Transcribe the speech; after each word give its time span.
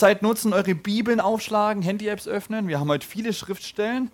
Zeit 0.00 0.22
nutzen, 0.22 0.54
eure 0.54 0.74
Bibeln 0.74 1.20
aufschlagen, 1.20 1.82
Handy-Apps 1.82 2.26
öffnen. 2.26 2.68
Wir 2.68 2.80
haben 2.80 2.88
heute 2.88 3.06
viele 3.06 3.34
Schriftstellen. 3.34 4.10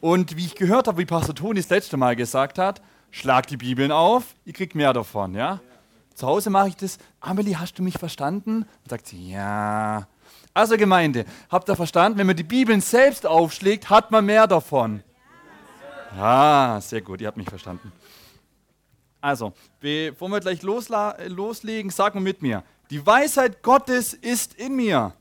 Und 0.00 0.36
wie 0.36 0.44
ich 0.44 0.56
gehört 0.56 0.88
habe, 0.88 0.98
wie 0.98 1.06
Pastor 1.06 1.36
Toni 1.36 1.60
das 1.60 1.70
letzte 1.70 1.96
Mal 1.96 2.16
gesagt 2.16 2.58
hat, 2.58 2.82
schlag 3.12 3.46
die 3.46 3.56
Bibeln 3.56 3.92
auf, 3.92 4.34
ihr 4.44 4.52
kriegt 4.52 4.74
mehr 4.74 4.92
davon, 4.92 5.34
ja? 5.34 5.60
Zu 6.14 6.26
Hause 6.26 6.50
mache 6.50 6.68
ich 6.68 6.76
das. 6.76 6.98
Amelie, 7.20 7.54
hast 7.56 7.78
du 7.78 7.84
mich 7.84 7.96
verstanden? 7.96 8.62
Und 8.82 8.90
sagt 8.90 9.06
sie, 9.06 9.30
ja. 9.30 10.08
Also 10.52 10.76
Gemeinde, 10.76 11.26
habt 11.48 11.68
ihr 11.68 11.76
verstanden? 11.76 12.18
Wenn 12.18 12.26
man 12.26 12.36
die 12.36 12.42
Bibeln 12.42 12.80
selbst 12.80 13.24
aufschlägt, 13.24 13.90
hat 13.90 14.10
man 14.10 14.26
mehr 14.26 14.48
davon. 14.48 15.04
Ja, 16.16 16.80
sehr 16.82 17.02
gut, 17.02 17.20
ihr 17.20 17.28
habt 17.28 17.36
mich 17.36 17.48
verstanden. 17.48 17.92
Also, 19.20 19.52
bevor 19.78 20.28
wir 20.28 20.40
gleich 20.40 20.62
loslegen, 20.62 21.90
sag 21.90 22.16
mal 22.16 22.20
mit 22.20 22.42
mir. 22.42 22.64
Die 22.90 23.04
Weisheit 23.04 23.62
Gottes 23.62 24.12
ist 24.12 24.54
in 24.54 24.76
mir. 24.76 25.14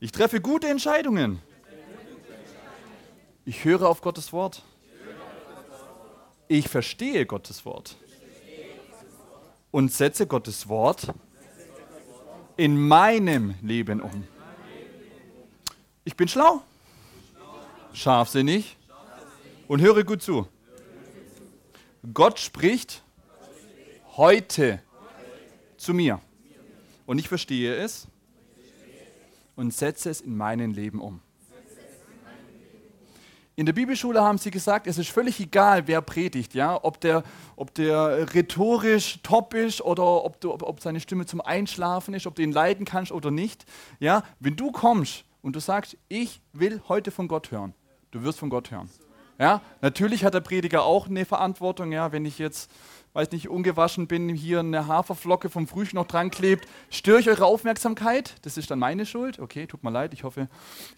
Ich 0.00 0.12
treffe 0.12 0.40
gute 0.40 0.68
Entscheidungen. 0.68 1.40
Ich 3.44 3.64
höre 3.64 3.88
auf 3.88 4.00
Gottes 4.00 4.32
Wort. 4.32 4.62
Ich 6.48 6.68
verstehe 6.68 7.26
Gottes 7.26 7.64
Wort. 7.64 7.96
Und 9.70 9.92
setze 9.92 10.26
Gottes 10.26 10.68
Wort 10.68 11.12
in 12.56 12.76
meinem 12.76 13.54
Leben 13.60 14.00
um. 14.00 14.26
Ich 16.04 16.16
bin 16.16 16.28
schlau, 16.28 16.62
scharfsinnig 17.92 18.76
und 19.68 19.80
höre 19.80 20.04
gut 20.04 20.22
zu. 20.22 20.46
Gott 22.12 22.38
spricht 22.38 23.02
heute 24.16 24.80
zu 25.84 25.94
mir. 25.94 26.20
Und 27.06 27.18
ich 27.18 27.28
verstehe 27.28 27.74
es 27.76 28.08
und 29.54 29.72
setze 29.72 30.10
es 30.10 30.20
in 30.20 30.36
meinem 30.36 30.72
Leben 30.72 31.00
um. 31.00 31.20
In 33.56 33.66
der 33.66 33.72
Bibelschule 33.72 34.20
haben 34.20 34.38
sie 34.38 34.50
gesagt, 34.50 34.88
es 34.88 34.98
ist 34.98 35.10
völlig 35.10 35.38
egal, 35.38 35.86
wer 35.86 36.02
predigt, 36.02 36.54
ja, 36.54 36.76
ob 36.82 37.00
der, 37.00 37.22
ob 37.54 37.72
der 37.74 38.34
rhetorisch 38.34 39.20
top 39.22 39.54
ist 39.54 39.80
oder 39.80 40.24
ob, 40.24 40.40
du, 40.40 40.52
ob 40.52 40.80
seine 40.80 40.98
Stimme 40.98 41.24
zum 41.24 41.40
Einschlafen 41.40 42.14
ist, 42.14 42.26
ob 42.26 42.34
du 42.34 42.42
ihn 42.42 42.50
leiden 42.50 42.84
kannst 42.84 43.12
oder 43.12 43.30
nicht. 43.30 43.64
Ja, 44.00 44.24
wenn 44.40 44.56
du 44.56 44.72
kommst 44.72 45.24
und 45.40 45.54
du 45.54 45.60
sagst, 45.60 45.96
ich 46.08 46.40
will 46.52 46.82
heute 46.88 47.12
von 47.12 47.28
Gott 47.28 47.52
hören, 47.52 47.74
du 48.10 48.24
wirst 48.24 48.40
von 48.40 48.50
Gott 48.50 48.72
hören. 48.72 48.90
Ja, 49.38 49.60
natürlich 49.80 50.24
hat 50.24 50.34
der 50.34 50.40
Prediger 50.40 50.84
auch 50.84 51.06
eine 51.06 51.24
Verantwortung, 51.24 51.92
ja, 51.92 52.10
wenn 52.10 52.24
ich 52.24 52.40
jetzt 52.40 52.70
weiß 53.14 53.30
nicht, 53.30 53.48
ungewaschen 53.48 54.08
bin, 54.08 54.28
hier 54.28 54.58
eine 54.60 54.88
Haferflocke 54.88 55.48
vom 55.48 55.66
Frühstück 55.66 55.94
noch 55.94 56.06
dran 56.06 56.30
klebt, 56.30 56.68
störe 56.90 57.20
ich 57.20 57.28
eure 57.28 57.46
Aufmerksamkeit? 57.46 58.34
Das 58.42 58.58
ist 58.58 58.70
dann 58.70 58.80
meine 58.80 59.06
Schuld. 59.06 59.38
Okay, 59.38 59.66
tut 59.66 59.84
mir 59.84 59.90
leid, 59.90 60.12
ich 60.12 60.24
hoffe, 60.24 60.48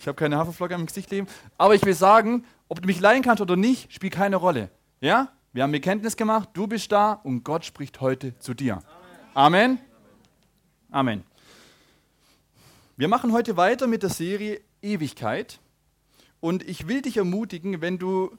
ich 0.00 0.08
habe 0.08 0.16
keine 0.16 0.38
Haferflocke 0.38 0.74
am 0.74 0.86
Gesicht 0.86 1.10
leben. 1.10 1.28
Aber 1.58 1.74
ich 1.74 1.84
will 1.84 1.94
sagen, 1.94 2.44
ob 2.68 2.80
du 2.80 2.86
mich 2.86 3.00
leihen 3.00 3.22
kannst 3.22 3.42
oder 3.42 3.56
nicht, 3.56 3.92
spielt 3.92 4.14
keine 4.14 4.36
Rolle. 4.36 4.70
Ja? 5.00 5.28
Wir 5.52 5.62
haben 5.62 5.72
Bekenntnis 5.72 6.16
gemacht, 6.16 6.48
du 6.54 6.66
bist 6.66 6.90
da 6.90 7.12
und 7.12 7.44
Gott 7.44 7.64
spricht 7.64 8.00
heute 8.00 8.38
zu 8.38 8.54
dir. 8.54 8.82
Amen. 9.34 9.78
Amen. 10.90 11.22
Wir 12.96 13.08
machen 13.08 13.32
heute 13.32 13.58
weiter 13.58 13.86
mit 13.86 14.02
der 14.02 14.10
Serie 14.10 14.60
Ewigkeit. 14.80 15.60
Und 16.40 16.62
ich 16.66 16.88
will 16.88 17.02
dich 17.02 17.18
ermutigen, 17.18 17.80
wenn 17.82 17.98
du 17.98 18.36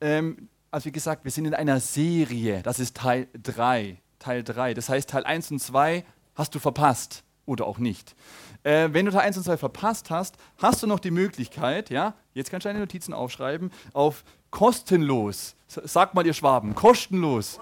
ähm, 0.00 0.48
also 0.70 0.86
wie 0.86 0.92
gesagt, 0.92 1.24
wir 1.24 1.30
sind 1.30 1.46
in 1.46 1.54
einer 1.54 1.80
Serie. 1.80 2.62
Das 2.62 2.78
ist 2.78 2.96
Teil 2.96 3.28
3. 3.42 3.98
Teil 4.18 4.42
3. 4.42 4.74
Das 4.74 4.88
heißt, 4.88 5.10
Teil 5.10 5.24
1 5.24 5.50
und 5.52 5.60
2 5.60 6.04
hast 6.34 6.54
du 6.54 6.58
verpasst 6.58 7.22
oder 7.46 7.66
auch 7.66 7.78
nicht. 7.78 8.14
Äh, 8.62 8.88
wenn 8.92 9.06
du 9.06 9.12
Teil 9.12 9.22
1 9.22 9.38
und 9.38 9.44
2 9.44 9.56
verpasst 9.56 10.10
hast, 10.10 10.36
hast 10.58 10.82
du 10.82 10.86
noch 10.86 10.98
die 10.98 11.10
Möglichkeit, 11.10 11.90
ja, 11.90 12.14
jetzt 12.34 12.50
kannst 12.50 12.64
du 12.64 12.68
deine 12.68 12.80
Notizen 12.80 13.14
aufschreiben, 13.14 13.70
auf 13.92 14.24
kostenlos. 14.50 15.54
Sag 15.68 16.14
mal, 16.14 16.26
ihr 16.26 16.34
Schwaben, 16.34 16.74
kostenlos. 16.74 17.60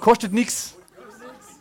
Kostet 0.00 0.32
nichts. 0.32 0.74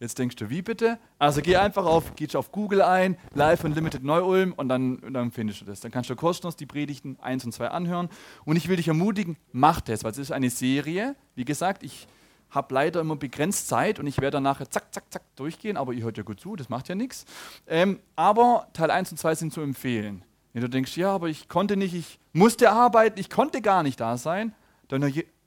Jetzt 0.00 0.18
denkst 0.18 0.34
du, 0.34 0.50
wie 0.50 0.60
bitte? 0.60 0.98
Also 1.20 1.40
geh 1.40 1.54
einfach 1.54 1.84
auf, 1.84 2.16
gehst 2.16 2.34
auf 2.34 2.50
Google 2.50 2.82
ein, 2.82 3.16
Live 3.32 3.62
Unlimited 3.62 4.02
Neu-Ulm 4.02 4.52
und 4.54 4.68
dann, 4.68 5.00
dann 5.12 5.30
findest 5.30 5.60
du 5.60 5.64
das. 5.64 5.78
Dann 5.78 5.92
kannst 5.92 6.10
du 6.10 6.16
kostenlos 6.16 6.56
die 6.56 6.66
Predigten 6.66 7.16
1 7.22 7.44
und 7.44 7.52
2 7.52 7.68
anhören. 7.68 8.08
Und 8.44 8.56
ich 8.56 8.68
will 8.68 8.74
dich 8.76 8.88
ermutigen, 8.88 9.36
mach 9.52 9.80
das, 9.80 10.02
weil 10.02 10.10
es 10.10 10.18
ist 10.18 10.32
eine 10.32 10.50
Serie. 10.50 11.14
Wie 11.36 11.44
gesagt, 11.44 11.84
ich 11.84 12.08
habe 12.50 12.74
leider 12.74 13.00
immer 13.00 13.14
begrenzt 13.14 13.68
Zeit 13.68 14.00
und 14.00 14.08
ich 14.08 14.16
werde 14.16 14.32
dann 14.32 14.42
nachher 14.42 14.68
zack, 14.68 14.92
zack, 14.92 15.04
zack 15.10 15.22
durchgehen, 15.36 15.76
aber 15.76 15.92
ihr 15.92 16.02
hört 16.02 16.16
ja 16.16 16.24
gut 16.24 16.40
zu, 16.40 16.56
das 16.56 16.68
macht 16.68 16.88
ja 16.88 16.96
nichts. 16.96 17.24
Ähm, 17.68 18.00
aber 18.16 18.66
Teil 18.72 18.90
1 18.90 19.12
und 19.12 19.18
2 19.18 19.36
sind 19.36 19.52
zu 19.52 19.60
empfehlen. 19.60 20.24
Wenn 20.52 20.62
du 20.62 20.68
denkst, 20.68 20.96
ja, 20.96 21.14
aber 21.14 21.28
ich 21.28 21.48
konnte 21.48 21.76
nicht, 21.76 21.94
ich 21.94 22.18
musste 22.32 22.72
arbeiten, 22.72 23.20
ich 23.20 23.30
konnte 23.30 23.62
gar 23.62 23.84
nicht 23.84 24.00
da 24.00 24.16
sein, 24.16 24.54
dann 24.88 25.02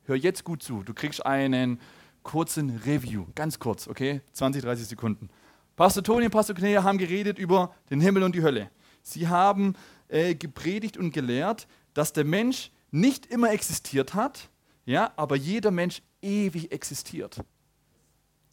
hör 0.05 0.15
jetzt 0.15 0.45
gut 0.45 0.63
zu. 0.63 0.83
Du 0.83 0.93
kriegst 0.93 1.25
einen 1.25 1.81
kurzen 2.27 2.81
Review, 2.85 3.25
ganz 3.35 3.57
kurz, 3.57 3.87
okay? 3.87 4.21
20, 4.33 4.61
30 4.61 4.85
Sekunden. 4.85 5.29
Pastor 5.77 6.03
Toni 6.03 6.25
und 6.25 6.31
Pastor 6.31 6.55
Kneer 6.55 6.83
haben 6.83 6.97
geredet 6.97 7.39
über 7.39 7.73
den 7.89 8.01
Himmel 8.01 8.23
und 8.23 8.35
die 8.35 8.43
Hölle. 8.43 8.69
Sie 9.01 9.29
haben 9.29 9.75
äh, 10.09 10.35
gepredigt 10.35 10.97
und 10.97 11.11
gelehrt, 11.11 11.67
dass 11.93 12.11
der 12.11 12.25
Mensch 12.25 12.71
nicht 12.91 13.25
immer 13.27 13.51
existiert 13.51 14.13
hat, 14.13 14.49
ja, 14.85 15.13
aber 15.15 15.37
jeder 15.37 15.71
Mensch 15.71 16.01
ewig 16.21 16.71
existiert. 16.73 17.41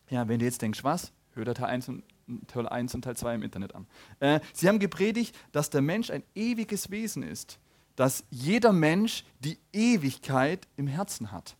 Ja, 0.08 0.28
wenn 0.28 0.38
du 0.38 0.44
jetzt 0.44 0.62
denkst, 0.62 0.84
was? 0.84 1.12
Hör 1.32 1.44
Teil 1.52 1.66
1 1.66 1.88
und, 1.88 2.04
Teil 2.46 2.68
1 2.68 2.94
und 2.94 3.02
Teil 3.02 3.16
2 3.16 3.34
im 3.34 3.42
Internet 3.42 3.74
an. 3.74 3.88
Äh, 4.20 4.38
sie 4.52 4.68
haben 4.68 4.78
gepredigt, 4.78 5.36
dass 5.50 5.70
der 5.70 5.82
Mensch 5.82 6.10
ein 6.10 6.22
ewiges 6.36 6.92
Wesen 6.92 7.24
ist, 7.24 7.58
dass 7.96 8.22
jeder 8.30 8.72
Mensch 8.72 9.24
die 9.40 9.58
Ewigkeit 9.72 10.68
im 10.76 10.86
Herzen 10.86 11.32
hat. 11.32 11.56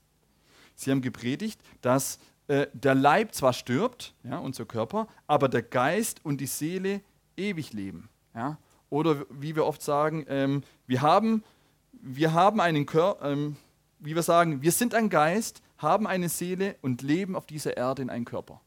Sie 0.75 0.91
haben 0.91 1.03
gepredigt, 1.03 1.61
dass 1.81 2.19
äh, 2.47 2.67
der 2.73 2.95
Leib 2.95 3.35
zwar 3.35 3.53
stirbt, 3.53 4.15
ja, 4.23 4.39
unser 4.39 4.65
Körper, 4.67 5.09
aber 5.27 5.49
der 5.49 5.63
Geist 5.63 6.25
und 6.25 6.41
die 6.41 6.47
Seele 6.47 7.01
ewig 7.37 7.73
leben. 7.73 8.09
Ja? 8.35 8.59
Oder 8.91 9.25
wie 9.31 9.57
wir 9.57 9.65
oft 9.65 9.83
sagen, 9.83 10.25
ähm, 10.29 10.63
wir, 10.87 11.03
haben, 11.03 11.43
wir 11.93 12.33
haben 12.33 12.61
einen 12.61 12.87
Körper, 12.87 13.33
ähm, 13.33 13.57
wie 13.99 14.15
wir 14.15 14.23
sagen, 14.23 14.63
wir 14.63 14.73
sind 14.73 14.95
ein 14.95 15.09
Geist, 15.09 15.63
haben 15.79 16.07
eine 16.07 16.29
Seele 16.29 16.77
und 16.83 17.03
leben 17.03 17.35
auf 17.35 17.47
dieser 17.47 17.77
Erde 17.77 18.03
in 18.03 18.11
einem 18.11 18.25
Körper. 18.25 18.61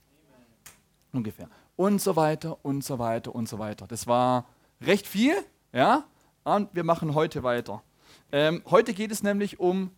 Ungefähr. 1.12 1.50
Und 1.76 2.02
so 2.02 2.16
weiter 2.16 2.58
und 2.66 2.84
so 2.84 2.98
weiter 3.00 3.34
und 3.34 3.48
so 3.48 3.60
weiter. 3.60 3.86
Das 3.88 4.08
war 4.08 4.48
recht 4.82 5.08
viel, 5.08 5.36
ja, 5.72 6.06
und 6.44 6.74
wir 6.74 6.84
machen 6.84 7.14
heute 7.14 7.44
weiter. 7.44 7.84
Ähm, 8.32 8.64
heute 8.66 8.94
geht 8.94 9.12
es 9.12 9.22
nämlich 9.22 9.60
um 9.60 9.92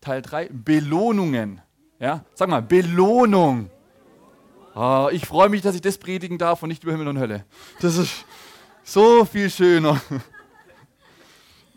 Teil 0.00 0.22
3, 0.22 0.48
Belohnungen. 0.50 1.60
Ja, 1.98 2.24
sag 2.34 2.48
mal, 2.48 2.62
Belohnung. 2.62 3.70
Oh, 4.74 5.08
ich 5.12 5.26
freue 5.26 5.48
mich, 5.48 5.62
dass 5.62 5.74
ich 5.74 5.82
das 5.82 5.98
predigen 5.98 6.38
darf 6.38 6.62
und 6.62 6.68
nicht 6.68 6.82
über 6.82 6.92
Himmel 6.92 7.08
und 7.08 7.18
Hölle. 7.18 7.44
Das 7.80 7.96
ist 7.96 8.24
so 8.82 9.24
viel 9.24 9.50
schöner. 9.50 10.00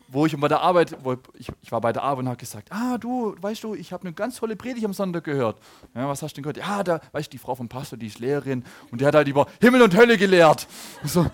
Wo 0.08 0.28
ich 0.28 0.40
bei 0.40 0.48
der 0.48 0.62
Arbeit, 0.62 0.96
ich, 1.34 1.52
ich 1.62 1.72
war 1.72 1.82
bei 1.82 1.92
der 1.92 2.04
Arbeit 2.04 2.20
und 2.20 2.28
habe 2.28 2.38
gesagt, 2.38 2.72
ah 2.72 3.00
du, 3.00 3.36
weißt 3.42 3.64
du, 3.64 3.74
ich 3.74 3.92
habe 3.92 4.04
eine 4.04 4.14
ganz 4.14 4.38
tolle 4.38 4.56
Predigt 4.56 4.86
am 4.86 4.94
Sonntag 4.94 5.24
gehört. 5.24 5.60
Ja, 5.96 6.08
was 6.08 6.22
hast 6.22 6.38
du 6.38 6.42
denn 6.42 6.44
gehört? 6.44 6.66
Ja, 6.66 6.84
da, 6.84 7.02
weißt 7.12 7.28
du, 7.28 7.32
die 7.32 7.40
Frau 7.40 7.56
vom 7.56 7.68
Pastor, 7.68 7.98
die 7.98 8.08
ist 8.08 8.20
Lehrerin 8.20 8.64
und 8.92 9.02
die 9.02 9.06
hat 9.06 9.16
halt 9.16 9.28
über 9.28 9.48
Himmel 9.60 9.82
und 9.82 9.98
Hölle 9.98 10.18
gelehrt. 10.18 10.68
so, 11.04 11.26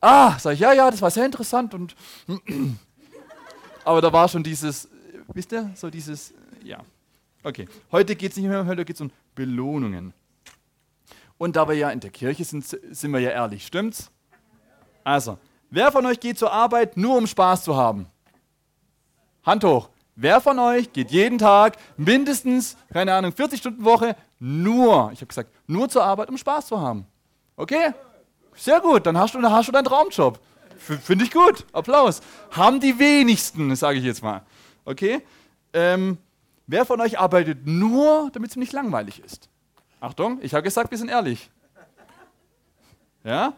ah, 0.00 0.38
sag 0.38 0.54
ich, 0.54 0.60
ja, 0.60 0.72
ja, 0.72 0.90
das 0.90 1.02
war 1.02 1.10
sehr 1.10 1.26
interessant 1.26 1.74
und 1.74 1.94
aber 3.84 4.00
da 4.00 4.10
war 4.10 4.26
schon 4.26 4.42
dieses, 4.42 4.88
wisst 5.32 5.52
ihr, 5.52 5.70
so 5.74 5.90
dieses 5.90 6.34
ja. 6.62 6.80
Okay, 7.42 7.68
heute 7.92 8.16
geht 8.16 8.30
es 8.30 8.36
nicht 8.36 8.48
mehr 8.48 8.60
um 8.60 8.66
heute 8.66 8.84
geht 8.84 8.96
es 8.96 9.02
um 9.02 9.10
Belohnungen. 9.34 10.14
Und 11.36 11.56
da 11.56 11.68
wir 11.68 11.74
ja 11.74 11.90
in 11.90 12.00
der 12.00 12.10
Kirche 12.10 12.44
sind, 12.44 12.64
sind 12.66 13.12
wir 13.12 13.20
ja 13.20 13.30
ehrlich, 13.30 13.66
stimmt's? 13.66 14.10
Also, 15.02 15.38
wer 15.70 15.92
von 15.92 16.06
euch 16.06 16.20
geht 16.20 16.38
zur 16.38 16.52
Arbeit 16.52 16.96
nur 16.96 17.16
um 17.16 17.26
Spaß 17.26 17.64
zu 17.64 17.76
haben? 17.76 18.06
Hand 19.44 19.64
hoch. 19.64 19.90
Wer 20.16 20.40
von 20.40 20.58
euch 20.58 20.92
geht 20.92 21.10
jeden 21.10 21.38
Tag 21.38 21.76
mindestens, 21.96 22.76
keine 22.92 23.12
Ahnung, 23.12 23.32
40 23.32 23.58
Stunden 23.58 23.84
Woche 23.84 24.16
nur, 24.38 25.10
ich 25.12 25.18
habe 25.18 25.26
gesagt, 25.26 25.50
nur 25.66 25.88
zur 25.88 26.04
Arbeit, 26.04 26.28
um 26.28 26.38
Spaß 26.38 26.68
zu 26.68 26.80
haben? 26.80 27.06
Okay? 27.56 27.92
Sehr 28.54 28.80
gut, 28.80 29.04
dann 29.06 29.18
hast 29.18 29.34
du, 29.34 29.40
dann 29.40 29.52
hast 29.52 29.68
du 29.68 29.72
deinen 29.72 29.84
Traumjob. 29.84 30.38
Finde 30.78 31.24
ich 31.24 31.30
gut. 31.30 31.64
Applaus. 31.72 32.20
Haben 32.50 32.80
die 32.80 32.98
wenigsten, 32.98 33.74
sage 33.74 33.98
ich 33.98 34.04
jetzt 34.04 34.22
mal. 34.22 34.42
Okay? 34.84 35.22
Ähm, 35.72 36.18
Wer 36.66 36.86
von 36.86 37.00
euch 37.00 37.18
arbeitet 37.18 37.66
nur, 37.66 38.30
damit 38.32 38.50
es 38.50 38.56
nicht 38.56 38.72
langweilig 38.72 39.22
ist? 39.22 39.50
Achtung, 40.00 40.38
ich 40.40 40.54
habe 40.54 40.62
gesagt, 40.62 40.90
wir 40.90 40.98
sind 40.98 41.10
ehrlich. 41.10 41.50
Ja? 43.22 43.54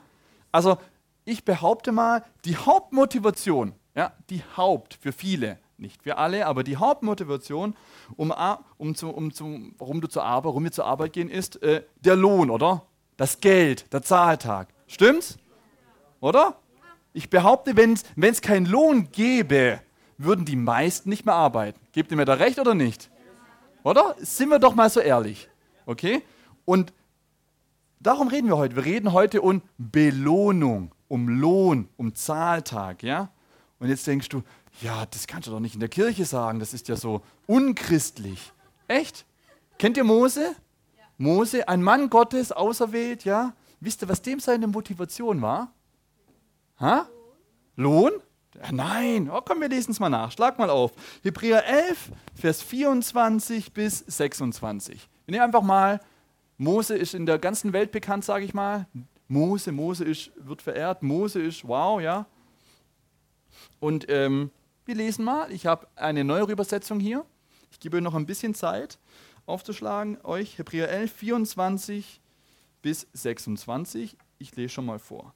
Also, 0.50 0.78
ich 1.25 1.44
behaupte 1.44 1.93
mal, 1.93 2.25
die 2.44 2.56
Hauptmotivation, 2.56 3.75
ja, 3.94 4.12
die 4.31 4.43
Haupt 4.56 4.94
für 5.00 5.12
viele, 5.12 5.58
nicht 5.76 6.02
für 6.02 6.19
alle, 6.19 6.46
aber 6.46 6.64
die 6.64 6.76
Hauptmotivation, 6.76 7.76
um, 8.17 8.32
um, 8.76 8.94
zu, 8.94 9.11
um 9.11 9.32
zu, 9.32 9.72
warum, 9.79 10.00
du 10.00 10.08
zur 10.08 10.25
Arbeit, 10.25 10.44
warum 10.46 10.64
wir 10.64 10.72
zur 10.72 10.87
Arbeit 10.87 11.12
gehen, 11.12 11.29
ist 11.29 11.62
äh, 11.62 11.84
der 12.00 12.17
Lohn, 12.17 12.50
oder? 12.50 12.87
Das 13.17 13.40
Geld, 13.40 13.93
der 13.93 14.02
Zahltag. 14.02 14.69
Stimmt's? 14.88 15.38
Oder? 16.20 16.58
Ich 17.12 17.31
behaupte, 17.31 17.76
wenn 17.76 17.94
es 18.17 18.40
keinen 18.40 18.67
Lohn 18.67 19.11
gäbe, 19.11 19.81
würden 20.18 20.44
die 20.44 20.56
meisten 20.56 21.08
nicht 21.08 21.26
mehr 21.26 21.34
arbeiten. 21.34 21.78
Gebt 21.92 22.10
ihr 22.10 22.16
mir 22.16 22.24
da 22.24 22.34
recht 22.34 22.58
oder 22.58 22.74
nicht? 22.74 23.10
Oder? 23.82 24.16
Sind 24.18 24.48
wir 24.48 24.58
doch 24.58 24.74
mal 24.74 24.90
so 24.90 25.00
ehrlich. 25.00 25.48
Okay? 25.84 26.22
Und 26.64 26.92
darum 28.00 28.28
reden 28.28 28.48
wir 28.48 28.56
heute. 28.56 28.76
Wir 28.76 28.84
reden 28.84 29.12
heute 29.12 29.42
um 29.42 29.62
Belohnung, 29.78 30.92
um 31.08 31.28
Lohn, 31.28 31.88
um 31.96 32.14
Zahltag. 32.14 33.02
Ja? 33.02 33.30
Und 33.78 33.88
jetzt 33.88 34.06
denkst 34.06 34.28
du, 34.28 34.42
ja, 34.80 35.06
das 35.06 35.26
kannst 35.26 35.48
du 35.48 35.52
doch 35.52 35.60
nicht 35.60 35.74
in 35.74 35.80
der 35.80 35.88
Kirche 35.88 36.24
sagen, 36.24 36.58
das 36.58 36.74
ist 36.74 36.88
ja 36.88 36.96
so 36.96 37.22
unchristlich. 37.46 38.52
Echt? 38.88 39.24
Kennt 39.78 39.96
ihr 39.96 40.04
Mose? 40.04 40.54
Mose, 41.19 41.66
ein 41.69 41.82
Mann 41.82 42.10
Gottes, 42.10 42.52
auserwählt, 42.52 43.24
ja? 43.24 43.54
Wisst 43.80 44.02
ihr, 44.02 44.08
was 44.08 44.22
dem 44.22 44.40
seine 44.40 44.66
Motivation 44.66 45.40
war? 45.40 45.72
Ha? 46.80 47.06
Lohn? 47.76 48.12
Nein, 48.70 49.31
oh, 49.31 49.41
komm, 49.41 49.61
wir 49.61 49.69
lesen 49.69 49.91
es 49.91 50.00
mal 50.00 50.08
nach. 50.08 50.32
Schlag 50.32 50.58
mal 50.58 50.70
auf. 50.70 50.93
Hebräer 51.23 51.67
11, 51.67 52.11
Vers 52.35 52.62
24 52.62 53.73
bis 53.73 53.99
26. 53.99 55.08
Wir 55.26 55.32
nehmen 55.32 55.44
einfach 55.44 55.62
mal, 55.62 56.00
Mose 56.58 56.97
ist 56.97 57.14
in 57.14 57.26
der 57.26 57.38
ganzen 57.38 57.73
Welt 57.73 57.93
bekannt, 57.93 58.25
sage 58.25 58.44
ich 58.44 58.55
mal. 58.55 58.87
Mose, 59.29 59.73
Mose 59.73 60.05
ist, 60.05 60.31
wird 60.37 60.62
verehrt. 60.62 61.03
Mose 61.03 61.41
ist 61.41 61.67
wow, 61.67 62.00
ja. 62.00 62.26
Und 63.81 64.06
ähm, 64.08 64.50
wir 64.85 64.94
lesen 64.94 65.25
mal. 65.25 65.50
Ich 65.50 65.67
habe 65.67 65.87
eine 65.97 66.25
neuere 66.25 66.53
Übersetzung 66.53 67.00
hier. 67.00 67.25
Ich 67.70 67.81
gebe 67.81 67.97
euch 67.97 68.03
noch 68.03 68.14
ein 68.14 68.26
bisschen 68.26 68.55
Zeit 68.55 68.99
aufzuschlagen. 69.44 70.19
Euch 70.23 70.58
Hebräer 70.58 70.88
11, 70.88 71.12
24 71.12 72.20
bis 72.82 73.06
26. 73.12 74.17
Ich 74.38 74.55
lese 74.55 74.69
schon 74.69 74.87
mal 74.87 74.99
vor. 74.99 75.35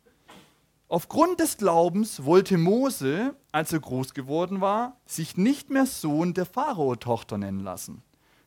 Aufgrund 0.91 1.39
des 1.39 1.57
Glaubens 1.57 2.25
wollte 2.25 2.59
Mose, 2.59 3.37
als 3.53 3.73
er 3.73 3.79
groß 3.79 4.13
geworden 4.13 4.61
war, 4.61 4.97
sich 5.07 5.37
nicht 5.37 5.71
mehr 5.71 5.87
Sohn 5.87 6.35
der 6.35 6.47
Pharao-Tochter 6.47 7.39
nennen 7.39 7.61
lassen. 7.61 8.03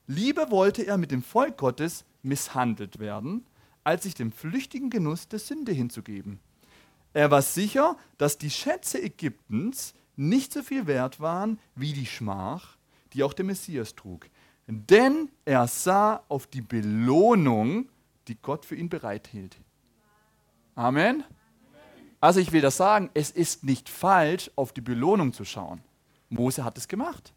Lieber 0.07 0.51
wollte 0.51 0.85
er 0.85 0.97
mit 0.97 1.11
dem 1.11 1.23
Volk 1.23 1.55
Gottes 1.55 2.03
misshandelt 2.21 2.99
werden, 2.99 3.45
als 3.85 4.03
sich 4.03 4.13
dem 4.13 4.33
flüchtigen 4.33 4.89
Genuss 4.89 5.29
der 5.29 5.39
Sünde 5.39 5.71
hinzugeben. 5.71 6.41
Er 7.13 7.31
war 7.31 7.41
sicher, 7.41 7.95
dass 8.17 8.37
die 8.37 8.51
Schätze 8.51 9.01
Ägyptens 9.01 9.93
nicht 10.17 10.51
so 10.51 10.63
viel 10.63 10.85
wert 10.85 11.21
waren 11.21 11.59
wie 11.75 11.93
die 11.93 12.05
Schmach, 12.05 12.75
die 13.13 13.23
auch 13.23 13.31
der 13.31 13.45
Messias 13.45 13.95
trug. 13.95 14.29
Denn 14.67 15.29
er 15.45 15.65
sah 15.67 16.21
auf 16.27 16.47
die 16.47 16.61
Belohnung, 16.61 17.87
die 18.27 18.35
Gott 18.35 18.65
für 18.65 18.75
ihn 18.75 18.89
bereithielt. 18.89 19.55
Amen. 20.75 21.23
Also 22.23 22.39
ich 22.39 22.53
will 22.53 22.61
das 22.61 22.77
sagen, 22.77 23.09
es 23.13 23.31
ist 23.31 23.65
nicht 23.65 23.89
falsch, 23.89 24.49
auf 24.55 24.71
die 24.71 24.79
Belohnung 24.79 25.33
zu 25.33 25.43
schauen. 25.43 25.81
Mose 26.29 26.63
hat 26.63 26.77
es 26.77 26.87
gemacht. 26.87 27.33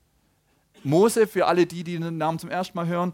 Mose, 0.84 1.26
für 1.26 1.46
alle 1.48 1.66
die, 1.66 1.82
die 1.82 1.98
den 1.98 2.18
Namen 2.18 2.38
zum 2.38 2.50
ersten 2.50 2.78
Mal 2.78 2.86
hören, 2.86 3.12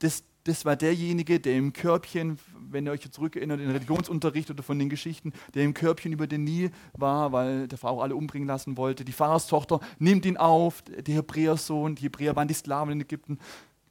das, 0.00 0.22
das 0.44 0.66
war 0.66 0.76
derjenige, 0.76 1.40
der 1.40 1.56
im 1.56 1.72
Körbchen, 1.72 2.38
wenn 2.70 2.84
ihr 2.84 2.92
euch 2.92 3.10
zurückerinnert, 3.10 3.58
in 3.58 3.70
Religionsunterricht 3.70 4.50
oder 4.50 4.62
von 4.62 4.78
den 4.78 4.90
Geschichten, 4.90 5.32
der 5.54 5.64
im 5.64 5.72
Körbchen 5.72 6.12
über 6.12 6.26
den 6.26 6.44
Nil 6.44 6.70
war, 6.92 7.32
weil 7.32 7.68
der 7.68 7.78
Pharao 7.78 8.02
alle 8.02 8.16
umbringen 8.16 8.46
lassen 8.46 8.76
wollte. 8.76 9.02
Die 9.02 9.12
Pharao-Tochter 9.12 9.80
nimmt 9.98 10.26
ihn 10.26 10.36
auf, 10.36 10.82
der 10.82 11.14
Hebräer-Sohn, 11.14 11.94
die 11.94 12.02
Hebräer 12.02 12.36
waren 12.36 12.48
die 12.48 12.54
Sklaven 12.54 12.92
in 12.92 13.00
Ägypten. 13.00 13.38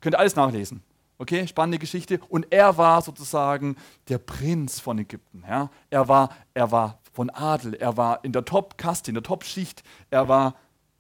Könnt 0.02 0.14
ihr 0.14 0.20
alles 0.20 0.36
nachlesen. 0.36 0.84
Okay, 1.18 1.48
spannende 1.48 1.80
Geschichte. 1.80 2.20
Und 2.30 2.48
er 2.52 2.78
war 2.78 3.02
sozusagen 3.02 3.76
der 4.10 4.18
Prinz 4.18 4.80
von 4.80 4.98
Ägypten. 5.00 5.44
Ja? 5.48 5.70
Er, 5.90 6.08
war, 6.08 6.30
er 6.54 6.72
war 6.72 7.00
von 7.12 7.30
Adel, 7.30 7.76
er 7.76 7.96
war 7.98 8.24
in 8.24 8.32
der 8.32 8.46
Top-Kaste, 8.46 9.12
in 9.12 9.16
der 9.16 9.24
Top-Schicht, 9.24 9.84
er 10.10 10.28
war 10.28 10.56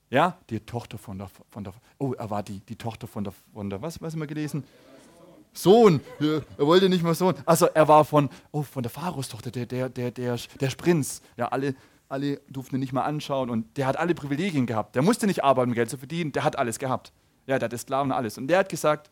ja, 0.09 0.37
die 0.51 0.59
Tochter 0.59 0.99
von 0.99 1.17
der, 1.17 1.27
von 1.49 1.63
der, 1.63 1.73
oh, 1.97 2.13
er 2.13 2.29
war 2.29 2.43
die, 2.43 2.59
die 2.59 2.75
Tochter 2.75 3.07
von 3.07 3.23
der, 3.23 3.33
von 3.51 3.71
der, 3.71 3.81
was, 3.81 3.99
was 3.99 4.13
haben 4.13 4.19
wir 4.19 4.27
gelesen? 4.27 4.63
Sohn, 5.53 6.01
er 6.19 6.65
wollte 6.67 6.87
nicht 6.87 7.03
mal 7.03 7.15
Sohn. 7.15 7.33
Also 7.45 7.65
er 7.65 7.87
war 7.87 8.05
von, 8.05 8.29
oh, 8.51 8.61
von 8.61 8.83
der 8.83 8.91
Pharaos-Tochter, 8.91 9.49
der, 9.49 9.65
der, 9.65 9.89
der, 9.89 10.11
der, 10.11 10.37
der 10.59 10.67
Prinz. 10.69 11.21
Ja, 11.35 11.47
alle, 11.47 11.75
alle 12.09 12.41
durften 12.47 12.75
ihn 12.75 12.81
nicht 12.81 12.93
mal 12.93 13.03
anschauen 13.03 13.49
und 13.49 13.75
der 13.75 13.87
hat 13.87 13.97
alle 13.97 14.13
Privilegien 14.13 14.67
gehabt. 14.67 14.95
Der 14.95 15.01
musste 15.01 15.25
nicht 15.25 15.43
arbeiten, 15.43 15.71
um 15.71 15.75
Geld 15.75 15.89
zu 15.89 15.97
verdienen, 15.97 16.31
der 16.31 16.43
hat 16.43 16.59
alles 16.59 16.77
gehabt. 16.77 17.11
Ja, 17.47 17.57
der 17.57 17.69
hat 17.69 17.79
Sklaven 17.79 18.11
und 18.11 18.17
alles. 18.17 18.37
Und 18.37 18.47
der 18.47 18.59
hat 18.59 18.69
gesagt, 18.69 19.09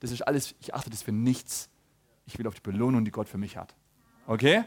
das 0.00 0.10
ist 0.10 0.22
alles, 0.22 0.54
ich 0.60 0.74
achte 0.74 0.90
das 0.90 1.02
für 1.02 1.12
nichts. 1.12 1.68
Ich 2.26 2.38
will 2.38 2.46
auf 2.46 2.54
die 2.54 2.60
Belohnung, 2.60 3.04
die 3.04 3.10
Gott 3.10 3.28
für 3.28 3.38
mich 3.38 3.56
hat. 3.56 3.74
Okay? 4.26 4.64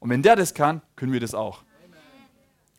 Und 0.00 0.10
wenn 0.10 0.22
der 0.22 0.36
das 0.36 0.54
kann, 0.54 0.82
können 0.94 1.12
wir 1.12 1.20
das 1.20 1.34
auch. 1.34 1.64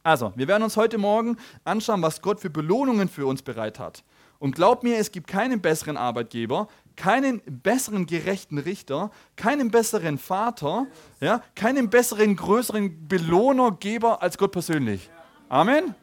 Also, 0.03 0.31
wir 0.35 0.47
werden 0.47 0.63
uns 0.63 0.77
heute 0.77 0.97
Morgen 0.97 1.37
anschauen, 1.65 2.01
was 2.01 2.21
Gott 2.21 2.39
für 2.39 2.49
Belohnungen 2.49 3.09
für 3.09 3.25
uns 3.25 3.41
bereit 3.41 3.77
hat. 3.77 4.03
Und 4.39 4.55
glaub 4.55 4.83
mir, 4.83 4.97
es 4.97 5.11
gibt 5.11 5.27
keinen 5.27 5.61
besseren 5.61 5.97
Arbeitgeber, 5.97 6.67
keinen 6.95 7.41
besseren 7.45 8.05
gerechten 8.05 8.57
Richter, 8.57 9.11
keinen 9.35 9.69
besseren 9.69 10.17
Vater, 10.17 10.87
ja, 11.19 11.41
keinen 11.55 11.89
besseren, 11.89 12.35
größeren 12.35 13.07
Belohnergeber 13.07 14.21
als 14.21 14.37
Gott 14.37 14.51
persönlich. 14.51 15.09
Amen? 15.49 15.95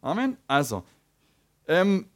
Amen? 0.00 0.36
Also, 0.48 0.82
ähm, 1.68 2.08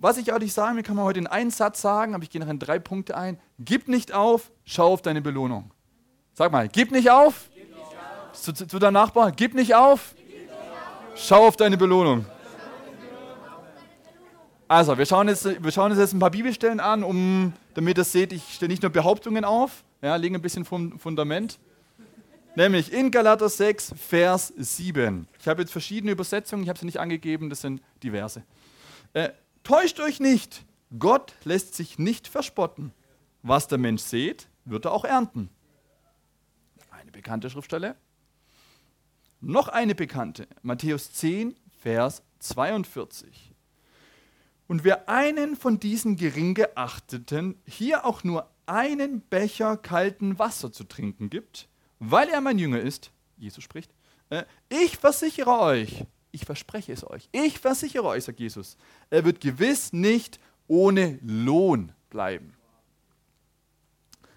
was 0.00 0.18
ich 0.18 0.32
euch 0.32 0.52
sagen 0.52 0.76
will, 0.76 0.82
kann 0.82 0.96
man 0.96 1.04
heute 1.04 1.18
in 1.18 1.26
einen 1.26 1.50
Satz 1.50 1.80
sagen, 1.80 2.14
aber 2.14 2.22
ich 2.22 2.30
gehe 2.30 2.40
nachher 2.40 2.52
in 2.52 2.58
drei 2.58 2.78
Punkte 2.78 3.16
ein. 3.16 3.38
Gib 3.58 3.88
nicht 3.88 4.12
auf, 4.12 4.50
schau 4.64 4.92
auf 4.92 5.02
deine 5.02 5.22
Belohnung. 5.22 5.70
Sag 6.34 6.52
mal, 6.52 6.68
gib 6.68 6.90
nicht 6.90 7.10
auf, 7.10 7.48
zu, 8.32 8.52
zu, 8.52 8.66
zu 8.66 8.78
deinem 8.78 8.94
Nachbar, 8.94 9.32
gib 9.32 9.54
nicht 9.54 9.74
auf. 9.74 10.14
Schau 11.14 11.46
auf 11.46 11.56
deine 11.56 11.76
Belohnung. 11.76 12.26
Also, 14.66 14.98
wir 14.98 15.06
schauen, 15.06 15.28
jetzt, 15.28 15.44
wir 15.44 15.70
schauen 15.70 15.92
uns 15.92 16.00
jetzt 16.00 16.12
ein 16.12 16.18
paar 16.18 16.30
Bibelstellen 16.30 16.80
an, 16.80 17.04
um, 17.04 17.52
damit 17.74 17.98
ihr 17.98 18.04
seht, 18.04 18.32
ich 18.32 18.54
stelle 18.54 18.70
nicht 18.70 18.82
nur 18.82 18.90
Behauptungen 18.90 19.44
auf, 19.44 19.84
ja, 20.02 20.16
lege 20.16 20.34
ein 20.34 20.42
bisschen 20.42 20.64
vom 20.64 20.98
Fundament. 20.98 21.58
Nämlich 22.56 22.92
in 22.92 23.10
Galater 23.10 23.48
6, 23.48 23.94
Vers 23.96 24.52
7. 24.56 25.26
Ich 25.40 25.48
habe 25.48 25.62
jetzt 25.62 25.72
verschiedene 25.72 26.12
Übersetzungen, 26.12 26.62
ich 26.62 26.68
habe 26.68 26.78
sie 26.78 26.86
nicht 26.86 26.98
angegeben, 26.98 27.50
das 27.50 27.60
sind 27.60 27.82
diverse. 28.02 28.42
Äh, 29.12 29.30
Täuscht 29.64 29.98
euch 29.98 30.20
nicht, 30.20 30.66
Gott 30.98 31.34
lässt 31.44 31.74
sich 31.74 31.98
nicht 31.98 32.28
verspotten. 32.28 32.92
Was 33.42 33.66
der 33.66 33.78
Mensch 33.78 34.02
sät, 34.02 34.48
wird 34.66 34.84
er 34.84 34.92
auch 34.92 35.06
ernten. 35.06 35.48
Eine 36.90 37.10
bekannte 37.10 37.48
Schriftstelle. 37.48 37.96
Noch 39.40 39.68
eine 39.68 39.94
bekannte, 39.94 40.46
Matthäus 40.60 41.12
10, 41.14 41.56
Vers 41.80 42.22
42. 42.40 43.54
Und 44.66 44.84
wer 44.84 45.08
einen 45.08 45.56
von 45.56 45.80
diesen 45.80 46.16
gering 46.16 46.52
geachteten 46.52 47.58
hier 47.66 48.04
auch 48.04 48.22
nur 48.22 48.50
einen 48.66 49.22
Becher 49.22 49.78
kalten 49.78 50.38
Wasser 50.38 50.72
zu 50.72 50.84
trinken 50.84 51.30
gibt, 51.30 51.70
weil 51.98 52.28
er 52.28 52.42
mein 52.42 52.58
Jünger 52.58 52.80
ist, 52.80 53.12
Jesus 53.38 53.64
spricht, 53.64 53.94
äh, 54.28 54.44
ich 54.68 54.98
versichere 54.98 55.58
euch, 55.58 56.04
ich 56.34 56.44
verspreche 56.44 56.92
es 56.92 57.08
euch, 57.08 57.28
ich 57.32 57.58
versichere 57.58 58.04
euch, 58.04 58.24
sagt 58.24 58.40
Jesus, 58.40 58.76
er 59.10 59.24
wird 59.24 59.40
gewiss 59.40 59.92
nicht 59.92 60.40
ohne 60.66 61.18
Lohn 61.22 61.92
bleiben. 62.10 62.54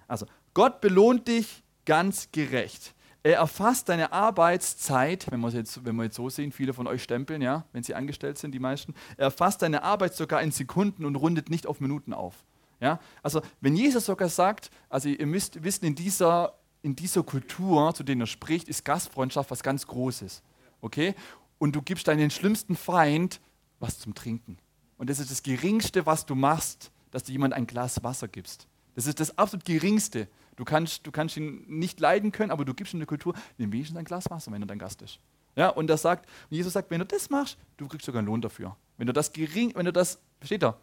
Also, 0.07 0.25
Gott 0.53 0.81
belohnt 0.81 1.27
dich 1.27 1.63
ganz 1.85 2.29
gerecht. 2.31 2.93
Er 3.23 3.37
erfasst 3.37 3.89
deine 3.89 4.13
Arbeitszeit, 4.13 5.29
wenn 5.31 5.41
wir, 5.41 5.49
jetzt, 5.49 5.83
wenn 5.83 5.95
wir 5.95 6.05
jetzt 6.05 6.15
so 6.15 6.29
sehen, 6.29 6.51
viele 6.51 6.73
von 6.73 6.87
euch 6.87 7.03
stempeln, 7.03 7.41
ja, 7.41 7.65
wenn 7.73 7.83
sie 7.83 7.93
angestellt 7.93 8.37
sind, 8.37 8.51
die 8.51 8.59
meisten. 8.59 8.93
Er 9.17 9.25
erfasst 9.25 9.61
deine 9.61 9.83
Arbeit 9.83 10.15
sogar 10.15 10.41
in 10.41 10.51
Sekunden 10.51 11.03
und 11.03 11.15
rundet 11.15 11.49
nicht 11.49 11.67
auf 11.67 11.81
Minuten 11.81 12.13
auf. 12.13 12.35
Ja? 12.79 12.99
Also, 13.23 13.41
wenn 13.59 13.75
Jesus 13.75 14.05
sogar 14.05 14.29
sagt, 14.29 14.71
also 14.89 15.09
ihr 15.09 15.25
müsst 15.25 15.63
wissen, 15.63 15.85
in 15.85 15.95
dieser, 15.95 16.53
in 16.83 16.95
dieser 16.95 17.23
Kultur, 17.23 17.93
zu 17.93 18.03
der 18.03 18.17
er 18.17 18.27
spricht, 18.27 18.69
ist 18.69 18.85
Gastfreundschaft 18.85 19.51
was 19.51 19.61
ganz 19.61 19.87
Großes. 19.87 20.41
Okay? 20.81 21.15
Und 21.59 21.75
du 21.75 21.81
gibst 21.81 22.07
deinen 22.07 22.29
schlimmsten 22.29 22.75
Feind 22.75 23.39
was 23.79 23.99
zum 23.99 24.15
Trinken. 24.15 24.57
Und 24.97 25.09
das 25.09 25.19
ist 25.19 25.31
das 25.31 25.43
Geringste, 25.43 26.05
was 26.05 26.25
du 26.25 26.35
machst, 26.35 26.91
dass 27.11 27.23
du 27.23 27.31
jemand 27.31 27.53
ein 27.53 27.67
Glas 27.67 28.03
Wasser 28.03 28.27
gibst. 28.27 28.67
Das 28.95 29.05
ist 29.05 29.19
das 29.19 29.37
absolut 29.37 29.65
Geringste. 29.65 30.27
Du 30.55 30.65
kannst, 30.65 31.05
du 31.05 31.11
kannst 31.11 31.37
ihn 31.37 31.63
nicht 31.67 31.99
leiden 31.99 32.31
können, 32.31 32.51
aber 32.51 32.65
du 32.65 32.73
gibst 32.73 32.93
ihm 32.93 32.97
eine 32.97 33.05
Kultur, 33.05 33.35
nimm 33.57 33.71
wenigstens 33.71 33.97
ein 33.97 34.05
Glas 34.05 34.29
Wasser, 34.29 34.51
wenn 34.51 34.63
er 34.63 34.67
dein 34.67 34.79
Gast 34.79 35.01
ist. 35.03 35.19
Ja, 35.55 35.69
und 35.69 35.87
das 35.87 36.01
sagt, 36.01 36.27
Jesus 36.49 36.73
sagt, 36.73 36.89
wenn 36.91 36.99
du 36.99 37.05
das 37.05 37.29
machst, 37.29 37.57
du 37.77 37.87
kriegst 37.87 38.05
sogar 38.05 38.19
einen 38.19 38.27
Lohn 38.27 38.41
dafür. 38.41 38.75
Wenn 38.97 39.07
du 39.07 39.13
das 39.13 39.31
gering, 39.31 39.73
wenn 39.75 39.85
du 39.85 39.93
das, 39.93 40.19
versteht 40.39 40.63
er, 40.63 40.77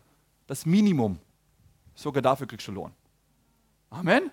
das 0.47 0.67
Minimum, 0.67 1.19
sogar 1.95 2.23
dafür 2.23 2.47
kriegst 2.47 2.67
du 2.69 2.73
Lohn. 2.73 2.93
Amen? 3.91 4.31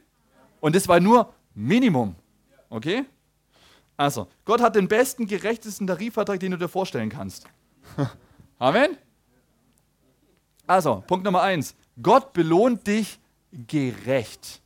Und 0.60 0.76
das 0.76 0.88
war 0.88 1.00
nur 1.00 1.34
Minimum. 1.54 2.16
Okay? 2.70 3.06
Also, 3.98 4.28
Gott 4.46 4.62
hat 4.62 4.76
den 4.76 4.88
besten, 4.88 5.28
gerechtesten 5.28 5.88
Tarifvertrag, 5.88 6.40
den 6.40 6.52
du 6.52 6.58
dir 6.58 6.68
vorstellen 6.68 7.10
kannst. 7.10 7.46
Amen? 8.60 8.98
Also, 10.68 11.04
Punkt 11.08 11.26
Nummer 11.26 11.42
eins. 11.42 11.76
Gott 12.02 12.34
belohnt 12.34 12.88
dich 12.88 13.20
gerecht. 13.52 14.62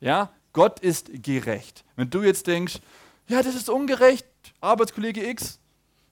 Ja, 0.00 0.30
Gott 0.52 0.80
ist 0.80 1.10
gerecht. 1.22 1.84
Wenn 1.96 2.10
du 2.10 2.22
jetzt 2.22 2.46
denkst, 2.46 2.80
ja, 3.28 3.42
das 3.42 3.54
ist 3.54 3.70
ungerecht, 3.70 4.26
Arbeitskollege 4.60 5.26
X 5.28 5.60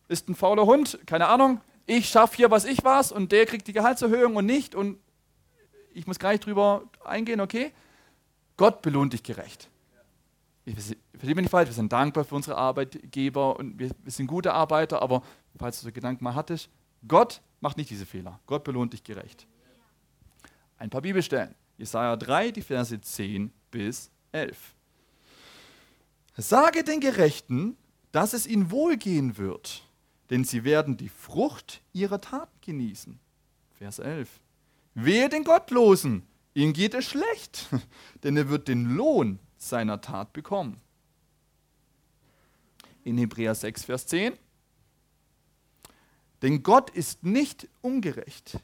ist 0.09 0.29
ein 0.29 0.35
fauler 0.35 0.67
Hund, 0.67 0.99
keine 1.07 1.27
Ahnung, 1.27 1.61
ich 1.87 2.09
schaffe 2.09 2.37
hier, 2.37 2.51
was 2.51 2.65
ich 2.65 2.85
was 2.85 3.13
und 3.13 3.33
der 3.33 3.47
kriegt 3.47 3.67
die 3.67 3.73
Gehaltserhöhung 3.73 4.37
und 4.37 4.47
nicht 4.47 4.75
und 4.75 4.99
ich 5.93 6.07
muss 6.07 6.19
gar 6.19 6.33
nicht 6.33 6.47
drüber 6.47 6.85
eingehen, 7.05 7.41
okay? 7.41 7.73
Gott 8.57 8.83
belohnt 8.83 9.13
dich 9.13 9.23
gerecht. 9.23 9.69
Ich 11.23 11.25
verstehe 11.25 11.37
mich 11.37 11.45
nicht 11.45 11.51
falsch, 11.53 11.69
wir 11.69 11.75
sind 11.75 11.93
dankbar 11.93 12.25
für 12.25 12.35
unsere 12.35 12.57
Arbeitgeber 12.57 13.57
und 13.57 13.79
wir, 13.79 13.91
wir 14.03 14.11
sind 14.11 14.27
gute 14.27 14.53
Arbeiter, 14.53 15.01
aber 15.01 15.23
falls 15.57 15.79
du 15.79 15.87
so 15.87 15.93
Gedanken 15.93 16.25
mal 16.25 16.35
hattest, 16.35 16.69
Gott 17.07 17.41
macht 17.61 17.77
nicht 17.77 17.91
diese 17.91 18.07
Fehler. 18.07 18.41
Gott 18.45 18.65
belohnt 18.65 18.93
dich 18.93 19.05
gerecht. 19.05 19.47
Ein 20.79 20.91
paar 20.91 21.01
Bibelstellen. 21.01 21.55
Jesaja 21.79 22.17
3, 22.17 22.51
die 22.51 22.63
Verse 22.63 23.01
10 23.01 23.53
bis 23.71 24.11
11. 24.33 24.75
Sage 26.37 26.83
den 26.83 26.99
Gerechten, 26.99 27.77
dass 28.11 28.33
es 28.33 28.45
ihnen 28.45 28.73
wohlgehen 28.73 29.39
wird, 29.39 29.85
denn 30.31 30.43
sie 30.43 30.65
werden 30.65 30.97
die 30.97 31.09
Frucht 31.09 31.83
ihrer 31.93 32.21
Taten 32.21 32.59
genießen. 32.63 33.21
Vers 33.75 34.01
11. 34.01 34.41
Wehe 34.95 35.29
den 35.29 35.45
Gottlosen, 35.45 36.27
ihm 36.55 36.73
geht 36.73 36.95
es 36.95 37.05
schlecht, 37.05 37.69
denn 38.25 38.37
er 38.37 38.49
wird 38.49 38.67
den 38.67 38.97
Lohn 38.97 39.39
seiner 39.57 40.01
Tat 40.01 40.33
bekommen. 40.33 40.81
In 43.05 43.19
Hebräer 43.19 43.55
6, 43.55 43.85
Vers 43.85 44.07
10. 44.07 44.35
Denn 46.43 46.63
Gott 46.63 46.91
ist 46.91 47.25
nicht 47.25 47.69
ungerecht. 47.81 48.59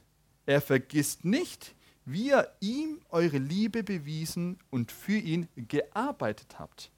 Er 0.46 0.60
vergisst 0.60 1.24
nicht, 1.24 1.74
wie 2.04 2.28
ihr 2.28 2.50
ihm 2.60 3.00
eure 3.10 3.38
Liebe 3.38 3.82
bewiesen 3.82 4.58
und 4.70 4.90
für 4.90 5.18
ihn 5.18 5.48
gearbeitet 5.56 6.58
habt, 6.58 6.90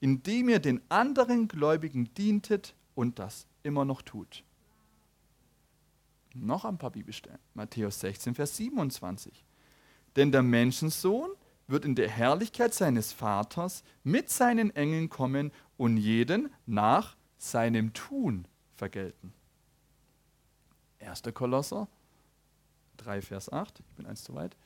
indem 0.00 0.48
ihr 0.48 0.58
den 0.58 0.80
anderen 0.90 1.48
Gläubigen 1.48 2.12
dientet 2.14 2.74
und 2.94 3.18
das 3.18 3.46
immer 3.62 3.84
noch 3.84 4.02
tut. 4.02 4.44
Noch 6.34 6.64
ein 6.64 6.78
paar 6.78 6.90
Bibelstellen. 6.90 7.38
Matthäus 7.54 8.00
16, 8.00 8.34
Vers 8.34 8.56
27. 8.56 9.44
Denn 10.14 10.30
der 10.30 10.42
Menschensohn 10.42 11.30
wird 11.70 11.84
in 11.84 11.94
der 11.94 12.08
Herrlichkeit 12.08 12.74
seines 12.74 13.12
Vaters 13.12 13.82
mit 14.02 14.30
seinen 14.30 14.74
Engeln 14.74 15.08
kommen 15.08 15.52
und 15.76 15.96
jeden 15.96 16.50
nach 16.66 17.16
seinem 17.38 17.92
Tun 17.92 18.46
vergelten. 18.74 19.32
1. 21.00 21.22
Kolosser 21.32 21.88
3, 22.98 23.22
Vers 23.22 23.52
8. 23.52 23.80
Ich 23.80 23.96
bin 23.96 24.06
eins 24.06 24.24
zu 24.24 24.34
weit. 24.34 24.56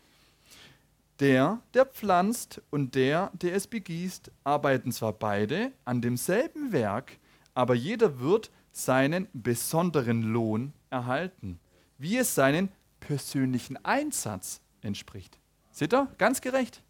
Der, 1.21 1.61
der 1.75 1.87
pflanzt 1.87 2.61
und 2.71 2.97
der, 2.97 3.31
der 3.35 3.55
es 3.55 3.69
begießt, 3.69 4.33
arbeiten 4.43 4.91
zwar 4.91 5.13
beide 5.13 5.71
an 5.85 6.01
demselben 6.01 6.73
Werk, 6.73 7.19
aber 7.55 7.75
jeder 7.75 8.19
wird 8.19 8.51
seinen 8.73 9.29
besonderen 9.33 10.23
Lohn 10.23 10.73
erhalten, 10.91 11.61
wie 11.99 12.17
es 12.17 12.35
seinen 12.35 12.69
persönlichen 12.99 13.83
Einsatz 13.85 14.61
entspricht. 14.81 15.39
Seht 15.71 15.95
ihr? 15.95 16.09
Ganz 16.19 16.41
gerecht. 16.41 16.83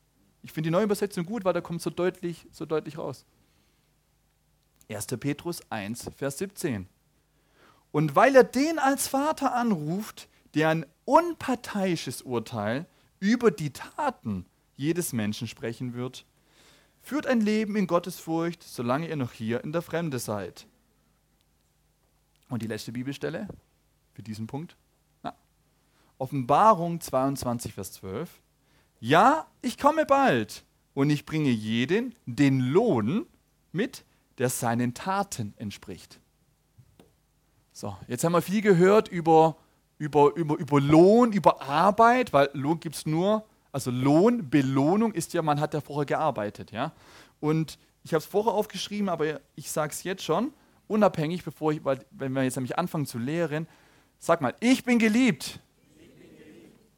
Ich 0.44 0.52
finde 0.52 0.68
die 0.68 0.72
neue 0.72 0.84
Übersetzung 0.84 1.24
gut, 1.24 1.44
weil 1.46 1.54
da 1.54 1.62
kommt 1.62 1.80
so 1.80 1.88
deutlich, 1.88 2.46
so 2.52 2.66
deutlich 2.66 2.98
raus. 2.98 3.24
1. 4.90 5.06
Petrus 5.18 5.62
1, 5.70 6.10
Vers 6.14 6.36
17. 6.36 6.86
Und 7.90 8.14
weil 8.14 8.36
er 8.36 8.44
den 8.44 8.78
als 8.78 9.08
Vater 9.08 9.54
anruft, 9.54 10.28
der 10.52 10.68
ein 10.68 10.86
unparteiisches 11.06 12.20
Urteil 12.20 12.86
über 13.20 13.50
die 13.50 13.72
Taten 13.72 14.44
jedes 14.76 15.14
Menschen 15.14 15.48
sprechen 15.48 15.94
wird, 15.94 16.26
führt 17.00 17.26
ein 17.26 17.40
Leben 17.40 17.74
in 17.74 17.86
Gottesfurcht, 17.86 18.62
solange 18.62 19.08
ihr 19.08 19.16
noch 19.16 19.32
hier 19.32 19.64
in 19.64 19.72
der 19.72 19.82
Fremde 19.82 20.18
seid. 20.18 20.66
Und 22.50 22.60
die 22.60 22.66
letzte 22.66 22.92
Bibelstelle 22.92 23.48
für 24.12 24.22
diesen 24.22 24.46
Punkt. 24.46 24.76
Na, 25.22 25.34
Offenbarung 26.18 27.00
22, 27.00 27.72
Vers 27.72 27.92
12. 27.94 28.42
Ja, 29.00 29.46
ich 29.62 29.78
komme 29.78 30.06
bald 30.06 30.64
und 30.94 31.10
ich 31.10 31.26
bringe 31.26 31.50
jeden 31.50 32.14
den 32.26 32.60
Lohn 32.60 33.26
mit, 33.72 34.04
der 34.38 34.48
seinen 34.48 34.94
Taten 34.94 35.54
entspricht. 35.56 36.20
So, 37.72 37.96
jetzt 38.08 38.24
haben 38.24 38.32
wir 38.32 38.42
viel 38.42 38.62
gehört 38.62 39.08
über, 39.08 39.56
über, 39.98 40.34
über, 40.34 40.56
über 40.58 40.80
Lohn, 40.80 41.32
über 41.32 41.62
Arbeit, 41.62 42.32
weil 42.32 42.48
Lohn 42.52 42.80
gibt 42.80 42.94
es 42.94 43.06
nur, 43.06 43.44
also 43.72 43.90
Lohn, 43.90 44.48
Belohnung 44.48 45.12
ist 45.12 45.32
ja, 45.34 45.42
man 45.42 45.60
hat 45.60 45.74
ja 45.74 45.80
vorher 45.80 46.06
gearbeitet. 46.06 46.70
Ja? 46.70 46.92
Und 47.40 47.78
ich 48.04 48.12
habe 48.12 48.20
es 48.20 48.26
vorher 48.26 48.52
aufgeschrieben, 48.52 49.08
aber 49.08 49.40
ich 49.56 49.70
sage 49.70 49.92
es 49.92 50.04
jetzt 50.04 50.22
schon 50.22 50.52
unabhängig, 50.86 51.44
bevor 51.44 51.72
ich, 51.72 51.84
weil, 51.84 52.04
wenn 52.10 52.32
wir 52.32 52.42
jetzt 52.42 52.56
nämlich 52.56 52.78
anfangen 52.78 53.06
zu 53.06 53.18
lehren, 53.18 53.66
sag 54.18 54.40
mal, 54.40 54.54
ich 54.60 54.84
bin 54.84 54.98
geliebt. 54.98 55.60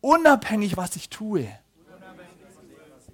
Unabhängig, 0.00 0.76
was 0.76 0.96
ich 0.96 1.08
tue. 1.08 1.48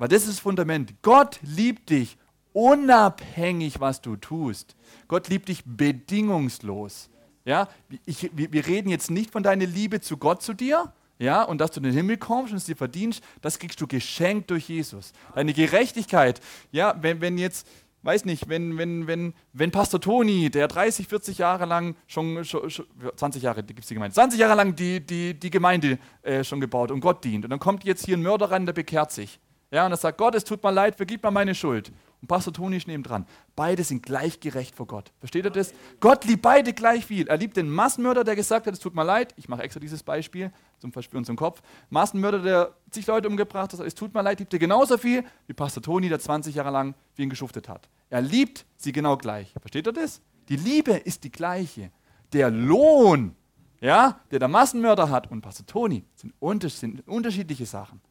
Weil 0.02 0.08
das 0.08 0.22
ist 0.22 0.30
das 0.30 0.38
Fundament. 0.40 0.94
Gott 1.02 1.38
liebt 1.42 1.90
dich 1.90 2.18
unabhängig, 2.52 3.78
was 3.78 4.00
du 4.00 4.16
tust. 4.16 4.74
Gott 5.06 5.28
liebt 5.28 5.46
dich 5.46 5.62
bedingungslos. 5.64 7.08
Ja, 7.44 7.68
ich, 8.04 8.28
wir, 8.34 8.66
reden 8.66 8.88
jetzt 8.88 9.12
nicht 9.12 9.30
von 9.30 9.44
deiner 9.44 9.64
Liebe 9.64 10.00
zu 10.00 10.16
Gott 10.16 10.42
zu 10.42 10.54
dir, 10.54 10.92
ja, 11.20 11.44
und 11.44 11.60
dass 11.60 11.70
du 11.70 11.78
in 11.78 11.84
den 11.84 11.92
Himmel 11.92 12.16
kommst 12.16 12.50
und 12.50 12.56
es 12.56 12.64
dir 12.64 12.74
verdienst, 12.74 13.22
das 13.42 13.60
kriegst 13.60 13.80
du 13.80 13.86
geschenkt 13.86 14.50
durch 14.50 14.68
Jesus. 14.68 15.12
Deine 15.36 15.52
Gerechtigkeit, 15.52 16.40
ja, 16.72 16.96
wenn, 17.00 17.20
wenn 17.20 17.38
jetzt, 17.38 17.68
weiß 18.02 18.24
nicht, 18.24 18.48
wenn, 18.48 18.78
wenn, 18.78 19.06
wenn, 19.06 19.34
wenn 19.52 19.70
Pastor 19.70 20.00
Toni, 20.00 20.50
der 20.50 20.66
30, 20.66 21.06
40 21.06 21.38
Jahre 21.38 21.64
lang 21.64 21.94
schon, 22.08 22.44
schon, 22.44 22.68
schon 22.68 22.86
20 23.14 23.40
Jahre 23.40 23.62
gibt 23.62 23.78
es 23.78 23.86
die 23.86 23.94
Gemeinde, 23.94 24.14
20 24.14 24.40
Jahre 24.40 24.56
lang 24.56 24.74
die, 24.74 24.98
die, 24.98 25.38
die 25.38 25.50
Gemeinde 25.50 26.00
äh, 26.22 26.42
schon 26.42 26.58
gebaut 26.60 26.90
und 26.90 26.98
Gott 26.98 27.22
dient. 27.22 27.44
Und 27.44 27.50
dann 27.50 27.60
kommt 27.60 27.84
jetzt 27.84 28.04
hier 28.04 28.16
ein 28.16 28.22
Mörder 28.22 28.50
rein, 28.50 28.66
der 28.66 28.72
bekehrt 28.72 29.12
sich. 29.12 29.38
Ja, 29.72 29.86
und 29.86 29.92
er 29.92 29.96
sagt, 29.96 30.18
Gott, 30.18 30.34
es 30.34 30.44
tut 30.44 30.62
mir 30.62 30.70
leid, 30.70 30.96
vergib 30.96 31.22
mir 31.22 31.30
meine 31.30 31.54
Schuld. 31.54 31.90
Und 32.20 32.28
Pastor 32.28 32.52
Toni 32.52 32.76
ist 32.76 32.86
nebendran. 32.86 33.26
Beide 33.56 33.82
sind 33.82 34.02
gleich 34.02 34.38
gerecht 34.38 34.76
vor 34.76 34.86
Gott. 34.86 35.10
Versteht 35.18 35.46
ihr 35.46 35.50
das? 35.50 35.72
Gott 35.98 36.26
liebt 36.26 36.42
beide 36.42 36.74
gleich 36.74 37.06
viel. 37.06 37.26
Er 37.26 37.38
liebt 37.38 37.56
den 37.56 37.70
Massenmörder, 37.70 38.22
der 38.22 38.36
gesagt 38.36 38.66
hat, 38.66 38.74
es 38.74 38.80
tut 38.80 38.94
mir 38.94 39.02
leid. 39.02 39.32
Ich 39.38 39.48
mache 39.48 39.62
extra 39.62 39.80
dieses 39.80 40.02
Beispiel 40.02 40.52
zum 40.78 40.92
Verspüren 40.92 41.24
zum 41.24 41.36
Kopf. 41.36 41.62
Massenmörder, 41.88 42.40
der 42.40 42.74
zig 42.90 43.06
Leute 43.06 43.28
umgebracht 43.28 43.72
hat, 43.72 43.80
es 43.80 43.94
tut 43.94 44.12
mir 44.12 44.22
leid, 44.22 44.40
liebt 44.40 44.52
er 44.52 44.58
genauso 44.58 44.98
viel 44.98 45.24
wie 45.46 45.54
Pastor 45.54 45.82
Toni, 45.82 46.10
der 46.10 46.20
20 46.20 46.54
Jahre 46.54 46.70
lang 46.70 46.94
für 47.14 47.22
ihn 47.22 47.30
geschuftet 47.30 47.66
hat. 47.66 47.88
Er 48.10 48.20
liebt 48.20 48.66
sie 48.76 48.92
genau 48.92 49.16
gleich. 49.16 49.54
Versteht 49.58 49.86
ihr 49.86 49.92
das? 49.94 50.20
Die 50.50 50.56
Liebe 50.56 50.92
ist 50.92 51.24
die 51.24 51.32
gleiche. 51.32 51.90
Der 52.34 52.50
Lohn, 52.50 53.34
ja, 53.80 54.20
der 54.30 54.38
der 54.38 54.48
Massenmörder 54.48 55.08
hat 55.08 55.30
und 55.30 55.40
Pastor 55.40 55.66
Toni, 55.66 56.04
sind 56.14 56.34
unterschiedliche 56.40 57.64
Sachen. 57.64 58.02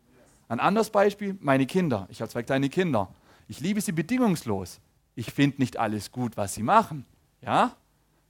Ein 0.52 0.60
anderes 0.60 0.90
Beispiel, 0.90 1.38
meine 1.40 1.66
Kinder. 1.66 2.08
Ich 2.12 2.20
habe 2.20 2.30
zwei 2.30 2.44
kleine 2.44 2.68
Kinder. 2.68 3.08
Ich 3.48 3.62
liebe 3.62 3.80
sie 3.80 3.94
bedingungslos. 3.94 4.82
Ich 5.16 5.32
finde 5.32 5.62
nicht 5.62 5.78
alles 5.78 6.12
gut, 6.12 6.36
was 6.36 6.56
sie 6.56 6.62
machen. 6.62 7.06
Ja? 7.40 7.78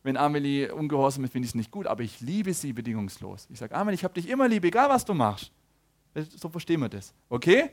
Wenn 0.04 0.18
Amelie 0.18 0.72
ungehorsam 0.72 1.24
ist, 1.24 1.32
finde 1.32 1.48
ich 1.48 1.54
es 1.54 1.56
nicht 1.56 1.72
gut, 1.72 1.88
aber 1.88 2.04
ich 2.04 2.22
liebe 2.22 2.54
sie 2.54 2.74
bedingungslos. 2.74 3.48
Ich 3.50 3.58
sage, 3.58 3.74
Amen, 3.74 3.96
ich 3.96 4.04
habe 4.04 4.14
dich 4.14 4.30
immer 4.30 4.48
lieb, 4.48 4.64
egal 4.66 4.88
was 4.88 5.04
du 5.04 5.16
machst. 5.16 5.52
So 6.38 6.48
verstehen 6.48 6.82
wir 6.82 6.90
das. 6.90 7.12
Okay? 7.28 7.72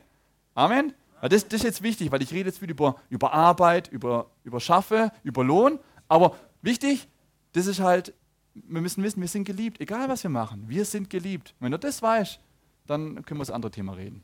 Amen? 0.55 0.95
Das, 1.21 1.47
das, 1.47 1.59
ist 1.59 1.63
jetzt 1.63 1.83
wichtig, 1.83 2.11
weil 2.11 2.23
ich 2.23 2.33
rede 2.33 2.49
jetzt 2.49 2.59
wieder 2.59 2.71
über, 2.71 2.95
über 3.11 3.31
Arbeit, 3.31 3.87
über, 3.89 4.31
über 4.43 4.59
Schaffe, 4.59 5.11
über 5.21 5.43
Lohn. 5.43 5.77
Aber 6.07 6.35
wichtig, 6.63 7.07
das 7.51 7.67
ist 7.67 7.81
halt, 7.81 8.15
wir 8.55 8.81
müssen 8.81 9.03
wissen, 9.03 9.21
wir 9.21 9.27
sind 9.27 9.43
geliebt, 9.43 9.79
egal 9.79 10.09
was 10.09 10.23
wir 10.23 10.31
machen. 10.31 10.63
Wir 10.67 10.85
sind 10.85 11.07
geliebt. 11.07 11.53
Wenn 11.59 11.71
du 11.71 11.77
das 11.77 12.01
weißt, 12.01 12.39
dann 12.87 13.23
können 13.23 13.39
wir 13.39 13.45
das 13.45 13.51
andere 13.51 13.69
Thema 13.69 13.93
reden. 13.93 14.23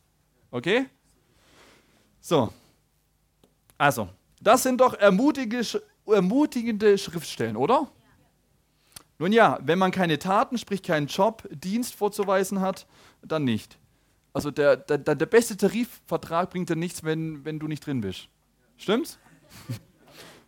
Okay? 0.51 0.85
So, 2.21 2.51
also, 3.77 4.09
das 4.41 4.63
sind 4.63 4.79
doch 4.79 4.93
ermutigende 4.93 6.97
Schriftstellen, 6.97 7.55
oder? 7.55 7.89
Nun 9.17 9.31
ja, 9.31 9.59
wenn 9.61 9.79
man 9.79 9.91
keine 9.91 10.19
Taten, 10.19 10.57
sprich 10.57 10.83
keinen 10.83 11.07
Job, 11.07 11.47
Dienst 11.51 11.95
vorzuweisen 11.95 12.61
hat, 12.61 12.85
dann 13.21 13.43
nicht. 13.43 13.77
Also 14.33 14.51
der, 14.51 14.75
der, 14.75 14.97
der 14.97 15.25
beste 15.25 15.55
Tarifvertrag 15.55 16.49
bringt 16.49 16.69
dir 16.69 16.75
nichts, 16.75 17.03
wenn, 17.03 17.45
wenn 17.45 17.57
du 17.57 17.67
nicht 17.67 17.85
drin 17.85 18.01
bist. 18.01 18.27
Stimmt's? 18.77 19.19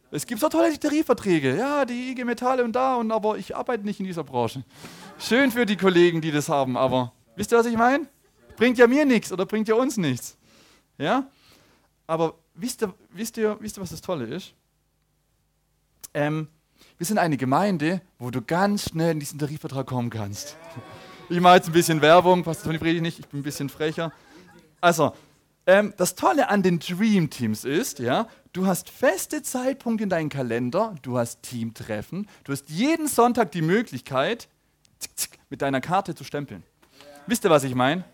Es 0.10 0.26
gibt 0.26 0.40
so 0.40 0.48
tolle 0.48 0.80
Tarifverträge, 0.80 1.58
ja, 1.58 1.84
die 1.84 2.12
IG 2.12 2.24
Metalle 2.24 2.64
und 2.64 2.72
da, 2.72 2.96
und 2.96 3.12
aber 3.12 3.38
ich 3.38 3.58
arbeite 3.58 3.84
nicht 3.84 4.00
in 4.00 4.06
dieser 4.06 4.24
Branche. 4.24 4.64
Schön 5.20 5.52
für 5.52 5.66
die 5.66 5.76
Kollegen, 5.76 6.22
die 6.22 6.32
das 6.32 6.48
haben, 6.48 6.78
aber 6.78 7.12
wisst 7.36 7.52
ihr, 7.52 7.58
was 7.58 7.66
ich 7.66 7.76
meine? 7.76 8.08
Bringt 8.58 8.78
ja 8.78 8.88
mir 8.88 9.06
nichts 9.06 9.32
oder 9.32 9.46
bringt 9.46 9.68
ja 9.68 9.76
uns 9.76 9.96
nichts. 9.96 10.36
Ja? 10.98 11.30
Aber 12.08 12.36
wisst 12.56 12.82
ihr, 12.82 12.94
wisst, 13.12 13.38
ihr, 13.38 13.56
wisst 13.62 13.78
ihr, 13.78 13.82
was 13.82 13.92
das 13.92 14.02
Tolle 14.02 14.26
ist? 14.26 14.54
Ähm, 16.14 16.48
wir 16.98 17.06
sind 17.06 17.20
eine 17.20 17.38
Gemeinde, 17.38 18.02
wo 18.18 18.32
du 18.32 18.42
ganz 18.42 18.90
schnell 18.90 19.12
in 19.12 19.20
diesen 19.20 19.38
Tarifvertrag 19.40 19.86
kommen 19.86 20.10
kannst. 20.10 20.58
Ich 21.30 21.40
mache 21.40 21.58
jetzt 21.58 21.68
ein 21.68 21.74
bisschen 21.74 22.02
Werbung, 22.02 22.44
passt 22.44 22.64
Toni 22.64 22.80
Predigt 22.80 23.04
nicht, 23.04 23.20
ich 23.20 23.28
bin 23.28 23.42
ein 23.42 23.44
bisschen 23.44 23.70
frecher. 23.70 24.12
Also, 24.82 25.14
ähm, 25.68 25.94
das 25.98 26.16
Tolle 26.16 26.50
an 26.50 26.64
den 26.64 26.80
Dream 26.80 27.30
Teams 27.30 27.66
ist, 27.66 28.00
ja, 28.00 28.28
du 28.54 28.66
hast 28.66 28.90
feste 28.90 29.44
Zeitpunkte 29.44 30.04
in 30.04 30.10
deinem 30.10 30.30
Kalender, 30.30 30.96
du 31.04 31.18
hast 31.18 31.44
Teamtreffen, 31.44 32.28
du 32.46 32.54
hast 32.54 32.70
jeden 32.70 33.08
Sonntag 33.08 33.52
die 33.52 33.62
Möglichkeit, 33.62 34.48
mit 35.50 35.62
deiner 35.62 35.82
Karte 35.82 36.16
zu 36.16 36.24
stempeln. 36.24 36.64
Wisst 37.28 37.44
ihr, 37.44 37.50
was 37.50 37.64
ich 37.64 37.76
meine? 37.76 38.06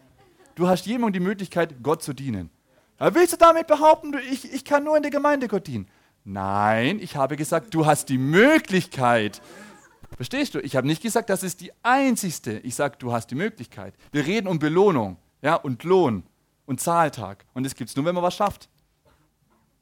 Du 0.55 0.67
hast 0.67 0.85
jedem 0.85 1.11
die 1.11 1.19
Möglichkeit, 1.19 1.81
Gott 1.81 2.03
zu 2.03 2.13
dienen. 2.13 2.49
Aber 2.97 3.15
willst 3.15 3.33
du 3.33 3.37
damit 3.37 3.67
behaupten, 3.67 4.13
ich, 4.31 4.51
ich 4.53 4.63
kann 4.63 4.83
nur 4.83 4.95
in 4.95 5.01
der 5.01 5.11
Gemeinde 5.11 5.47
Gott 5.47 5.67
dienen? 5.67 5.87
Nein, 6.25 6.99
ich 6.99 7.15
habe 7.15 7.35
gesagt, 7.35 7.73
du 7.73 7.85
hast 7.85 8.09
die 8.09 8.17
Möglichkeit. 8.17 9.41
Verstehst 10.15 10.53
du? 10.53 10.59
Ich 10.59 10.75
habe 10.75 10.87
nicht 10.87 11.01
gesagt, 11.01 11.29
das 11.29 11.43
ist 11.43 11.59
die 11.59 11.71
einzigste. 11.81 12.59
Ich 12.59 12.75
sage, 12.75 12.95
du 12.99 13.11
hast 13.11 13.27
die 13.27 13.35
Möglichkeit. 13.35 13.95
Wir 14.11 14.25
reden 14.25 14.47
um 14.47 14.59
Belohnung 14.59 15.17
ja, 15.41 15.55
und 15.55 15.83
Lohn 15.83 16.23
und 16.65 16.79
Zahltag. 16.79 17.45
Und 17.53 17.65
das 17.65 17.75
gibt 17.75 17.89
es 17.89 17.95
nur, 17.95 18.05
wenn 18.05 18.15
man 18.15 18.23
was 18.23 18.35
schafft. 18.35 18.69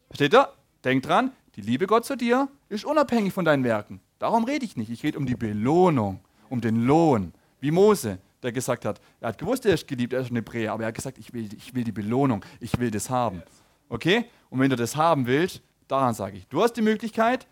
Versteht 0.08 0.34
ihr? 0.34 0.50
Denk 0.84 1.04
dran, 1.04 1.32
die 1.56 1.62
Liebe 1.62 1.86
Gott 1.86 2.06
zu 2.06 2.16
dir 2.16 2.48
ist 2.70 2.86
unabhängig 2.86 3.34
von 3.34 3.46
deinen 3.46 3.64
Werken. 3.64 4.00
Darum 4.18 4.46
rede 4.46 4.66
ich 4.66 4.78
nicht. 4.78 4.90
Ich 4.90 5.04
rede 5.04 5.18
um 5.18 5.26
die 5.26 5.36
Belohnung, 5.36 6.22
um 6.50 6.60
den 6.60 6.86
Lohn. 6.86 7.34
Wie 7.60 7.72
Mose, 7.72 8.18
der 8.44 8.52
gesagt 8.52 8.86
hat, 8.86 9.00
er 9.20 9.30
hat 9.30 9.38
gewusst, 9.38 9.66
er 9.66 9.74
ist 9.74 9.88
geliebt, 9.88 10.14
er 10.14 10.22
ist 10.22 10.32
ein 10.32 10.36
Hebräer, 10.36 10.74
aber 10.74 10.84
er 10.84 10.88
hat 10.88 10.96
gesagt, 10.96 11.18
ich 11.18 11.34
will, 11.34 11.50
ich 11.56 11.74
will 11.74 11.84
die 11.84 11.92
Belohnung, 11.92 12.44
ich 12.60 12.80
will 12.80 12.92
das 12.92 13.10
haben. 13.10 13.44
Okay? 13.90 14.26
Und 14.50 14.60
wenn 14.60 14.70
du 14.70 14.76
das 14.76 14.96
haben 14.96 15.28
willst, 15.28 15.62
daran 15.88 16.14
sage 16.14 16.38
ich, 16.38 16.48
du 16.48 16.62
hast 16.62 16.74
die 16.74 16.82
Möglichkeit, 16.82 17.48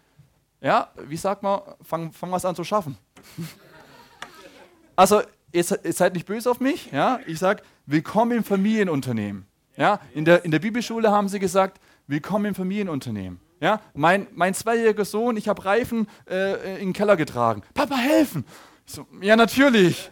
ja, 0.62 0.89
wie 1.08 1.17
sagt 1.17 1.43
man, 1.43 1.62
fang, 1.81 2.12
fang 2.12 2.31
was 2.31 2.43
an 2.46 2.55
zu 2.55 2.63
schaffen. 2.63 2.98
also, 4.96 5.22
ihr, 5.51 5.65
ihr 5.84 5.93
seid 5.93 6.13
nicht 6.13 6.25
böse 6.25 6.51
auf 6.51 6.60
mich, 6.60 6.91
ja? 6.91 7.19
Ich 7.25 7.39
sage, 7.39 7.63
willkommen 7.86 8.38
im 8.38 8.43
Familienunternehmen. 8.43 9.46
Ja? 9.77 10.01
In, 10.13 10.25
der, 10.25 10.43
in 10.43 10.51
der 10.51 10.60
Bibelschule 10.60 11.10
haben 11.12 11.29
sie 11.29 11.39
gesagt, 11.39 11.79
willkommen 12.08 12.46
im 12.46 12.55
Familienunternehmen. 12.55 13.39
Ja? 13.62 13.81
Mein, 13.93 14.27
mein 14.34 14.53
zweijähriger 14.53 15.05
Sohn, 15.05 15.38
ich 15.38 15.48
habe 15.48 15.63
Reifen 15.63 16.08
äh, 16.29 16.74
in 16.81 16.89
den 16.89 16.93
Keller 16.93 17.15
getragen. 17.15 17.63
Papa, 17.74 17.96
helfen! 17.96 18.46
So, 18.86 19.08
ja, 19.22 19.36
natürlich. 19.36 20.12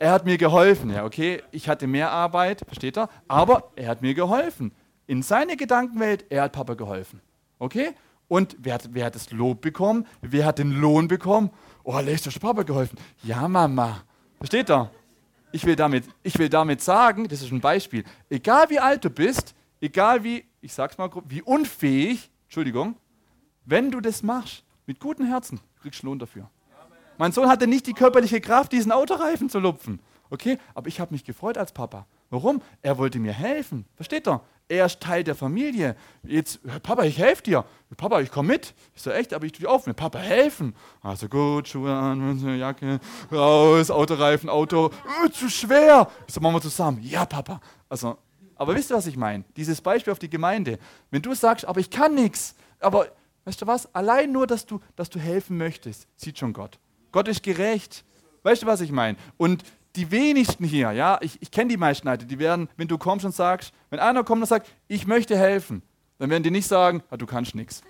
Er 0.00 0.12
hat 0.12 0.24
mir 0.24 0.38
geholfen, 0.38 0.88
ja, 0.88 1.04
okay. 1.04 1.42
Ich 1.50 1.68
hatte 1.68 1.86
mehr 1.86 2.10
Arbeit, 2.10 2.62
versteht 2.64 2.96
er? 2.96 3.10
Aber 3.28 3.70
er 3.76 3.88
hat 3.88 4.00
mir 4.00 4.14
geholfen. 4.14 4.72
In 5.06 5.22
seine 5.22 5.58
Gedankenwelt, 5.58 6.24
er 6.30 6.44
hat 6.44 6.52
Papa 6.52 6.72
geholfen. 6.72 7.20
Okay? 7.58 7.90
Und 8.26 8.56
wer 8.58 8.74
hat, 8.74 8.88
wer 8.92 9.04
hat 9.04 9.14
das 9.14 9.30
Lob 9.30 9.60
bekommen? 9.60 10.06
Wer 10.22 10.46
hat 10.46 10.58
den 10.58 10.72
Lohn 10.72 11.06
bekommen? 11.06 11.50
Oh, 11.84 11.98
Lex, 12.00 12.22
du 12.22 12.30
Papa 12.30 12.62
geholfen. 12.62 12.98
Ja, 13.22 13.46
Mama. 13.46 14.02
Versteht 14.38 14.70
er? 14.70 14.90
Ich 15.52 15.66
will, 15.66 15.76
damit, 15.76 16.04
ich 16.22 16.38
will 16.38 16.48
damit 16.48 16.80
sagen, 16.80 17.28
das 17.28 17.42
ist 17.42 17.52
ein 17.52 17.60
Beispiel, 17.60 18.04
egal 18.30 18.70
wie 18.70 18.78
alt 18.78 19.04
du 19.04 19.10
bist, 19.10 19.54
egal 19.82 20.24
wie, 20.24 20.46
ich 20.62 20.72
sag's 20.72 20.96
mal, 20.96 21.10
wie 21.28 21.42
unfähig, 21.42 22.30
Entschuldigung, 22.44 22.96
wenn 23.66 23.90
du 23.90 24.00
das 24.00 24.22
machst, 24.22 24.64
mit 24.86 24.98
gutem 24.98 25.26
Herzen, 25.26 25.60
kriegst 25.82 26.02
du 26.02 26.06
Lohn 26.06 26.18
dafür. 26.18 26.48
Mein 27.20 27.32
Sohn 27.32 27.50
hatte 27.50 27.66
nicht 27.66 27.86
die 27.86 27.92
körperliche 27.92 28.40
Kraft, 28.40 28.72
diesen 28.72 28.92
Autoreifen 28.92 29.50
zu 29.50 29.58
lupfen. 29.58 30.00
Okay, 30.30 30.56
aber 30.74 30.88
ich 30.88 31.00
habe 31.00 31.12
mich 31.12 31.22
gefreut 31.22 31.58
als 31.58 31.70
Papa. 31.70 32.06
Warum? 32.30 32.62
Er 32.80 32.96
wollte 32.96 33.18
mir 33.18 33.34
helfen. 33.34 33.84
Versteht 33.94 34.26
ihr? 34.26 34.40
Er 34.68 34.86
ist 34.86 35.00
Teil 35.00 35.22
der 35.22 35.34
Familie. 35.34 35.96
Jetzt, 36.22 36.60
Papa, 36.82 37.02
ich 37.02 37.18
helfe 37.18 37.42
dir. 37.42 37.66
Papa, 37.98 38.22
ich 38.22 38.30
komme 38.30 38.48
mit. 38.48 38.72
Ich 38.94 39.02
so, 39.02 39.10
echt, 39.10 39.34
aber 39.34 39.44
ich 39.44 39.52
tue 39.52 39.66
dir 39.66 39.70
auf. 39.70 39.84
Papa, 39.84 40.18
helfen. 40.18 40.74
Also 41.02 41.28
gut, 41.28 41.68
Schuhe 41.68 41.92
an, 41.94 42.58
Jacke, 42.58 43.00
raus, 43.30 43.90
Autoreifen, 43.90 44.48
Auto. 44.48 44.90
Oh, 45.22 45.28
zu 45.28 45.50
schwer. 45.50 46.10
Ich 46.26 46.32
so, 46.32 46.40
machen 46.40 46.54
wir 46.54 46.62
zusammen. 46.62 47.02
Ja, 47.02 47.26
Papa. 47.26 47.60
Also, 47.90 48.16
aber 48.54 48.74
wisst 48.74 48.90
ihr, 48.92 48.96
was 48.96 49.06
ich 49.06 49.18
meine? 49.18 49.44
Dieses 49.58 49.82
Beispiel 49.82 50.14
auf 50.14 50.18
die 50.18 50.30
Gemeinde. 50.30 50.78
Wenn 51.10 51.20
du 51.20 51.34
sagst, 51.34 51.66
aber 51.66 51.80
ich 51.80 51.90
kann 51.90 52.14
nichts, 52.14 52.54
aber 52.78 53.08
weißt 53.44 53.60
du 53.60 53.66
was? 53.66 53.94
Allein 53.94 54.32
nur, 54.32 54.46
dass 54.46 54.64
du, 54.64 54.80
dass 54.96 55.10
du 55.10 55.18
helfen 55.18 55.58
möchtest, 55.58 56.08
sieht 56.16 56.38
schon 56.38 56.54
Gott. 56.54 56.78
Gott 57.12 57.28
ist 57.28 57.42
gerecht. 57.42 58.04
Weißt 58.42 58.62
du, 58.62 58.66
was 58.66 58.80
ich 58.80 58.92
meine? 58.92 59.16
Und 59.36 59.62
die 59.96 60.10
wenigsten 60.10 60.64
hier, 60.64 60.92
ja, 60.92 61.18
ich, 61.20 61.40
ich 61.42 61.50
kenne 61.50 61.68
die 61.68 61.76
meisten 61.76 62.06
Leute, 62.06 62.24
die 62.24 62.38
werden, 62.38 62.68
wenn 62.76 62.88
du 62.88 62.96
kommst 62.96 63.24
und 63.24 63.34
sagst, 63.34 63.72
wenn 63.90 63.98
einer 63.98 64.22
kommt 64.22 64.42
und 64.42 64.48
sagt, 64.48 64.70
ich 64.88 65.06
möchte 65.06 65.36
helfen, 65.36 65.82
dann 66.18 66.30
werden 66.30 66.42
die 66.42 66.50
nicht 66.50 66.68
sagen, 66.68 67.02
ah, 67.10 67.16
du 67.16 67.26
kannst 67.26 67.54
nichts. 67.54 67.82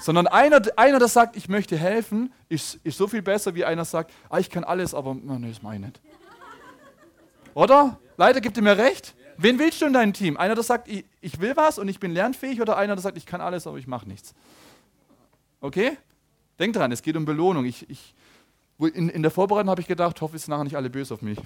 Sondern 0.00 0.26
einer, 0.28 0.62
einer, 0.76 0.98
der 0.98 1.08
sagt, 1.08 1.36
ich 1.36 1.48
möchte 1.48 1.76
helfen, 1.76 2.32
ist, 2.48 2.78
ist 2.84 2.96
so 2.96 3.08
viel 3.08 3.20
besser, 3.20 3.54
wie 3.54 3.64
einer 3.64 3.84
sagt, 3.84 4.12
ah, 4.30 4.38
ich 4.38 4.48
kann 4.48 4.64
alles, 4.64 4.94
aber 4.94 5.10
oh, 5.10 5.14
nee, 5.14 5.48
das 5.48 5.62
meine 5.62 5.76
ich 5.76 5.92
nicht. 5.92 6.00
Oder? 7.54 7.98
Leider 8.16 8.40
gibt 8.40 8.56
ihr 8.56 8.62
mir 8.62 8.78
recht. 8.78 9.14
Wen 9.36 9.58
willst 9.58 9.80
du 9.80 9.86
in 9.86 9.92
deinem 9.92 10.12
Team? 10.12 10.36
Einer, 10.36 10.54
der 10.54 10.62
sagt, 10.62 10.88
ich, 10.88 11.04
ich 11.20 11.40
will 11.40 11.56
was 11.56 11.78
und 11.78 11.88
ich 11.88 11.98
bin 11.98 12.12
lernfähig, 12.12 12.60
oder 12.60 12.76
einer, 12.76 12.94
der 12.94 13.02
sagt, 13.02 13.16
ich 13.16 13.26
kann 13.26 13.40
alles, 13.40 13.66
aber 13.66 13.78
ich 13.78 13.86
mache 13.86 14.06
nichts. 14.06 14.34
Okay? 15.60 15.96
Denk 16.58 16.74
dran, 16.74 16.92
es 16.92 17.02
geht 17.02 17.16
um 17.16 17.24
Belohnung. 17.24 17.64
Ich, 17.64 17.88
ich, 17.88 18.14
in, 18.86 19.08
in 19.08 19.22
der 19.22 19.30
Vorbereitung 19.30 19.70
habe 19.70 19.80
ich 19.80 19.86
gedacht, 19.86 20.20
hoffe, 20.20 20.36
es 20.36 20.44
sind 20.44 20.52
nachher 20.52 20.64
nicht 20.64 20.76
alle 20.76 20.90
böse 20.90 21.14
auf 21.14 21.22
mich. 21.22 21.38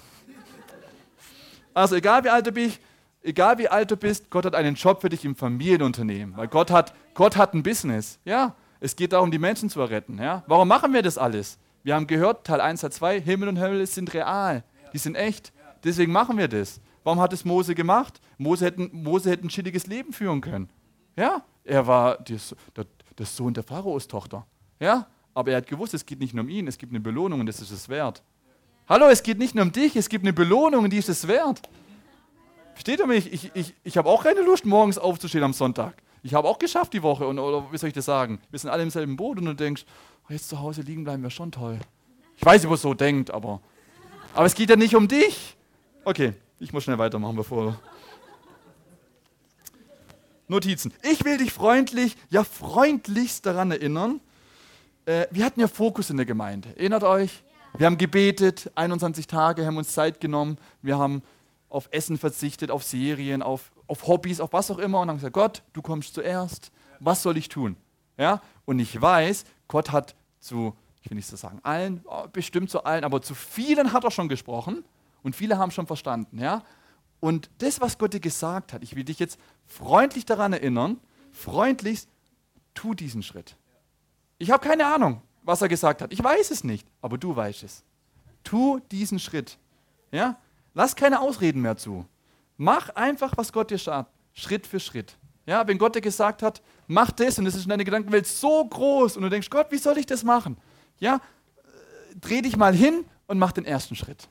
Also 1.73 1.95
egal 1.95 2.23
wie 2.23 2.29
alt 2.29 2.47
du 2.47 2.51
bist, 2.51 2.79
egal 3.21 3.57
wie 3.57 3.67
alt 3.67 3.91
du 3.91 3.97
bist, 3.97 4.29
Gott 4.29 4.45
hat 4.45 4.55
einen 4.55 4.75
Job 4.75 5.01
für 5.01 5.09
dich 5.09 5.25
im 5.25 5.35
Familienunternehmen. 5.35 6.37
Weil 6.37 6.47
Gott 6.47 6.71
hat, 6.71 6.93
Gott 7.13 7.35
hat 7.35 7.53
ein 7.53 7.63
Business. 7.63 8.19
Ja, 8.23 8.55
es 8.79 8.95
geht 8.95 9.13
darum, 9.13 9.31
die 9.31 9.39
Menschen 9.39 9.69
zu 9.69 9.81
erretten. 9.81 10.17
Ja? 10.17 10.43
Warum 10.47 10.67
machen 10.67 10.93
wir 10.93 11.01
das 11.01 11.17
alles? 11.17 11.57
Wir 11.83 11.95
haben 11.95 12.07
gehört, 12.07 12.47
Teil 12.47 12.61
1, 12.61 12.81
Teil 12.81 12.91
2, 12.91 13.21
Himmel 13.21 13.49
und 13.49 13.59
Hölle 13.59 13.85
sind 13.85 14.13
real. 14.13 14.63
Die 14.93 14.97
sind 14.97 15.15
echt. 15.15 15.51
Deswegen 15.83 16.11
machen 16.11 16.37
wir 16.37 16.47
das. 16.47 16.79
Warum 17.03 17.19
hat 17.19 17.33
es 17.33 17.45
Mose 17.45 17.75
gemacht? 17.75 18.19
Mose 18.37 18.65
hätte, 18.65 18.89
Mose 18.91 19.29
hätte 19.29 19.45
ein 19.45 19.49
chilliges 19.49 19.85
Leben 19.85 20.13
führen 20.13 20.41
können. 20.41 20.69
Ja, 21.15 21.43
er 21.63 21.85
war 21.85 22.17
der, 22.17 22.39
der 23.17 23.25
Sohn 23.25 23.53
der 23.53 23.63
Pharaos 23.63 24.07
Tochter. 24.07 24.45
Ja, 24.79 25.07
aber 25.35 25.51
er 25.51 25.57
hat 25.57 25.67
gewusst, 25.67 25.93
es 25.93 26.05
geht 26.05 26.19
nicht 26.19 26.33
nur 26.33 26.43
um 26.43 26.49
ihn, 26.49 26.67
es 26.67 26.77
gibt 26.77 26.91
eine 26.91 27.01
Belohnung 27.01 27.41
und 27.41 27.45
das 27.45 27.61
ist 27.61 27.69
es 27.69 27.89
wert. 27.89 28.23
Hallo, 28.87 29.07
es 29.07 29.21
geht 29.21 29.37
nicht 29.37 29.53
nur 29.53 29.65
um 29.65 29.71
dich, 29.71 29.95
es 29.95 30.09
gibt 30.09 30.23
eine 30.23 30.33
Belohnung 30.33 30.85
und 30.85 30.93
die 30.93 30.97
ist 30.97 31.09
es 31.09 31.27
wert. 31.27 31.61
Versteht 32.73 32.99
ihr 32.99 33.07
mich? 33.07 33.31
Ich, 33.31 33.51
ich, 33.53 33.75
ich 33.83 33.97
habe 33.97 34.09
auch 34.09 34.23
keine 34.23 34.41
Lust, 34.41 34.65
morgens 34.65 34.97
aufzustehen 34.97 35.43
am 35.43 35.53
Sonntag. 35.53 36.01
Ich 36.23 36.33
habe 36.33 36.47
auch 36.47 36.57
geschafft 36.57 36.93
die 36.93 37.03
Woche. 37.03 37.27
Und, 37.27 37.37
oder 37.37 37.71
wie 37.71 37.77
soll 37.77 37.89
ich 37.89 37.93
das 37.93 38.05
sagen? 38.05 38.39
Wir 38.49 38.59
sind 38.59 38.69
alle 38.69 38.83
im 38.83 38.89
selben 38.89 39.15
Boot 39.15 39.37
und 39.37 39.45
du 39.45 39.53
denkst, 39.53 39.85
oh, 40.27 40.33
jetzt 40.33 40.49
zu 40.49 40.59
Hause 40.59 40.81
liegen 40.81 41.03
bleiben 41.03 41.21
wäre 41.21 41.31
schon 41.31 41.51
toll. 41.51 41.79
Ich 42.37 42.45
weiß 42.45 42.63
nicht, 42.63 42.71
was 42.71 42.81
so 42.81 42.93
denkt, 42.93 43.31
aber, 43.31 43.61
aber 44.33 44.45
es 44.45 44.55
geht 44.55 44.69
ja 44.69 44.75
nicht 44.75 44.95
um 44.95 45.07
dich. 45.07 45.55
Okay, 46.03 46.33
ich 46.59 46.73
muss 46.73 46.83
schnell 46.83 46.97
weitermachen, 46.97 47.35
bevor. 47.35 47.79
Notizen. 50.47 50.93
Ich 51.03 51.23
will 51.25 51.37
dich 51.37 51.51
freundlich, 51.51 52.15
ja 52.29 52.43
freundlichst 52.43 53.45
daran 53.45 53.71
erinnern, 53.71 54.21
äh, 55.05 55.27
wir 55.31 55.45
hatten 55.45 55.59
ja 55.59 55.67
Fokus 55.67 56.09
in 56.09 56.17
der 56.17 56.25
Gemeinde. 56.25 56.69
Erinnert 56.77 57.03
euch? 57.03 57.43
Wir 57.77 57.87
haben 57.87 57.97
gebetet, 57.97 58.71
21 58.75 59.27
Tage, 59.27 59.65
haben 59.65 59.77
uns 59.77 59.93
Zeit 59.93 60.19
genommen. 60.19 60.57
Wir 60.81 60.97
haben 60.97 61.21
auf 61.69 61.89
Essen 61.91 62.17
verzichtet, 62.17 62.71
auf 62.71 62.83
Serien, 62.83 63.41
auf, 63.41 63.71
auf 63.87 64.07
Hobbys, 64.07 64.39
auf 64.39 64.53
was 64.53 64.71
auch 64.71 64.77
immer 64.77 65.01
und 65.01 65.09
haben 65.09 65.17
gesagt, 65.17 65.33
Gott, 65.33 65.63
du 65.73 65.81
kommst 65.81 66.13
zuerst. 66.13 66.71
Was 66.99 67.21
soll 67.21 67.37
ich 67.37 67.49
tun? 67.49 67.75
Ja? 68.17 68.41
Und 68.63 68.79
ich 68.79 68.99
weiß, 68.99 69.43
Gott 69.67 69.91
hat 69.91 70.15
zu, 70.39 70.75
ich 71.01 71.09
will 71.09 71.15
nicht 71.15 71.27
so 71.27 71.35
sagen 71.35 71.59
allen, 71.63 72.01
oh, 72.05 72.27
bestimmt 72.31 72.69
zu 72.69 72.83
allen, 72.85 73.03
aber 73.03 73.21
zu 73.21 73.35
vielen 73.35 73.91
hat 73.91 74.05
er 74.05 74.11
schon 74.11 74.29
gesprochen 74.29 74.85
und 75.21 75.35
viele 75.35 75.57
haben 75.57 75.71
schon 75.71 75.87
verstanden. 75.87 76.39
Ja? 76.39 76.63
Und 77.19 77.49
das, 77.57 77.81
was 77.81 77.97
Gott 77.97 78.13
dir 78.13 78.21
gesagt 78.21 78.71
hat, 78.71 78.83
ich 78.83 78.95
will 78.95 79.03
dich 79.03 79.19
jetzt 79.19 79.37
freundlich 79.65 80.25
daran 80.25 80.53
erinnern, 80.53 80.97
freundlichst, 81.31 82.07
tu 82.73 82.93
diesen 82.93 83.21
Schritt. 83.21 83.57
Ich 84.37 84.51
habe 84.51 84.67
keine 84.67 84.85
Ahnung, 84.85 85.21
was 85.43 85.61
er 85.61 85.69
gesagt 85.69 86.01
hat. 86.01 86.11
Ich 86.11 86.23
weiß 86.23 86.51
es 86.51 86.63
nicht, 86.63 86.87
aber 87.01 87.17
du 87.17 87.35
weißt 87.35 87.63
es. 87.63 87.83
Tu 88.43 88.79
diesen 88.91 89.19
Schritt. 89.19 89.57
Ja? 90.11 90.37
Lass 90.73 90.95
keine 90.95 91.21
Ausreden 91.21 91.61
mehr 91.61 91.77
zu. 91.77 92.05
Mach 92.57 92.89
einfach, 92.89 93.33
was 93.37 93.51
Gott 93.51 93.71
dir 93.71 93.77
sagt, 93.77 94.11
Schritt 94.33 94.67
für 94.67 94.79
Schritt. 94.79 95.17
Ja, 95.45 95.67
wenn 95.67 95.77
Gott 95.77 95.95
dir 95.95 96.01
gesagt 96.01 96.41
hat, 96.41 96.61
mach 96.87 97.11
das 97.11 97.37
und 97.37 97.45
es 97.45 97.55
ist 97.55 97.63
in 97.63 97.69
deiner 97.69 97.83
Gedankenwelt 97.83 98.25
so 98.25 98.65
groß 98.65 99.15
und 99.15 99.23
du 99.23 99.29
denkst, 99.29 99.49
Gott, 99.49 99.67
wie 99.69 99.77
soll 99.77 99.97
ich 99.97 100.05
das 100.05 100.23
machen? 100.23 100.57
Ja, 100.99 101.15
äh, 101.15 102.15
dreh 102.19 102.41
dich 102.41 102.57
mal 102.57 102.73
hin 102.73 103.05
und 103.27 103.37
mach 103.37 103.51
den 103.51 103.65
ersten 103.65 103.95
Schritt. 103.95 104.27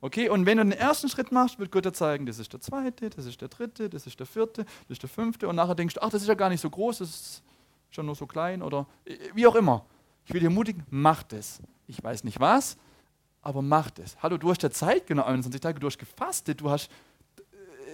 Okay, 0.00 0.28
und 0.28 0.46
wenn 0.46 0.58
du 0.58 0.64
den 0.64 0.72
ersten 0.72 1.08
Schritt 1.08 1.32
machst, 1.32 1.58
wird 1.58 1.72
Gott 1.72 1.86
dir 1.86 1.92
zeigen, 1.92 2.26
das 2.26 2.38
ist 2.38 2.52
der 2.52 2.60
zweite, 2.60 3.10
das 3.10 3.26
ist 3.26 3.40
der 3.40 3.48
dritte, 3.48 3.88
das 3.88 4.06
ist 4.06 4.20
der 4.20 4.26
vierte, 4.26 4.64
das 4.64 4.90
ist 4.90 5.02
der 5.02 5.08
fünfte 5.08 5.48
und 5.48 5.56
nachher 5.56 5.74
denkst 5.74 5.94
du, 5.94 6.02
ach, 6.02 6.10
das 6.10 6.22
ist 6.22 6.28
ja 6.28 6.34
gar 6.34 6.50
nicht 6.50 6.60
so 6.60 6.70
groß, 6.70 6.98
das 6.98 7.08
ist 7.08 7.42
schon 7.94 8.06
nur 8.06 8.14
so 8.14 8.26
klein 8.26 8.62
oder 8.62 8.86
äh, 9.04 9.16
wie 9.34 9.46
auch 9.46 9.54
immer. 9.54 9.84
Ich 10.26 10.32
will 10.32 10.40
dich 10.40 10.48
ermutigen, 10.48 10.84
mach 10.90 11.22
das. 11.22 11.60
Ich 11.86 12.02
weiß 12.02 12.24
nicht 12.24 12.40
was, 12.40 12.76
aber 13.42 13.62
mach 13.62 13.90
das. 13.90 14.16
Hallo, 14.22 14.36
du 14.36 14.50
hast 14.50 14.62
ja 14.62 14.70
Zeit, 14.70 15.06
genau 15.06 15.24
21 15.24 15.60
Tage, 15.60 15.78
du 15.78 15.86
hast 15.86 15.98
gefastet, 15.98 16.60
du 16.60 16.70
hast, 16.70 16.90
äh, 17.38 17.42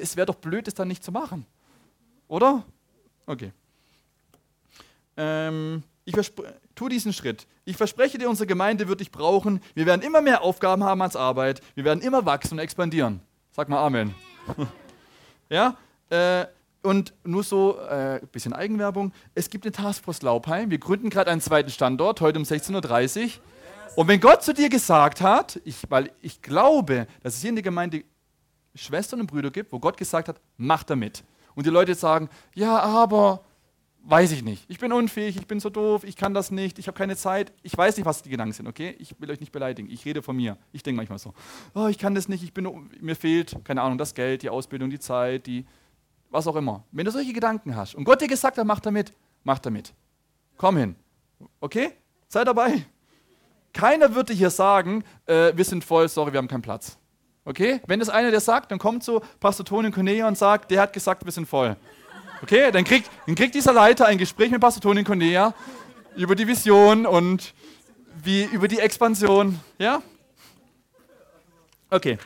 es 0.01 0.17
wäre 0.17 0.27
doch 0.27 0.37
blöd, 0.37 0.67
das 0.67 0.75
dann 0.75 0.89
nicht 0.89 1.05
zu 1.05 1.13
machen. 1.13 1.45
Oder? 2.29 2.65
Okay. 3.27 3.53
Ähm, 5.17 5.83
ich 6.05 6.15
tu 6.75 6.89
diesen 6.89 7.13
Schritt. 7.13 7.47
Ich 7.65 7.77
verspreche 7.77 8.17
dir, 8.17 8.29
unsere 8.29 8.47
Gemeinde 8.47 8.89
wird 8.89 9.01
dich 9.01 9.11
brauchen. 9.11 9.61
Wir 9.75 9.87
werden 9.87 10.03
immer 10.03 10.23
mehr 10.23 10.43
Aufgaben 10.43 10.83
haben 10.83 11.03
als 11.03 11.15
Arbeit. 11.15 11.61
Wir 11.75 11.85
werden 11.85 12.01
immer 12.01 12.25
wachsen 12.25 12.55
und 12.55 12.59
expandieren. 12.61 13.21
Sag 13.51 13.69
mal 13.69 13.85
Amen. 13.85 14.15
ja, 15.51 15.77
äh, 16.09 16.47
und 16.83 17.12
nur 17.25 17.43
so 17.43 17.79
ein 17.79 18.19
äh, 18.19 18.27
bisschen 18.31 18.53
Eigenwerbung. 18.53 19.12
Es 19.35 19.51
gibt 19.51 19.64
eine 19.64 19.73
Taskforce 19.73 20.23
Laubheim. 20.23 20.71
Wir 20.71 20.79
gründen 20.79 21.11
gerade 21.11 21.31
einen 21.31 21.40
zweiten 21.40 21.71
Standort, 21.71 22.21
heute 22.21 22.38
um 22.38 22.45
16.30 22.45 23.25
Uhr. 23.25 23.31
Und 23.97 24.09
wenn 24.09 24.21
Gott 24.21 24.43
zu 24.43 24.55
dir 24.55 24.69
gesagt 24.69 25.21
hat, 25.21 25.61
ich, 25.64 25.77
weil 25.88 26.11
ich 26.23 26.43
glaube, 26.43 27.07
dass 27.23 27.35
es 27.35 27.40
hier 27.40 27.51
in 27.51 27.57
der 27.57 27.62
Gemeinde 27.62 28.05
Schwestern 28.75 29.21
und 29.21 29.27
Brüder 29.27 29.51
gibt, 29.51 29.73
wo 29.73 29.81
Gott 29.81 29.97
gesagt 29.97 30.29
hat, 30.29 30.40
mach 30.57 30.85
damit. 30.85 31.25
Und 31.55 31.66
die 31.66 31.71
Leute 31.71 31.95
sagen, 31.95 32.29
ja, 32.55 32.79
aber 32.79 33.45
weiß 34.05 34.33
ich 34.33 34.43
nicht. 34.43 34.64
Ich 34.69 34.79
bin 34.79 34.93
unfähig, 34.93 35.37
ich 35.37 35.47
bin 35.47 35.61
so 35.61 35.69
doof, 35.69 36.05
ich 36.05 36.16
kann 36.16 36.33
das 36.33 36.51
nicht, 36.51 36.79
ich 36.79 36.87
habe 36.87 36.97
keine 36.97 37.16
Zeit. 37.16 37.53
Ich 37.62 37.77
weiß 37.77 37.97
nicht, 37.97 38.07
was 38.07 38.23
die 38.23 38.31
Gedanken 38.31 38.53
sind, 38.53 38.66
okay? 38.66 38.95
Ich 38.99 39.21
will 39.21 39.31
euch 39.31 39.40
nicht 39.40 39.53
beleidigen. 39.53 39.90
Ich 39.90 40.05
rede 40.05 40.23
von 40.23 40.37
mir. 40.37 40.57
Ich 40.73 40.83
denke 40.83 40.97
manchmal 40.97 41.19
so, 41.19 41.35
oh, 41.75 41.87
ich 41.88 41.99
kann 41.99 42.14
das 42.14 42.29
nicht, 42.29 42.43
ich 42.43 42.55
bin, 42.55 42.88
mir 43.01 43.16
fehlt, 43.16 43.57
keine 43.64 43.83
Ahnung, 43.83 43.99
das 43.99 44.14
Geld, 44.14 44.43
die 44.43 44.51
Ausbildung, 44.51 44.90
die 44.90 45.01
Zeit, 45.01 45.47
die, 45.47 45.66
was 46.31 46.47
auch 46.47 46.57
immer. 46.57 46.85
Wenn 46.93 47.05
du 47.05 47.11
solche 47.11 47.33
Gedanken 47.33 47.77
hast 47.77 47.95
und 47.95 48.05
Gott 48.05 48.21
dir 48.21 48.29
gesagt 48.29 48.57
hat, 48.57 48.66
mach 48.66 48.81
damit, 48.81 49.12
mach 49.45 49.59
damit. 49.59 49.93
Komm 50.57 50.77
hin. 50.77 50.97
Okay? 51.61 51.93
Sei 52.29 52.45
dabei. 52.45 52.85
Keiner 53.73 54.14
wird 54.14 54.31
dir 54.31 54.35
hier 54.35 54.51
sagen, 54.51 55.05
äh, 55.27 55.53
wir 55.55 55.64
sind 55.64 55.85
voll, 55.85 56.09
sorry, 56.09 56.33
wir 56.33 56.38
haben 56.38 56.49
keinen 56.49 56.62
Platz. 56.62 56.99
Okay? 57.45 57.81
Wenn 57.87 58.01
das 58.01 58.09
einer 58.09 58.31
dir 58.31 58.40
sagt, 58.40 58.71
dann 58.71 58.79
kommt 58.79 59.05
so 59.05 59.23
Pastor 59.40 59.64
Toni 59.64 59.90
Cornelia 59.90 60.29
und 60.29 60.38
sagt, 60.38 60.71
der 60.71 60.83
hat 60.83 60.93
gesagt, 60.93 61.25
wir 61.25 61.33
sind 61.33 61.47
voll. 61.47 61.77
Okay? 62.43 62.71
Dann 62.71 62.85
kriegt, 62.85 63.11
dann 63.27 63.35
kriegt 63.35 63.55
dieser 63.55 63.73
Leiter 63.73 64.07
ein 64.07 64.19
Gespräch 64.19 64.51
mit 64.51 64.61
Pastor 64.61 64.81
Toni 64.81 65.05
Cornelia 65.05 65.55
über 66.16 66.35
die 66.35 66.47
Vision 66.47 67.07
und 67.07 67.55
wie, 68.23 68.45
über 68.45 68.69
die 68.69 68.79
Expansion. 68.79 69.59
Ja? 69.79 70.03
Okay. 71.88 72.19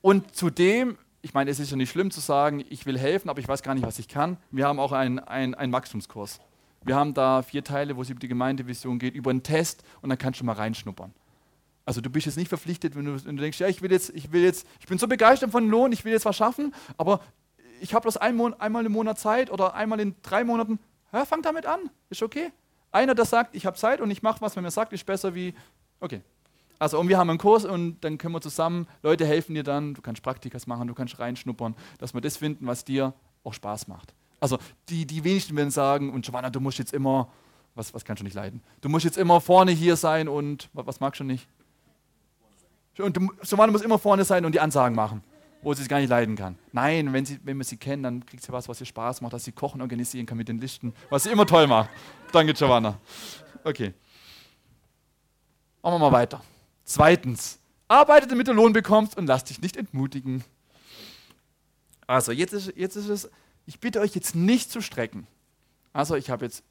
Und 0.00 0.34
zudem 0.34 0.98
ich 1.26 1.34
meine, 1.34 1.50
es 1.50 1.58
ist 1.58 1.72
ja 1.72 1.76
nicht 1.76 1.90
schlimm 1.90 2.12
zu 2.12 2.20
sagen, 2.20 2.64
ich 2.70 2.86
will 2.86 2.96
helfen, 2.96 3.28
aber 3.28 3.40
ich 3.40 3.48
weiß 3.48 3.64
gar 3.64 3.74
nicht, 3.74 3.84
was 3.84 3.98
ich 3.98 4.06
kann. 4.06 4.36
Wir 4.52 4.64
haben 4.68 4.78
auch 4.78 4.92
einen, 4.92 5.18
einen, 5.18 5.72
Wachstumskurs. 5.72 6.38
Wir 6.84 6.94
haben 6.94 7.14
da 7.14 7.42
vier 7.42 7.64
Teile, 7.64 7.96
wo 7.96 8.02
es 8.02 8.10
über 8.10 8.20
die 8.20 8.28
Gemeindevision 8.28 9.00
geht, 9.00 9.16
über 9.16 9.30
einen 9.30 9.42
Test 9.42 9.82
und 10.02 10.08
dann 10.08 10.18
kannst 10.18 10.38
du 10.38 10.44
mal 10.44 10.52
reinschnuppern. 10.52 11.12
Also 11.84 12.00
du 12.00 12.10
bist 12.10 12.26
jetzt 12.26 12.36
nicht 12.36 12.46
verpflichtet, 12.46 12.94
wenn 12.94 13.06
du, 13.06 13.24
wenn 13.24 13.36
du 13.36 13.42
denkst, 13.42 13.58
ja, 13.58 13.66
ich 13.66 13.82
will 13.82 13.90
jetzt, 13.90 14.10
ich 14.10 14.30
will 14.30 14.44
jetzt, 14.44 14.68
ich 14.78 14.86
bin 14.86 14.98
so 14.98 15.08
begeistert 15.08 15.50
von 15.50 15.68
Lohn, 15.68 15.90
ich 15.90 16.04
will 16.04 16.12
jetzt 16.12 16.26
was 16.26 16.36
schaffen, 16.36 16.72
aber 16.96 17.20
ich 17.80 17.92
habe 17.92 18.02
bloß 18.02 18.18
ein 18.18 18.40
einmal 18.60 18.86
im 18.86 18.92
Monat 18.92 19.18
Zeit 19.18 19.50
oder 19.50 19.74
einmal 19.74 19.98
in 19.98 20.14
drei 20.22 20.44
Monaten. 20.44 20.78
Ja, 21.12 21.24
fang 21.24 21.42
damit 21.42 21.66
an, 21.66 21.90
ist 22.08 22.22
okay. 22.22 22.52
Einer, 22.92 23.16
der 23.16 23.24
sagt, 23.24 23.56
ich 23.56 23.66
habe 23.66 23.76
Zeit 23.76 24.00
und 24.00 24.12
ich 24.12 24.22
mache 24.22 24.40
was, 24.42 24.54
wenn 24.54 24.62
mir 24.62 24.70
sagt, 24.70 24.92
ist 24.92 25.04
besser 25.04 25.34
wie, 25.34 25.54
okay, 25.98 26.22
also 26.78 26.98
und 26.98 27.08
wir 27.08 27.18
haben 27.18 27.30
einen 27.30 27.38
Kurs 27.38 27.64
und 27.64 28.00
dann 28.00 28.18
können 28.18 28.34
wir 28.34 28.40
zusammen, 28.40 28.86
Leute 29.02 29.26
helfen 29.26 29.54
dir 29.54 29.62
dann, 29.62 29.94
du 29.94 30.02
kannst 30.02 30.22
Praktikas 30.22 30.66
machen, 30.66 30.88
du 30.88 30.94
kannst 30.94 31.18
reinschnuppern, 31.18 31.74
dass 31.98 32.14
wir 32.14 32.20
das 32.20 32.36
finden, 32.36 32.66
was 32.66 32.84
dir 32.84 33.14
auch 33.44 33.54
Spaß 33.54 33.88
macht. 33.88 34.14
Also 34.40 34.58
die, 34.88 35.06
die 35.06 35.24
wenigsten 35.24 35.56
werden 35.56 35.70
sagen, 35.70 36.12
und 36.12 36.24
Giovanna, 36.24 36.50
du 36.50 36.60
musst 36.60 36.78
jetzt 36.78 36.92
immer, 36.92 37.28
was, 37.74 37.94
was 37.94 38.04
kannst 38.04 38.20
du 38.20 38.24
nicht 38.24 38.34
leiden? 38.34 38.62
Du 38.80 38.88
musst 38.88 39.04
jetzt 39.04 39.16
immer 39.16 39.40
vorne 39.40 39.72
hier 39.72 39.96
sein 39.96 40.28
und, 40.28 40.68
was, 40.72 40.86
was 40.86 41.00
magst 41.00 41.20
du 41.20 41.24
nicht? 41.24 41.48
Und 42.98 43.16
du, 43.16 43.28
Giovanna 43.42 43.72
muss 43.72 43.82
immer 43.82 43.98
vorne 43.98 44.24
sein 44.24 44.44
und 44.44 44.52
die 44.52 44.60
Ansagen 44.60 44.94
machen, 44.94 45.22
wo 45.62 45.72
sie 45.74 45.82
es 45.82 45.88
gar 45.88 45.98
nicht 45.98 46.08
leiden 46.08 46.36
kann. 46.36 46.58
Nein, 46.72 47.12
wenn, 47.12 47.24
sie, 47.24 47.38
wenn 47.44 47.56
wir 47.56 47.64
sie 47.64 47.76
kennen, 47.76 48.02
dann 48.02 48.26
kriegt 48.26 48.42
sie 48.42 48.52
was, 48.52 48.68
was 48.68 48.80
ihr 48.80 48.86
Spaß 48.86 49.20
macht, 49.20 49.32
dass 49.32 49.44
sie 49.44 49.52
Kochen 49.52 49.80
organisieren 49.80 50.26
kann 50.26 50.38
mit 50.38 50.48
den 50.48 50.58
Listen, 50.58 50.94
was 51.08 51.24
sie 51.24 51.30
immer 51.30 51.46
toll 51.46 51.66
macht. 51.66 51.90
Danke, 52.32 52.52
Giovanna. 52.52 52.98
Okay. 53.64 53.94
Machen 55.82 55.94
wir 55.94 55.98
mal 55.98 56.12
weiter. 56.12 56.42
Zweitens, 56.86 57.58
arbeite, 57.88 58.28
damit 58.28 58.46
du 58.46 58.52
Lohn 58.52 58.72
bekommst 58.72 59.18
und 59.18 59.26
lass 59.26 59.42
dich 59.42 59.60
nicht 59.60 59.76
entmutigen. 59.76 60.44
Also, 62.06 62.30
jetzt 62.30 62.52
ist, 62.52 62.72
jetzt 62.76 62.94
ist 62.94 63.08
es, 63.08 63.28
ich 63.66 63.80
bitte 63.80 64.00
euch 64.00 64.14
jetzt 64.14 64.36
nicht 64.36 64.70
zu 64.70 64.80
strecken. 64.80 65.26
Also, 65.92 66.14
ich 66.14 66.30
habe 66.30 66.44
jetzt, 66.44 66.62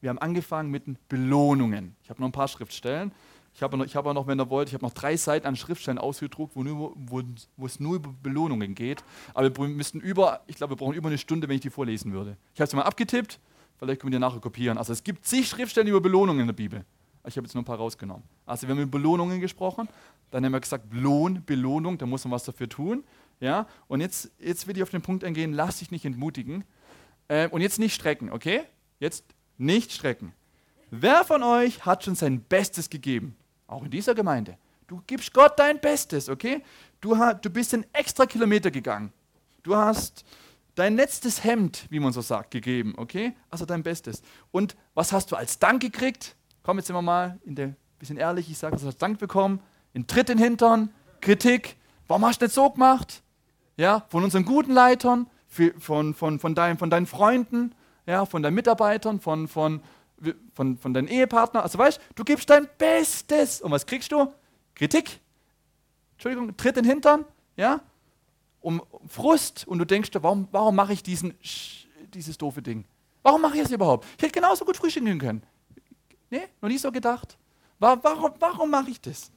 wir 0.00 0.10
haben 0.10 0.18
angefangen 0.18 0.72
mit 0.72 0.84
Belohnungen. 1.08 1.94
Ich 2.02 2.10
habe 2.10 2.20
noch 2.20 2.28
ein 2.28 2.32
paar 2.32 2.48
Schriftstellen. 2.48 3.12
Ich 3.54 3.62
habe, 3.62 3.76
noch, 3.76 3.86
habe 3.94 4.10
auch 4.10 4.14
noch, 4.14 4.26
wenn 4.26 4.40
ihr 4.40 4.50
wollt, 4.50 4.68
ich 4.68 4.74
habe 4.74 4.84
noch 4.84 4.92
drei 4.92 5.16
Seiten 5.16 5.46
an 5.46 5.54
Schriftstellen 5.54 5.98
ausgedruckt, 5.98 6.56
wo, 6.56 6.64
nur, 6.64 6.92
wo, 6.96 7.22
wo 7.56 7.66
es 7.66 7.78
nur 7.78 7.94
über 7.94 8.12
Belohnungen 8.22 8.74
geht. 8.74 9.04
Aber 9.32 9.56
wir 9.56 9.68
müssten 9.68 10.00
über, 10.00 10.40
ich 10.48 10.56
glaube, 10.56 10.72
wir 10.72 10.76
brauchen 10.76 10.94
über 10.94 11.08
eine 11.08 11.18
Stunde, 11.18 11.48
wenn 11.48 11.54
ich 11.54 11.62
die 11.62 11.70
vorlesen 11.70 12.12
würde. 12.12 12.36
Ich 12.52 12.60
habe 12.60 12.66
es 12.66 12.74
mal 12.74 12.82
abgetippt, 12.82 13.38
vielleicht 13.78 14.00
können 14.00 14.12
wir 14.12 14.18
die 14.18 14.20
nachher 14.20 14.40
kopieren. 14.40 14.76
Also 14.76 14.92
es 14.92 15.04
gibt 15.04 15.24
zig 15.24 15.48
Schriftstellen 15.48 15.88
über 15.88 16.00
Belohnungen 16.00 16.40
in 16.40 16.46
der 16.48 16.52
Bibel. 16.52 16.84
Ich 17.26 17.36
habe 17.36 17.46
jetzt 17.46 17.54
nur 17.54 17.62
ein 17.62 17.66
paar 17.66 17.78
rausgenommen. 17.78 18.22
Also 18.44 18.66
wir 18.66 18.74
haben 18.74 18.82
über 18.82 18.98
Belohnungen 18.98 19.40
gesprochen, 19.40 19.88
dann 20.30 20.44
haben 20.44 20.52
wir 20.52 20.60
gesagt, 20.60 20.86
Lohn, 20.92 21.42
Belohnung, 21.44 21.98
da 21.98 22.06
muss 22.06 22.24
man 22.24 22.32
was 22.32 22.44
dafür 22.44 22.68
tun. 22.68 23.04
Ja? 23.40 23.66
Und 23.88 24.00
jetzt, 24.00 24.30
jetzt 24.38 24.66
will 24.66 24.76
ich 24.76 24.82
auf 24.82 24.90
den 24.90 25.02
Punkt 25.02 25.24
eingehen, 25.24 25.52
lass 25.52 25.78
dich 25.78 25.90
nicht 25.90 26.04
entmutigen. 26.04 26.64
Äh, 27.28 27.48
und 27.48 27.60
jetzt 27.60 27.78
nicht 27.78 27.94
strecken, 27.94 28.30
okay? 28.30 28.62
Jetzt 28.98 29.24
nicht 29.58 29.92
strecken. 29.92 30.32
Wer 30.90 31.24
von 31.24 31.42
euch 31.42 31.84
hat 31.84 32.04
schon 32.04 32.14
sein 32.14 32.40
Bestes 32.40 32.88
gegeben? 32.88 33.36
Auch 33.66 33.84
in 33.84 33.90
dieser 33.90 34.14
Gemeinde. 34.14 34.56
Du 34.86 35.02
gibst 35.06 35.32
Gott 35.32 35.58
dein 35.58 35.80
Bestes, 35.80 36.28
okay? 36.28 36.62
Du, 37.00 37.16
hast, 37.18 37.44
du 37.44 37.50
bist 37.50 37.74
einen 37.74 37.86
extra 37.92 38.26
Kilometer 38.26 38.70
gegangen. 38.70 39.12
Du 39.64 39.74
hast 39.74 40.24
dein 40.76 40.94
letztes 40.94 41.42
Hemd, 41.42 41.86
wie 41.90 41.98
man 41.98 42.12
so 42.12 42.20
sagt, 42.20 42.52
gegeben, 42.52 42.94
okay? 42.96 43.34
Also 43.50 43.66
dein 43.66 43.82
Bestes. 43.82 44.22
Und 44.52 44.76
was 44.94 45.12
hast 45.12 45.32
du 45.32 45.36
als 45.36 45.58
Dank 45.58 45.82
gekriegt? 45.82 46.35
Komm, 46.66 46.78
jetzt 46.78 46.88
sind 46.88 46.96
wir 46.96 47.02
mal 47.02 47.38
in 47.44 47.54
der, 47.54 47.74
bisschen 48.00 48.16
ehrlich, 48.16 48.50
ich 48.50 48.58
sage, 48.58 48.76
du 48.76 48.84
hast 48.84 48.98
Dank 48.98 49.20
bekommen, 49.20 49.60
in 49.92 50.08
Tritt 50.08 50.28
in 50.30 50.36
den 50.36 50.44
Hintern, 50.44 50.92
Kritik, 51.20 51.76
warum 52.08 52.26
hast 52.26 52.40
du 52.40 52.46
nicht 52.46 52.54
so 52.54 52.68
gemacht? 52.68 53.22
Ja, 53.76 54.04
von 54.08 54.24
unseren 54.24 54.44
guten 54.44 54.72
Leitern, 54.72 55.30
von, 55.78 56.12
von, 56.12 56.40
von, 56.40 56.54
dein, 56.56 56.76
von 56.76 56.90
deinen 56.90 57.06
Freunden, 57.06 57.72
ja, 58.04 58.26
von 58.26 58.42
deinen 58.42 58.54
Mitarbeitern, 58.54 59.20
von, 59.20 59.46
von, 59.46 59.80
von, 60.54 60.76
von 60.76 60.92
deinen 60.92 61.06
Ehepartnern. 61.06 61.62
Also 61.62 61.78
weißt 61.78 62.00
du, 62.16 62.24
gibst 62.24 62.50
dein 62.50 62.68
Bestes. 62.78 63.60
Und 63.60 63.70
was 63.70 63.86
kriegst 63.86 64.10
du? 64.10 64.32
Kritik. 64.74 65.20
Entschuldigung, 66.14 66.56
Tritt 66.56 66.78
in 66.78 66.82
den 66.82 66.90
Hintern, 66.90 67.24
ja, 67.56 67.80
um 68.60 68.82
Frust. 69.06 69.68
Und 69.68 69.78
du 69.78 69.84
denkst, 69.84 70.10
warum, 70.14 70.48
warum 70.50 70.74
mache 70.74 70.94
ich 70.94 71.04
diesen, 71.04 71.34
dieses 72.12 72.36
doofe 72.38 72.60
Ding? 72.60 72.84
Warum 73.22 73.40
mache 73.40 73.56
ich 73.56 73.62
das 73.62 73.70
überhaupt? 73.70 74.04
Ich 74.16 74.24
hätte 74.24 74.32
genauso 74.32 74.64
gut 74.64 74.76
frühstücken 74.76 75.18
können. 75.20 75.42
Nee, 76.30 76.42
noch 76.60 76.68
nie 76.68 76.78
so 76.78 76.90
gedacht. 76.90 77.36
Warum, 77.78 78.32
warum 78.38 78.70
mache 78.70 78.90
ich 78.90 79.00
das? 79.00 79.30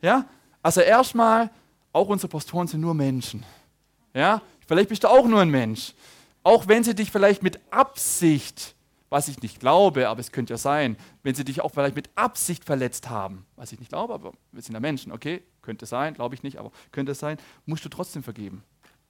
Ja, 0.00 0.24
also 0.62 0.80
erstmal, 0.80 1.50
auch 1.92 2.08
unsere 2.08 2.28
Pastoren 2.28 2.66
sind 2.66 2.80
nur 2.80 2.94
Menschen. 2.94 3.44
Ja, 4.14 4.42
vielleicht 4.66 4.88
bist 4.88 5.04
du 5.04 5.08
auch 5.08 5.26
nur 5.26 5.40
ein 5.40 5.50
Mensch. 5.50 5.94
Auch 6.42 6.68
wenn 6.68 6.84
sie 6.84 6.94
dich 6.94 7.10
vielleicht 7.10 7.42
mit 7.42 7.60
Absicht, 7.70 8.74
was 9.10 9.28
ich 9.28 9.42
nicht 9.42 9.60
glaube, 9.60 10.08
aber 10.08 10.20
es 10.20 10.32
könnte 10.32 10.54
ja 10.54 10.58
sein, 10.58 10.96
wenn 11.22 11.34
sie 11.34 11.44
dich 11.44 11.60
auch 11.60 11.70
vielleicht 11.70 11.96
mit 11.96 12.08
Absicht 12.14 12.64
verletzt 12.64 13.10
haben, 13.10 13.44
was 13.56 13.72
ich 13.72 13.78
nicht 13.80 13.90
glaube, 13.90 14.14
aber 14.14 14.32
wir 14.52 14.62
sind 14.62 14.74
ja 14.74 14.80
Menschen, 14.80 15.12
okay, 15.12 15.42
könnte 15.62 15.84
sein, 15.84 16.14
glaube 16.14 16.34
ich 16.34 16.42
nicht, 16.42 16.58
aber 16.58 16.70
könnte 16.92 17.14
sein, 17.14 17.36
musst 17.66 17.84
du 17.84 17.88
trotzdem 17.88 18.22
vergeben. 18.22 18.62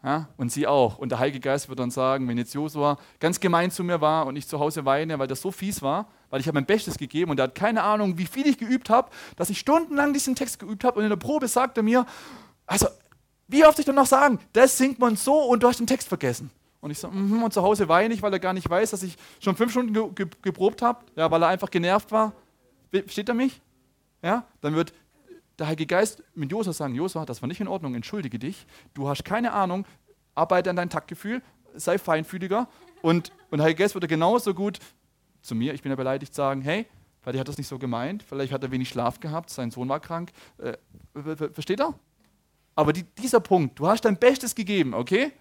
Ja, 0.03 0.31
und 0.39 0.51
sie 0.51 0.67
auch. 0.67 0.97
Und 0.97 1.11
der 1.11 1.19
Heilige 1.19 1.41
Geist 1.41 1.69
wird 1.69 1.79
dann 1.79 1.91
sagen, 1.91 2.27
wenn 2.27 2.39
jetzt 2.39 2.55
Josua 2.55 2.99
ganz 3.19 3.39
gemein 3.39 3.71
zu 3.71 3.85
mir 3.85 4.01
war 4.01 4.27
und 4.27 4.35
ich 4.37 4.49
zu 4.49 4.59
Hause 4.59 4.87
weine, 4.87 5.19
weil 5.19 5.27
das 5.27 5.43
so 5.43 5.51
fies 5.51 5.83
war, 5.83 6.09
weil 6.31 6.41
ich 6.41 6.47
habe 6.47 6.55
mein 6.55 6.67
Bestes 6.67 6.97
gegeben 6.97 7.31
und 7.31 7.39
er 7.39 7.45
hat 7.45 7.55
keine 7.55 7.83
Ahnung, 7.83 8.17
wie 8.17 8.27
viel 8.27 8.47
ich 8.47 8.59
geübt 8.59 8.89
habe, 8.89 9.11
dass 9.37 9.51
ich 9.51 9.59
stundenlang 9.59 10.13
diesen 10.13 10.35
Text 10.35 10.59
geübt 10.59 10.85
habe 10.85 10.99
und 10.99 11.05
in 11.05 11.11
der 11.11 11.17
Probe 11.17 11.49
sagt 11.49 11.77
er 11.77 11.83
mir, 11.83 12.07
also, 12.67 12.87
wie 13.49 13.65
oft 13.65 13.79
ich 13.79 13.85
dann 13.85 13.97
noch 13.97 14.07
sagen, 14.07 14.39
das 14.53 14.79
singt 14.79 14.99
man 14.99 15.17
so 15.17 15.35
und 15.35 15.63
du 15.63 15.69
hast 15.69 15.81
den 15.81 15.87
Text 15.87 16.09
vergessen. 16.09 16.51
Und 16.81 16.93
ich 16.93 16.99
so, 16.99 17.09
mm 17.09 17.33
-hmm, 17.33 17.45
und 17.45 17.53
zu 17.53 17.63
Hause 17.63 17.89
weine 17.89 18.15
ich, 18.15 18.23
weil 18.23 18.33
er 18.33 18.39
gar 18.39 18.53
nicht 18.53 18.71
weiß, 18.71 18.91
dass 18.91 19.03
ich 19.03 19.19
schon 19.41 19.57
fünf 19.57 19.73
Stunden 19.73 19.93
ge 19.93 20.09
ge 20.15 20.27
geprobt 20.41 20.81
habe, 20.81 21.05
ja, 21.17 21.31
weil 21.31 21.43
er 21.43 21.49
einfach 21.49 21.71
genervt 21.71 22.11
war. 22.11 22.33
Versteht 22.91 23.29
er 23.29 23.35
mich? 23.35 23.61
Ja, 24.23 24.47
dann 24.61 24.75
wird 24.75 24.93
der 25.59 25.67
Heilige 25.67 25.87
Geist 25.87 26.23
mit 26.35 26.51
Josua 26.51 26.73
sagen, 26.73 26.95
Josua, 26.95 27.27
das 27.27 27.43
war 27.43 27.47
nicht 27.49 27.61
in 27.61 27.69
Ordnung, 27.69 27.95
entschuldige 27.95 28.39
dich, 28.39 28.67
du 28.95 29.09
hast 29.09 29.25
keine 29.25 29.53
Ahnung, 29.53 29.87
arbeite 30.35 30.71
an 30.71 30.77
deinem 30.77 30.89
Taktgefühl, 30.89 31.43
sei 31.75 31.99
feinfühliger 31.99 32.67
und, 33.03 33.31
und 33.51 33.61
Heilige 33.61 33.83
Geist 33.83 33.95
würde 33.95 34.09
genauso 34.09 34.55
gut 34.55 34.79
zu 35.43 35.55
mir, 35.55 35.75
ich 35.75 35.83
bin 35.83 35.91
ja 35.91 35.97
beleidigt, 35.97 36.35
sagen, 36.35 36.63
hey, 36.63 36.87
der 37.27 37.41
hat 37.41 37.49
das 37.49 37.59
nicht 37.59 37.69
so 37.69 37.79
gemeint, 37.79 38.23
vielleicht 38.23 38.53
hat 38.53 38.63
er 38.63 38.71
wenig 38.71 38.89
Schlaf 38.89 39.21
gehabt, 39.21 39.51
sein 39.51 39.71
Sohn 39.71 39.89
war 39.89 40.01
krank, 40.01 40.33
äh, 40.59 40.77
versteht 41.53 41.81
er? 41.81 41.95
Aber 42.75 42.93
die, 42.93 43.03
dieser 43.03 43.41
Punkt, 43.41 43.79
du 43.79 43.87
hast 43.87 44.05
dein 44.05 44.17
Bestes 44.17 44.55
gegeben, 44.55 44.95
okay? 44.95 45.33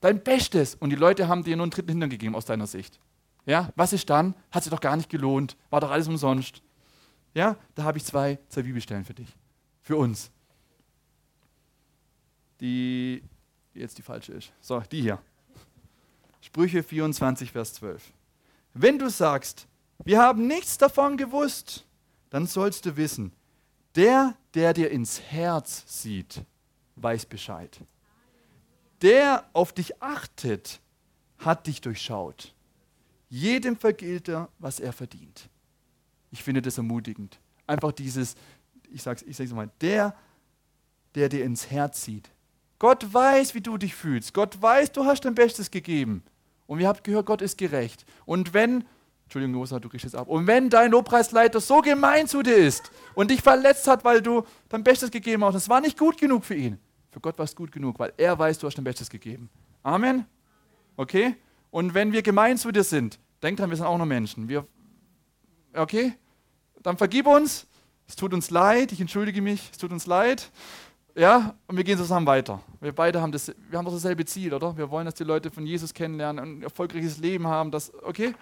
Dein 0.00 0.22
Bestes. 0.22 0.74
Und 0.74 0.90
die 0.90 0.96
Leute 0.96 1.28
haben 1.28 1.44
dir 1.44 1.56
nur 1.56 1.64
einen 1.64 1.70
dritten 1.70 1.90
Hintern 1.90 2.10
gegeben 2.10 2.34
aus 2.34 2.44
deiner 2.44 2.66
Sicht. 2.66 3.00
Ja, 3.46 3.72
was 3.74 3.92
ist 3.92 4.08
dann? 4.10 4.34
Hat 4.50 4.62
sich 4.62 4.70
doch 4.70 4.80
gar 4.80 4.96
nicht 4.96 5.08
gelohnt, 5.08 5.56
war 5.70 5.80
doch 5.80 5.90
alles 5.90 6.08
umsonst. 6.08 6.62
Ja, 7.34 7.56
da 7.74 7.84
habe 7.84 7.98
ich 7.98 8.04
zwei, 8.04 8.38
zwei 8.48 8.62
Bibelstellen 8.62 9.04
für 9.04 9.14
dich. 9.14 9.34
Für 9.80 9.96
uns. 9.96 10.30
Die, 12.60 13.22
jetzt 13.74 13.98
die 13.98 14.02
falsche 14.02 14.32
ist. 14.32 14.52
So, 14.60 14.80
die 14.80 15.02
hier. 15.02 15.18
Sprüche 16.40 16.82
24, 16.82 17.50
Vers 17.50 17.74
12. 17.74 18.12
wenn 18.74 18.98
du 18.98 19.10
sagst, 19.10 19.66
wir 20.04 20.20
haben 20.20 20.46
nichts 20.46 20.78
davon 20.78 21.16
gewusst, 21.16 21.86
dann 22.30 22.46
sollst 22.46 22.86
du 22.86 22.96
wissen, 22.96 23.32
der, 23.94 24.36
der 24.54 24.72
dir 24.72 24.90
ins 24.90 25.20
Herz 25.20 25.84
sieht, 25.86 26.42
weiß 26.96 27.26
Bescheid. 27.26 27.80
Der 29.02 29.44
auf 29.52 29.72
dich 29.72 30.00
achtet, 30.02 30.80
hat 31.38 31.66
dich 31.66 31.80
durchschaut. 31.80 32.54
Jedem 33.28 33.76
vergilt 33.76 34.28
er, 34.28 34.48
was 34.58 34.80
er 34.80 34.92
verdient. 34.92 35.48
Ich 36.30 36.42
finde 36.42 36.62
das 36.62 36.78
ermutigend. 36.78 37.38
Einfach 37.66 37.92
dieses, 37.92 38.36
ich 38.90 39.02
sage 39.02 39.24
ich 39.26 39.36
sag's 39.36 39.52
mal, 39.52 39.70
der, 39.80 40.14
der 41.14 41.28
dir 41.28 41.44
ins 41.44 41.70
Herz 41.70 42.04
sieht. 42.04 42.30
Gott 42.78 43.12
weiß, 43.12 43.54
wie 43.54 43.60
du 43.60 43.76
dich 43.76 43.94
fühlst. 43.94 44.34
Gott 44.34 44.60
weiß, 44.60 44.92
du 44.92 45.04
hast 45.04 45.24
dein 45.24 45.34
Bestes 45.34 45.70
gegeben. 45.70 46.24
Und 46.72 46.78
wir 46.78 46.88
haben 46.88 47.00
gehört, 47.02 47.26
Gott 47.26 47.42
ist 47.42 47.58
gerecht. 47.58 48.06
Und 48.24 48.54
wenn, 48.54 48.86
Entschuldigung, 49.24 49.56
Josa, 49.56 49.78
du 49.78 49.90
kriegst 49.90 50.04
jetzt 50.04 50.14
ab. 50.14 50.26
Und 50.26 50.46
wenn 50.46 50.70
dein 50.70 50.90
Lobpreisleiter 50.90 51.60
so 51.60 51.82
gemein 51.82 52.26
zu 52.26 52.42
dir 52.42 52.56
ist 52.56 52.90
und 53.14 53.30
dich 53.30 53.42
verletzt 53.42 53.86
hat, 53.86 54.06
weil 54.06 54.22
du 54.22 54.44
dein 54.70 54.82
Bestes 54.82 55.10
gegeben 55.10 55.44
hast, 55.44 55.52
das 55.52 55.68
war 55.68 55.82
nicht 55.82 55.98
gut 55.98 56.16
genug 56.16 56.46
für 56.46 56.54
ihn. 56.54 56.78
Für 57.10 57.20
Gott 57.20 57.36
war 57.36 57.44
es 57.44 57.54
gut 57.54 57.72
genug, 57.72 57.98
weil 57.98 58.14
er 58.16 58.38
weiß, 58.38 58.58
du 58.58 58.66
hast 58.66 58.78
dein 58.78 58.84
Bestes 58.84 59.10
gegeben. 59.10 59.50
Amen? 59.82 60.24
Okay? 60.96 61.36
Und 61.70 61.92
wenn 61.92 62.10
wir 62.10 62.22
gemein 62.22 62.56
zu 62.56 62.72
dir 62.72 62.84
sind, 62.84 63.18
denk 63.42 63.58
dran, 63.58 63.68
wir 63.68 63.76
sind 63.76 63.84
auch 63.84 63.98
nur 63.98 64.06
Menschen. 64.06 64.48
Wir, 64.48 64.66
okay? 65.74 66.14
Dann 66.82 66.96
vergib 66.96 67.26
uns. 67.26 67.66
Es 68.08 68.16
tut 68.16 68.32
uns 68.32 68.48
leid. 68.48 68.92
Ich 68.92 69.00
entschuldige 69.02 69.42
mich. 69.42 69.68
Es 69.72 69.76
tut 69.76 69.92
uns 69.92 70.06
leid. 70.06 70.50
Ja, 71.14 71.54
und 71.66 71.76
wir 71.76 71.84
gehen 71.84 71.98
zusammen 71.98 72.26
weiter. 72.26 72.60
Wir 72.80 72.92
beide 72.92 73.20
haben 73.20 73.32
das, 73.32 73.54
wir 73.68 73.78
haben 73.78 73.84
doch 73.84 73.92
dasselbe 73.92 74.24
Ziel, 74.24 74.54
oder? 74.54 74.76
Wir 74.76 74.90
wollen, 74.90 75.04
dass 75.04 75.14
die 75.14 75.24
Leute 75.24 75.50
von 75.50 75.66
Jesus 75.66 75.92
kennenlernen, 75.92 76.42
ein 76.42 76.62
erfolgreiches 76.62 77.18
Leben 77.18 77.46
haben, 77.46 77.70
das, 77.70 77.92
okay? 78.02 78.34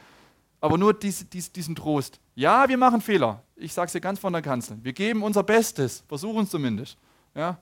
Aber 0.61 0.77
nur 0.77 0.95
dies, 0.95 1.29
dies, 1.29 1.51
diesen 1.51 1.75
Trost. 1.75 2.21
Ja, 2.35 2.69
wir 2.69 2.77
machen 2.77 3.01
Fehler. 3.01 3.43
Ich 3.57 3.73
sage 3.73 3.87
es 3.87 3.93
dir 3.93 4.01
ganz 4.01 4.19
von 4.19 4.33
der 4.33 4.43
Kanzel. 4.43 4.79
Wir 4.83 4.93
geben 4.93 5.23
unser 5.23 5.43
Bestes, 5.43 6.05
versuchen 6.07 6.45
es 6.45 6.51
zumindest. 6.51 6.99
Ja? 7.35 7.59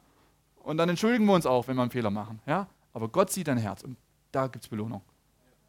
Und 0.56 0.76
dann 0.76 0.88
entschuldigen 0.88 1.24
wir 1.24 1.34
uns 1.34 1.46
auch, 1.46 1.66
wenn 1.68 1.76
wir 1.76 1.82
einen 1.82 1.90
Fehler 1.90 2.10
machen. 2.10 2.40
Ja? 2.44 2.66
Aber 2.92 3.08
Gott 3.08 3.30
sieht 3.30 3.48
dein 3.48 3.58
Herz 3.58 3.82
und 3.82 3.96
da 4.32 4.48
gibt 4.48 4.64
es 4.64 4.68
Belohnung. 4.68 5.02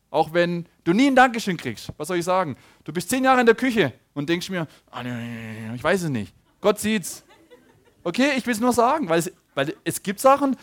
Auch 0.10 0.34
wenn 0.34 0.65
du 0.84 0.91
nie 0.91 1.08
ein 1.08 1.15
Dankeschön 1.15 1.56
kriegst. 1.56 1.91
Was 1.97 2.08
soll 2.08 2.17
ich 2.17 2.25
sagen? 2.25 2.58
Du 2.84 2.91
bist 2.91 3.10
zehn 3.10 3.23
Jahre 3.23 3.41
in 3.41 3.45
der 3.45 3.56
Küche 3.56 3.93
und 4.15 4.28
denkst 4.28 4.49
mir, 4.49 4.67
ah, 4.89 5.04
ich 5.75 5.84
weiß 5.84 6.04
es 6.04 6.10
nicht. 6.10 6.34
Gott 6.60 6.80
sieht's. 6.80 7.23
Okay, 8.03 8.31
ich 8.38 8.45
will 8.45 8.53
es 8.53 8.59
nur 8.59 8.73
sagen, 8.73 9.09
weil 9.09 9.19
es, 9.19 9.31
weil 9.55 9.75
es 9.83 10.01
gibt 10.01 10.19
Sachen, 10.19 10.55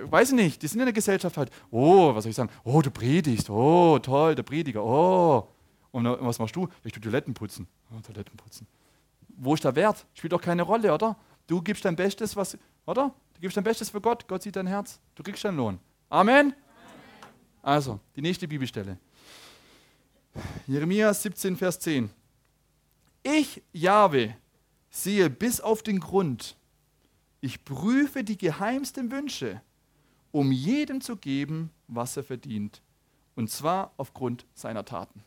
weiß 0.00 0.30
ich 0.30 0.34
nicht, 0.34 0.62
die 0.62 0.66
sind 0.66 0.80
in 0.80 0.86
der 0.86 0.92
Gesellschaft 0.92 1.36
halt, 1.36 1.50
oh, 1.70 2.14
was 2.14 2.24
soll 2.24 2.30
ich 2.30 2.36
sagen, 2.36 2.50
oh, 2.64 2.80
du 2.80 2.90
predigst, 2.90 3.50
oh, 3.50 3.98
toll, 3.98 4.34
der 4.34 4.42
Prediger, 4.42 4.82
oh. 4.82 5.48
Und 5.90 6.04
was 6.04 6.38
machst 6.38 6.56
du? 6.56 6.68
Ich 6.84 6.92
tue 6.92 7.02
Toiletten 7.02 7.34
putzen. 7.34 7.68
Oh, 7.90 8.00
Toiletten 8.00 8.34
putzen. 8.36 8.66
Wo 9.36 9.54
ist 9.54 9.64
der 9.64 9.74
Wert? 9.76 10.06
Spielt 10.14 10.32
doch 10.32 10.40
keine 10.40 10.62
Rolle, 10.62 10.92
oder? 10.92 11.16
Du 11.46 11.60
gibst 11.60 11.84
dein 11.84 11.96
Bestes, 11.96 12.34
was, 12.34 12.56
oder? 12.86 13.14
Du 13.34 13.40
gibst 13.40 13.56
dein 13.56 13.64
Bestes 13.64 13.90
für 13.90 14.00
Gott, 14.00 14.26
Gott 14.26 14.42
sieht 14.42 14.56
dein 14.56 14.66
Herz, 14.66 14.98
du 15.14 15.22
kriegst 15.22 15.44
deinen 15.44 15.58
Lohn. 15.58 15.78
Amen? 16.08 16.54
Also, 17.62 18.00
die 18.16 18.22
nächste 18.22 18.48
Bibelstelle. 18.48 18.98
Jeremia 20.66 21.12
17, 21.12 21.56
Vers 21.56 21.78
10. 21.80 22.10
Ich, 23.22 23.62
Jahwe, 23.72 24.34
sehe 24.90 25.28
bis 25.28 25.60
auf 25.60 25.82
den 25.82 26.00
Grund. 26.00 26.56
Ich 27.44 27.64
prüfe 27.64 28.22
die 28.22 28.38
geheimsten 28.38 29.10
Wünsche, 29.10 29.60
um 30.30 30.52
jedem 30.52 31.00
zu 31.00 31.16
geben, 31.16 31.70
was 31.88 32.16
er 32.16 32.22
verdient. 32.22 32.80
Und 33.34 33.50
zwar 33.50 33.90
aufgrund 33.96 34.46
seiner 34.54 34.84
Taten. 34.84 35.24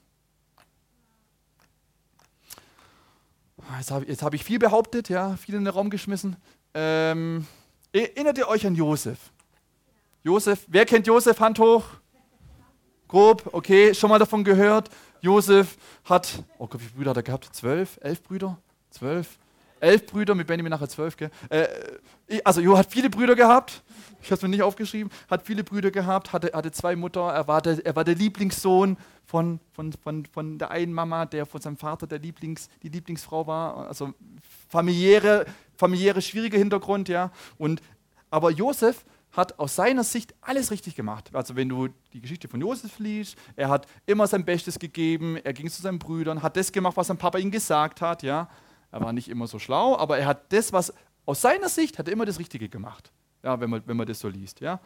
Jetzt 3.78 3.92
habe 3.92 4.06
hab 4.06 4.34
ich 4.34 4.46
viel 4.46 4.60
behauptet, 4.60 5.10
ja, 5.10 5.36
viel 5.36 5.56
in 5.56 5.66
den 5.66 5.74
Raum 5.74 5.90
geschmissen. 5.90 6.38
Ähm, 6.74 7.46
erinnert 7.92 8.38
ihr 8.38 8.48
euch 8.48 8.66
an 8.66 8.76
Josef? 8.76 9.20
Josef, 10.24 10.66
wer 10.70 10.86
kennt 10.86 11.08
Josef? 11.08 11.42
Hand 11.42 11.60
hoch. 11.60 11.84
Grob, 13.10 13.50
okay, 13.52 13.94
schon 13.94 14.10
mal 14.10 14.20
davon 14.20 14.46
gehört. 14.46 14.90
Josef 15.20 15.78
hat, 16.06 16.44
oh 16.60 16.68
Gott, 16.68 16.80
wie 16.80 16.86
viele 16.86 16.96
Brüder 16.96 17.10
hat 17.10 17.18
er 17.18 17.24
gehabt? 17.24 17.50
Zwölf? 17.54 18.00
Elf 18.02 18.24
Brüder? 18.24 18.58
Zwölf? 18.90 19.38
Elf 19.86 20.08
Brüder, 20.08 20.36
mit 20.36 20.48
Benjamin 20.48 20.72
nachher 20.72 20.90
zwölf, 20.90 21.16
gell? 21.16 21.30
Äh, 21.50 21.68
also 22.44 22.60
Jo 22.60 22.78
hat 22.78 22.92
viele 22.92 23.10
Brüder 23.10 23.36
gehabt, 23.36 23.84
ich 24.22 24.28
habe 24.28 24.36
es 24.36 24.42
mir 24.42 24.50
nicht 24.50 24.64
aufgeschrieben, 24.64 25.12
hat 25.30 25.46
viele 25.46 25.64
Brüder 25.64 25.92
gehabt, 25.92 26.34
hatte, 26.34 26.52
hatte 26.54 26.72
zwei 26.72 26.96
Mutter, 26.96 27.22
er 27.22 27.48
war 27.48 27.62
der, 27.62 27.86
er 27.86 27.96
war 27.96 28.04
der 28.04 28.16
Lieblingssohn 28.16 28.98
von, 29.26 29.60
von, 29.74 29.94
von, 29.94 30.26
von 30.26 30.58
der 30.58 30.72
einen 30.72 30.92
Mama, 30.92 31.26
der 31.26 31.46
von 31.46 31.62
seinem 31.62 31.78
Vater 31.78 32.08
der 32.08 32.18
Lieblings, 32.18 32.68
die 32.82 32.90
Lieblingsfrau 32.90 33.46
war, 33.46 33.88
also 33.88 34.14
familiäre, 34.70 35.46
familiäre 35.78 36.22
schwieriger 36.22 36.58
Hintergrund, 36.58 37.08
ja. 37.08 37.32
Und, 37.60 37.82
aber 38.32 38.50
Josef 38.50 39.06
hat 39.32 39.60
aus 39.60 39.76
seiner 39.76 40.04
Sicht 40.04 40.34
alles 40.42 40.72
richtig 40.72 40.96
gemacht. 40.96 41.30
Also 41.34 41.56
wenn 41.56 41.70
du 41.70 41.90
die 42.14 42.22
Geschichte 42.22 42.48
von 42.48 42.62
Josef 42.62 42.98
liest, 43.00 43.38
er 43.56 43.70
hat 43.70 43.86
immer 44.06 44.28
sein 44.28 44.46
Bestes 44.46 44.80
gegeben, 44.80 45.38
er 45.38 45.54
ging 45.54 45.70
zu 45.70 45.82
seinen 45.82 46.00
Brüdern, 46.00 46.42
hat 46.42 46.58
das 46.58 46.72
gemacht, 46.72 46.98
was 46.98 47.08
sein 47.08 47.18
Papa 47.18 47.38
ihm 47.38 47.52
gesagt 47.52 48.02
hat, 48.02 48.24
ja. 48.24 48.50
Er 48.96 49.02
war 49.02 49.12
nicht 49.12 49.28
immer 49.28 49.46
so 49.46 49.60
schlau, 49.60 49.98
aber 49.98 50.20
er 50.20 50.26
hat 50.26 50.54
das, 50.54 50.72
was 50.72 50.94
aus 51.26 51.42
seiner 51.42 51.68
Sicht, 51.68 52.00
hat 52.00 52.08
er 52.08 52.14
immer 52.14 52.24
das 52.24 52.40
Richtige 52.40 52.70
gemacht. 52.70 53.12
Ja, 53.44 53.60
wenn 53.60 53.70
man, 53.70 53.84
wenn 53.86 53.98
man 53.98 54.08
das 54.08 54.22
so 54.22 54.30
liest, 54.30 54.62
ja. 54.62 54.80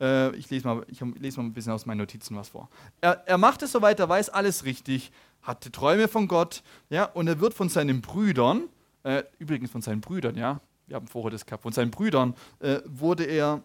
Äh, 0.00 0.34
ich 0.36 0.48
lese 0.48 0.66
mal, 0.66 0.82
ich 0.88 0.98
lese 1.00 1.38
mal 1.38 1.46
ein 1.46 1.52
bisschen 1.52 1.74
aus 1.74 1.84
meinen 1.84 1.98
Notizen 1.98 2.34
was 2.38 2.48
vor. 2.48 2.70
Er, 3.02 3.22
er 3.26 3.36
macht 3.36 3.60
es 3.60 3.72
soweit, 3.72 4.00
er 4.00 4.08
weiß 4.08 4.30
alles 4.30 4.64
richtig, 4.64 5.12
hatte 5.42 5.70
Träume 5.70 6.08
von 6.08 6.26
Gott, 6.26 6.62
ja, 6.88 7.04
und 7.04 7.28
er 7.28 7.38
wird 7.38 7.52
von 7.52 7.68
seinen 7.68 8.00
Brüdern, 8.00 8.62
äh, 9.02 9.24
übrigens 9.38 9.70
von 9.70 9.82
seinen 9.82 10.00
Brüdern, 10.00 10.38
ja, 10.38 10.58
wir 10.86 10.96
haben 10.96 11.06
vorher 11.06 11.30
das 11.30 11.44
gehabt, 11.44 11.62
von 11.62 11.74
seinen 11.74 11.90
Brüdern 11.90 12.34
äh, 12.60 12.78
wurde 12.86 13.24
er 13.24 13.62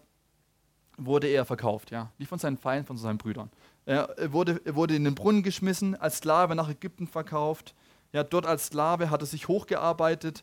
wurde 0.98 1.28
er 1.28 1.46
verkauft, 1.46 1.90
ja. 1.90 2.10
Nicht 2.18 2.28
von 2.28 2.38
seinen 2.38 2.58
Feinden, 2.58 2.86
von 2.86 2.98
seinen 2.98 3.16
Brüdern. 3.16 3.50
Er 3.86 4.32
wurde, 4.32 4.60
er 4.64 4.74
wurde 4.74 4.94
in 4.94 5.04
den 5.04 5.14
Brunnen 5.14 5.42
geschmissen, 5.42 5.94
als 5.94 6.18
Sklave 6.18 6.54
nach 6.54 6.68
Ägypten 6.68 7.06
verkauft. 7.06 7.74
Ja, 8.16 8.24
dort 8.24 8.46
als 8.46 8.68
Sklave 8.68 9.10
hat 9.10 9.20
er 9.20 9.26
sich 9.26 9.46
hochgearbeitet 9.46 10.42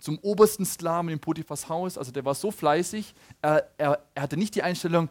zum 0.00 0.18
obersten 0.20 0.64
Sklaven 0.64 1.10
in 1.10 1.18
Potiphas 1.18 1.68
Haus. 1.68 1.98
Also 1.98 2.10
der 2.10 2.24
war 2.24 2.34
so 2.34 2.50
fleißig, 2.50 3.14
er, 3.42 3.70
er, 3.76 4.02
er 4.14 4.22
hatte 4.22 4.38
nicht 4.38 4.54
die 4.54 4.62
Einstellung, 4.62 5.10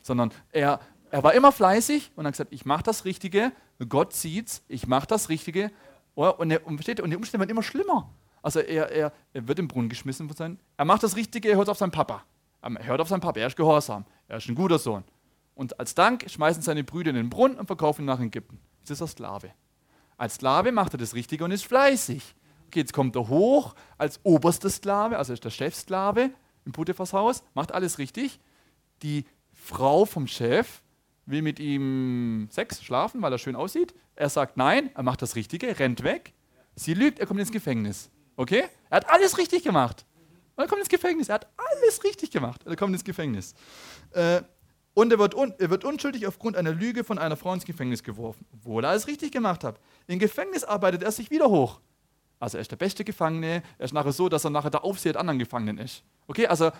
sondern 0.00 0.30
er, 0.52 0.78
er 1.10 1.22
war 1.24 1.34
immer 1.34 1.50
fleißig 1.50 2.12
und 2.14 2.24
hat 2.24 2.34
gesagt, 2.34 2.52
ich 2.52 2.64
mache 2.64 2.84
das 2.84 3.04
Richtige, 3.04 3.50
Gott 3.88 4.12
sieht's, 4.12 4.62
ich 4.68 4.86
mache 4.86 5.08
das 5.08 5.28
Richtige. 5.28 5.72
Und, 6.14 6.52
er, 6.52 6.64
und, 6.64 6.78
und 6.78 7.10
die 7.10 7.16
Umstände 7.16 7.40
werden 7.40 7.50
immer 7.50 7.64
schlimmer. 7.64 8.08
Also 8.40 8.60
er, 8.60 8.92
er, 8.92 9.12
er 9.32 9.48
wird 9.48 9.58
im 9.58 9.66
Brunnen 9.66 9.88
geschmissen 9.88 10.28
von 10.28 10.36
seinen, 10.36 10.60
er 10.76 10.84
macht 10.84 11.02
das 11.02 11.16
Richtige, 11.16 11.50
er 11.50 11.56
hört 11.56 11.68
auf 11.68 11.78
seinen 11.78 11.90
Papa. 11.90 12.22
Er 12.62 12.86
hört 12.86 13.00
auf 13.00 13.08
seinen 13.08 13.22
Papa, 13.22 13.40
er 13.40 13.48
ist 13.48 13.56
gehorsam, 13.56 14.04
er 14.28 14.36
ist 14.36 14.48
ein 14.48 14.54
guter 14.54 14.78
Sohn. 14.78 15.02
Und 15.56 15.80
als 15.80 15.96
Dank 15.96 16.30
schmeißen 16.30 16.62
seine 16.62 16.84
Brüder 16.84 17.10
in 17.10 17.16
den 17.16 17.28
Brunnen 17.28 17.58
und 17.58 17.66
verkaufen 17.66 18.02
ihn 18.02 18.06
nach 18.06 18.20
Ägypten. 18.20 18.60
Jetzt 18.78 18.90
ist 18.90 19.00
er 19.00 19.08
Sklave. 19.08 19.50
Als 20.20 20.34
Sklave 20.34 20.70
macht 20.70 20.92
er 20.92 20.98
das 20.98 21.14
Richtige 21.14 21.44
und 21.44 21.50
ist 21.50 21.64
fleißig. 21.64 22.34
Okay, 22.66 22.80
jetzt 22.80 22.92
kommt 22.92 23.16
er 23.16 23.28
hoch 23.28 23.74
als 23.96 24.20
oberster 24.22 24.68
Sklave, 24.68 25.16
also 25.16 25.32
ist 25.32 25.42
der 25.42 25.50
Chefsklave 25.50 26.30
im 26.66 26.72
Potiphas 26.72 27.14
Haus, 27.14 27.42
macht 27.54 27.72
alles 27.72 27.96
richtig. 27.96 28.38
Die 29.02 29.24
Frau 29.54 30.04
vom 30.04 30.26
Chef 30.26 30.82
will 31.24 31.40
mit 31.40 31.58
ihm 31.58 32.48
Sex, 32.50 32.84
schlafen, 32.84 33.22
weil 33.22 33.32
er 33.32 33.38
schön 33.38 33.56
aussieht. 33.56 33.94
Er 34.14 34.28
sagt 34.28 34.58
nein, 34.58 34.90
er 34.94 35.04
macht 35.04 35.22
das 35.22 35.36
Richtige, 35.36 35.78
rennt 35.78 36.02
weg. 36.02 36.34
Sie 36.74 36.92
lügt, 36.92 37.18
er 37.18 37.24
kommt 37.24 37.40
ins 37.40 37.50
Gefängnis. 37.50 38.10
Okay? 38.36 38.64
Er 38.90 38.96
hat 38.96 39.08
alles 39.08 39.38
richtig 39.38 39.64
gemacht. 39.64 40.04
Er 40.56 40.66
kommt 40.66 40.80
ins 40.80 40.90
Gefängnis. 40.90 41.30
Er 41.30 41.36
hat 41.36 41.50
alles 41.56 42.04
richtig 42.04 42.30
gemacht. 42.30 42.60
Er 42.66 42.76
kommt 42.76 42.92
ins 42.92 43.04
Gefängnis. 43.04 43.54
Äh, 44.10 44.42
und 44.94 45.12
er 45.12 45.18
wird, 45.18 45.34
un 45.34 45.54
er 45.58 45.70
wird 45.70 45.84
unschuldig 45.84 46.26
aufgrund 46.26 46.56
einer 46.56 46.72
Lüge 46.72 47.04
von 47.04 47.18
einer 47.18 47.36
Frau 47.36 47.52
ins 47.54 47.64
Gefängnis 47.64 48.02
geworfen, 48.02 48.44
obwohl 48.52 48.84
er 48.84 48.90
alles 48.90 49.06
richtig 49.06 49.32
gemacht 49.32 49.64
hat. 49.64 49.80
Im 50.06 50.18
Gefängnis 50.18 50.64
arbeitet 50.64 51.02
er 51.02 51.12
sich 51.12 51.30
wieder 51.30 51.48
hoch. 51.48 51.80
Also 52.40 52.56
er 52.58 52.62
ist 52.62 52.70
der 52.70 52.76
beste 52.76 53.04
Gefangene. 53.04 53.62
Er 53.78 53.84
ist 53.84 53.92
nachher 53.92 54.12
so, 54.12 54.28
dass 54.28 54.44
er 54.44 54.50
nachher 54.50 54.70
der 54.70 54.82
Aufseher 54.82 55.12
der 55.12 55.20
anderen 55.20 55.38
Gefangenen 55.38 55.78
ist. 55.78 56.02
Okay, 56.26 56.46
also 56.46 56.72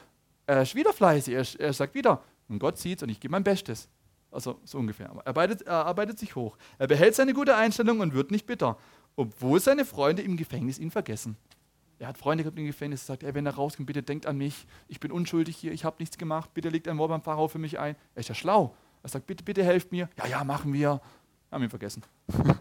er 0.47 0.63
ist 0.63 0.75
wieder 0.75 0.93
fleißig. 0.93 1.35
Er, 1.35 1.41
ist, 1.43 1.55
er 1.57 1.73
sagt 1.73 1.95
wieder, 1.95 2.23
und 2.49 2.59
Gott 2.59 2.79
sieht 2.79 3.03
und 3.03 3.11
ich 3.11 3.21
gebe 3.21 3.33
mein 3.33 3.45
Bestes. 3.45 3.89
Also 4.31 4.59
so 4.65 4.79
ungefähr. 4.79 5.11
Er 5.25 5.27
arbeitet, 5.27 5.63
er 5.63 5.87
arbeitet 5.87 6.19
sich 6.19 6.35
hoch. 6.35 6.57
Er 6.79 6.87
behält 6.87 7.15
seine 7.15 7.35
gute 7.35 7.55
Einstellung 7.57 8.01
und 8.01 8.15
wird 8.15 8.31
nicht 8.31 8.47
bitter, 8.47 8.79
obwohl 9.17 9.61
seine 9.61 9.85
Freunde 9.85 10.23
im 10.23 10.37
Gefängnis 10.37 10.79
ihn 10.79 10.91
vergessen. 10.91 11.37
Er 12.01 12.09
hat 12.09 12.17
Freunde 12.17 12.43
gehabt 12.43 12.59
im 12.59 12.65
Gefängnis, 12.65 13.05
sagt, 13.05 13.23
ey, 13.23 13.35
wenn 13.35 13.45
er 13.45 13.55
rauskommt, 13.55 13.87
bitte 13.87 14.03
denkt 14.03 14.25
an 14.25 14.39
mich. 14.39 14.67
Ich 14.89 15.01
bin 15.01 15.13
unschuldig 15.13 15.55
hier, 15.55 15.71
ich 15.71 15.85
habe 15.85 15.97
nichts 15.99 16.17
gemacht. 16.17 16.55
Bitte 16.55 16.71
legt 16.71 16.89
ein 16.89 16.97
Wort 16.97 17.11
beim 17.11 17.21
Pharao 17.21 17.47
für 17.47 17.59
mich 17.59 17.79
ein. 17.79 17.95
Er 18.15 18.21
ist 18.21 18.31
ja 18.31 18.35
schlau. 18.35 18.75
Er 19.03 19.11
sagt, 19.11 19.27
bitte, 19.27 19.45
bitte 19.45 19.63
helft 19.63 19.93
mir. 19.93 20.09
Ja, 20.17 20.27
ja, 20.27 20.43
machen 20.43 20.73
wir. 20.73 20.99
Haben 21.53 21.63
ihn 21.63 21.69
vergessen. 21.69 22.03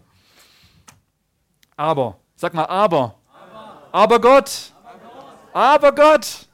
aber, 1.76 2.18
sag 2.36 2.52
mal, 2.52 2.66
aber. 2.66 3.14
Aber, 3.32 3.88
aber 3.92 4.20
Gott. 4.20 4.74
Aber 5.54 5.94
Gott. 5.94 6.48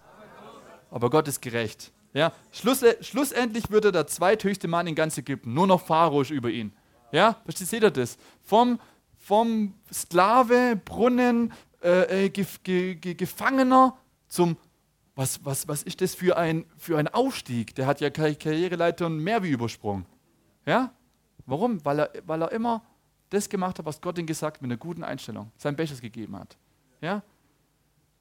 Aber 0.88 1.10
Gott 1.10 1.26
ist 1.26 1.42
gerecht. 1.42 1.90
Ja, 2.12 2.32
Schluss, 2.52 2.84
schlussendlich 3.00 3.68
wird 3.68 3.86
er 3.86 3.92
der 3.92 4.06
zweithöchste 4.06 4.68
Mann 4.68 4.86
in 4.86 4.94
ganz 4.94 5.18
Ägypten. 5.18 5.52
Nur 5.54 5.66
noch 5.66 5.84
Pharao 5.84 6.20
ist 6.20 6.30
über 6.30 6.50
ihn. 6.50 6.72
Ja, 7.10 7.34
versteht 7.44 7.82
ihr 7.82 7.90
das? 7.90 8.16
Vom, 8.44 8.78
vom 9.18 9.74
Sklave, 9.92 10.80
Brunnen, 10.84 11.52
äh, 11.82 12.26
äh 12.26 12.28
ge, 12.30 12.46
ge, 12.62 12.94
ge, 12.94 13.14
Gefangener 13.14 13.96
zum, 14.28 14.56
was, 15.14 15.44
was, 15.44 15.66
was 15.68 15.82
ist 15.82 16.00
das 16.00 16.14
für 16.14 16.36
ein, 16.36 16.64
für 16.76 16.98
ein 16.98 17.08
Aufstieg? 17.08 17.74
Der 17.74 17.86
hat 17.86 18.00
ja 18.00 18.10
Karriereleiter 18.10 19.08
mehr 19.08 19.42
wie 19.42 19.50
übersprungen. 19.50 20.06
Ja? 20.66 20.92
Warum? 21.46 21.84
Weil 21.84 22.00
er, 22.00 22.10
weil 22.26 22.42
er 22.42 22.52
immer 22.52 22.82
das 23.30 23.48
gemacht 23.48 23.78
hat, 23.78 23.86
was 23.86 24.00
Gott 24.00 24.18
ihm 24.18 24.26
gesagt 24.26 24.56
hat, 24.56 24.62
mit 24.62 24.70
einer 24.70 24.78
guten 24.78 25.04
Einstellung, 25.04 25.50
sein 25.56 25.76
Bestes 25.76 26.00
gegeben 26.00 26.36
hat. 26.36 26.56
Ja? 27.00 27.22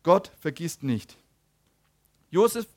Gott 0.04 0.32
vergisst 0.40 0.84
nicht. 0.84 1.18
Josef, 2.30 2.68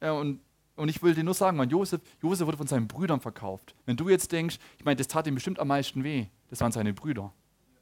äh, 0.00 0.10
und, 0.10 0.40
und 0.76 0.88
ich 0.88 1.02
will 1.02 1.14
dir 1.14 1.24
nur 1.24 1.34
sagen, 1.34 1.56
man, 1.56 1.68
Josef, 1.68 2.00
Josef 2.22 2.46
wurde 2.46 2.56
von 2.56 2.66
seinen 2.66 2.88
Brüdern 2.88 3.20
verkauft. 3.20 3.74
Wenn 3.86 3.96
du 3.96 4.08
jetzt 4.08 4.32
denkst, 4.32 4.58
ich 4.78 4.84
meine, 4.84 4.96
das 4.96 5.08
tat 5.08 5.26
ihm 5.26 5.34
bestimmt 5.34 5.58
am 5.58 5.68
meisten 5.68 6.04
weh, 6.04 6.26
das 6.48 6.60
waren 6.60 6.72
seine 6.72 6.92
Brüder. 6.92 7.32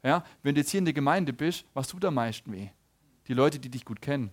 Ja? 0.03 0.25
Wenn 0.43 0.55
du 0.55 0.61
jetzt 0.61 0.71
hier 0.71 0.79
in 0.79 0.85
der 0.85 0.95
Gemeinde 0.95 1.33
bist, 1.33 1.65
was 1.75 1.89
tut 1.89 2.05
am 2.05 2.15
meisten 2.15 2.53
weh? 2.53 2.69
Die 3.27 3.35
Leute, 3.35 3.59
die 3.59 3.69
dich 3.69 3.85
gut 3.85 4.01
kennen. 4.01 4.31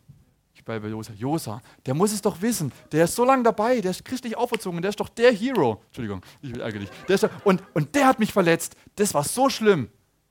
Ich 0.54 0.64
bleibe 0.64 0.88
bei 0.88 0.92
Josa. 0.92 1.14
Josa, 1.14 1.62
der 1.86 1.94
muss 1.94 2.14
es 2.14 2.22
doch 2.22 2.42
wissen. 2.42 2.72
Der 2.92 3.04
ist 3.04 3.16
so 3.16 3.26
lange 3.26 3.44
dabei, 3.44 3.82
der 3.82 3.92
ist 3.92 4.06
christlich 4.06 4.38
auferzogen, 4.38 4.82
der 4.82 4.90
ist 4.90 5.00
doch 5.00 5.10
der 5.10 5.34
Hero. 5.34 5.82
Entschuldigung, 5.88 6.22
ich 6.42 6.54
will 6.54 6.62
ärgerlich. 6.62 6.90
Der 7.10 7.18
doch, 7.18 7.30
und, 7.44 7.62
und 7.74 7.94
der 7.94 8.08
hat 8.08 8.20
mich 8.20 8.32
verletzt. 8.32 8.76
Das 8.96 9.14
war 9.14 9.26
so 9.26 9.50
schlimm. 9.50 9.90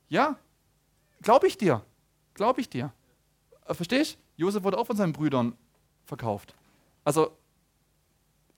Ja, 0.09 0.39
glaube 1.21 1.47
ich 1.47 1.59
dir. 1.59 1.85
Glaube 2.33 2.63
ich 2.63 2.71
dir. 2.71 2.93
Äh, 3.67 3.75
verstehst? 3.75 4.19
Josef 4.37 4.65
wurde 4.65 4.79
auch 4.79 4.87
von 4.87 4.97
seinen 4.97 5.13
Brüdern 5.13 5.55
verkauft. 6.07 6.55
Also, 7.05 7.37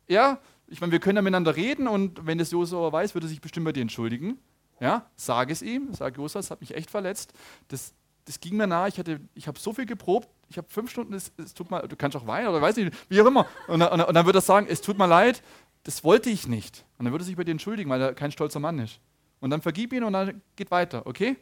ja, 0.09 0.39
ich 0.69 0.81
meine, 0.81 0.93
wir 0.93 1.01
können 1.01 1.17
ja 1.17 1.23
miteinander 1.23 1.57
reden 1.57 1.89
und 1.89 2.27
wenn 2.27 2.39
das 2.39 2.53
Josef 2.53 2.79
aber 2.79 2.93
weiß, 2.93 3.15
wird 3.15 3.25
er 3.25 3.29
sich 3.29 3.41
bestimmt 3.41 3.67
bei 3.67 3.73
dir 3.73 3.83
entschuldigen. 3.83 4.39
Ja, 4.81 5.07
sag 5.17 5.51
es 5.51 5.63
ihm, 5.63 5.95
sag 5.95 6.17
Josef, 6.17 6.41
es 6.41 6.51
hat 6.51 6.61
mich 6.61 6.75
echt 6.75 6.91
verletzt. 6.91 7.33
Das, 7.69 7.95
das 8.27 8.41
ging 8.41 8.57
mir 8.57 8.67
nahe, 8.67 8.89
ich, 8.89 9.01
ich 9.35 9.49
habe 9.49 9.59
so 9.59 9.73
viel 9.73 9.87
geprobt, 9.87 10.29
ich 10.49 10.59
habe 10.59 10.69
fünf 10.69 10.91
Stunden, 10.91 11.15
es, 11.15 11.33
es, 11.39 11.55
tut 11.55 11.71
mal, 11.71 11.87
du 11.89 11.97
kannst 11.97 12.17
auch 12.17 12.27
weinen 12.27 12.49
oder 12.49 12.61
weiß 12.61 12.77
nicht, 12.77 12.95
wie 13.09 13.21
auch 13.21 13.27
immer. 13.27 13.47
Und, 13.69 13.83
und, 13.83 14.01
und 14.03 14.15
dann 14.15 14.27
würde 14.27 14.39
er 14.39 14.43
sagen, 14.43 14.67
es 14.69 14.81
tut 14.81 14.99
mir 14.99 15.07
leid, 15.07 15.43
das 15.85 16.05
wollte 16.05 16.31
ich 16.31 16.47
nicht. 16.47 16.85
Und 16.99 17.05
dann 17.05 17.13
würde 17.13 17.25
er 17.25 17.27
sich 17.27 17.37
bei 17.37 17.45
dir 17.45 17.53
entschuldigen, 17.53 17.89
weil 17.89 18.01
er 18.03 18.15
kein 18.15 18.33
stolzer 18.33 18.61
Mann 18.61 18.79
ist. 18.79 19.01
Und 19.41 19.51
dann 19.51 19.63
vergib 19.63 19.93
ihn 19.93 20.05
und 20.05 20.13
dann 20.13 20.43
geht 20.57 20.71
weiter, 20.71 21.07
okay? 21.07 21.37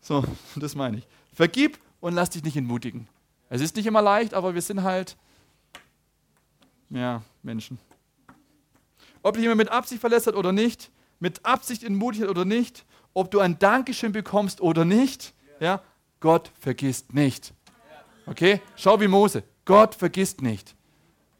So, 0.00 0.24
das 0.56 0.74
meine 0.74 0.98
ich. 0.98 1.06
Vergib 1.32 1.78
und 2.00 2.14
lass 2.14 2.30
dich 2.30 2.42
nicht 2.42 2.56
entmutigen. 2.56 3.06
Es 3.48 3.60
ist 3.60 3.76
nicht 3.76 3.86
immer 3.86 4.02
leicht, 4.02 4.34
aber 4.34 4.54
wir 4.54 4.62
sind 4.62 4.82
halt, 4.82 5.16
ja, 6.88 7.22
Menschen. 7.42 7.78
Ob 9.22 9.34
dich 9.34 9.42
jemand 9.42 9.58
mit 9.58 9.68
Absicht 9.68 10.00
verletzt 10.00 10.26
hat 10.26 10.34
oder 10.34 10.52
nicht, 10.52 10.90
mit 11.20 11.44
Absicht 11.44 11.84
entmutigt 11.84 12.24
hat 12.24 12.30
oder 12.30 12.44
nicht, 12.44 12.84
ob 13.14 13.30
du 13.30 13.40
ein 13.40 13.58
Dankeschön 13.58 14.12
bekommst 14.12 14.60
oder 14.60 14.84
nicht, 14.84 15.34
ja, 15.60 15.82
Gott 16.20 16.50
vergisst 16.58 17.14
nicht. 17.14 17.54
Okay? 18.26 18.60
Schau 18.76 19.00
wie 19.00 19.08
Mose. 19.08 19.42
Gott 19.64 19.94
vergisst 19.94 20.42
nicht. 20.42 20.74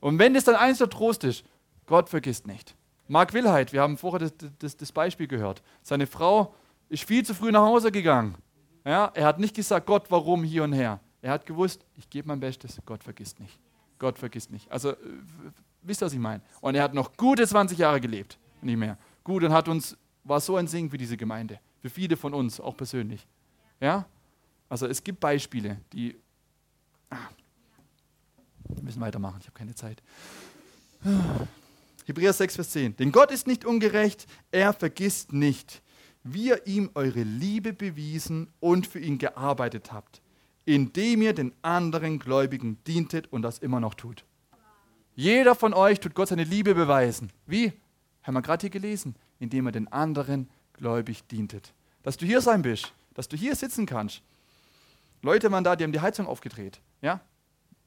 Und 0.01 0.19
wenn 0.19 0.35
das 0.35 0.45
dann 0.45 0.57
eins 0.57 0.79
der 0.79 0.89
Trost 0.89 1.25
ist, 1.25 1.45
Gott 1.87 2.09
vergisst 2.09 2.47
nicht. 2.47 2.75
Mark 3.09 3.33
Wilheid, 3.33 3.73
wir 3.73 3.83
haben 3.83 3.97
vorher 3.97 4.21
das, 4.21 4.33
das, 4.59 4.77
das, 4.77 4.93
Beispiel 4.93 5.27
gehört. 5.27 5.63
Seine 5.83 6.07
Frau 6.07 6.55
ist 6.89 7.05
viel 7.05 7.25
zu 7.25 7.35
früh 7.35 7.51
nach 7.51 7.63
Hause 7.63 7.91
gegangen. 7.91 8.37
Ja, 8.85 9.11
er 9.15 9.27
hat 9.27 9.41
nicht 9.41 9.57
gesagt, 9.57 9.87
Gott, 9.87 10.05
warum 10.11 10.45
hier 10.45 10.63
und 10.63 10.73
her. 10.73 11.01
Er 11.21 11.33
hat 11.33 11.45
gewusst, 11.45 11.85
ich 11.97 12.09
gebe 12.09 12.29
mein 12.29 12.41
Bestes, 12.41 12.79
Gott 12.87 13.03
vergisst 13.05 13.41
nicht. 13.41 13.59
Gott 13.99 14.19
vergisst 14.19 14.51
nicht. 14.51 14.71
Also, 14.71 14.95
wisst 15.83 16.03
ihr, 16.03 16.07
was 16.07 16.13
ich 16.13 16.19
meine? 16.19 16.43
Und 16.61 16.77
er 16.77 16.83
hat 16.85 16.95
noch 16.95 17.17
gute 17.17 17.47
20 17.47 17.77
Jahre 17.79 18.01
gelebt, 18.01 18.39
nicht 18.63 18.77
mehr. 18.77 18.97
Gut, 19.25 19.45
und 19.45 19.53
hat 19.53 19.69
uns, 19.69 19.97
war 20.25 20.41
so 20.41 20.57
ein 20.57 20.67
Segen 20.67 20.91
für 20.91 20.99
diese 20.99 21.17
Gemeinde. 21.17 21.61
Für 21.81 21.91
viele 21.91 22.17
von 22.17 22.35
uns, 22.35 22.61
auch 22.61 22.77
persönlich. 22.77 23.27
Ja? 23.81 24.07
Also, 24.69 24.87
es 24.87 25.03
gibt 25.03 25.21
Beispiele, 25.21 25.81
die 25.93 26.17
Ah. 27.11 27.29
Wir 28.69 28.85
müssen 28.85 29.01
weitermachen, 29.01 29.39
ich 29.41 29.47
habe 29.47 29.59
keine 29.59 29.75
Zeit. 29.75 30.01
Hebräer 32.07 32.33
6, 32.33 32.55
Vers 32.55 32.71
10. 32.71 32.97
Denn 32.97 33.11
Gott 33.11 33.33
ist 33.33 33.47
nicht 33.47 33.65
ungerecht, 33.65 34.27
er 34.53 34.73
vergisst 34.73 35.33
nicht, 35.33 35.83
wie 36.23 36.49
ihr 36.49 36.67
ihm 36.67 36.91
eure 36.95 37.23
Liebe 37.23 37.73
bewiesen 37.73 38.49
und 38.61 38.87
für 38.87 39.01
ihn 39.01 39.19
gearbeitet 39.19 39.93
habt, 39.93 40.23
indem 40.65 41.23
ihr 41.23 41.33
den 41.33 41.53
anderen 41.63 42.19
Gläubigen 42.19 42.79
dientet 42.87 43.33
und 43.33 43.43
das 43.43 43.59
immer 43.59 43.81
noch 43.81 43.95
tut. 43.95 44.25
Jeder 45.17 45.55
von 45.55 45.75
euch 45.75 45.99
tut 45.99 46.15
Gott 46.15 46.29
seine 46.29 46.45
Liebe 46.45 46.75
beweisen. 46.75 47.33
Wie? 47.47 47.73
Haben 48.23 48.35
wir 48.35 48.43
gerade 48.43 48.63
hier 48.63 48.71
gelesen. 48.71 49.15
Indem 49.39 49.67
er 49.67 49.73
den 49.73 49.89
anderen 49.89 50.49
gläubig 50.75 51.27
dientet. 51.27 51.73
Dass 52.03 52.17
du 52.17 52.27
hier 52.27 52.41
sein 52.41 52.63
bist, 52.63 52.93
dass 53.15 53.29
du 53.29 53.37
hier 53.37 53.55
sitzen 53.55 53.87
kannst. 53.87 54.23
Leute 55.23 55.51
waren 55.53 55.65
da, 55.65 55.77
die 55.77 55.85
haben 55.85 55.93
die 55.93 56.01
Heizung 56.01 56.27
aufgedreht. 56.27 56.81
Ja? 57.03 57.21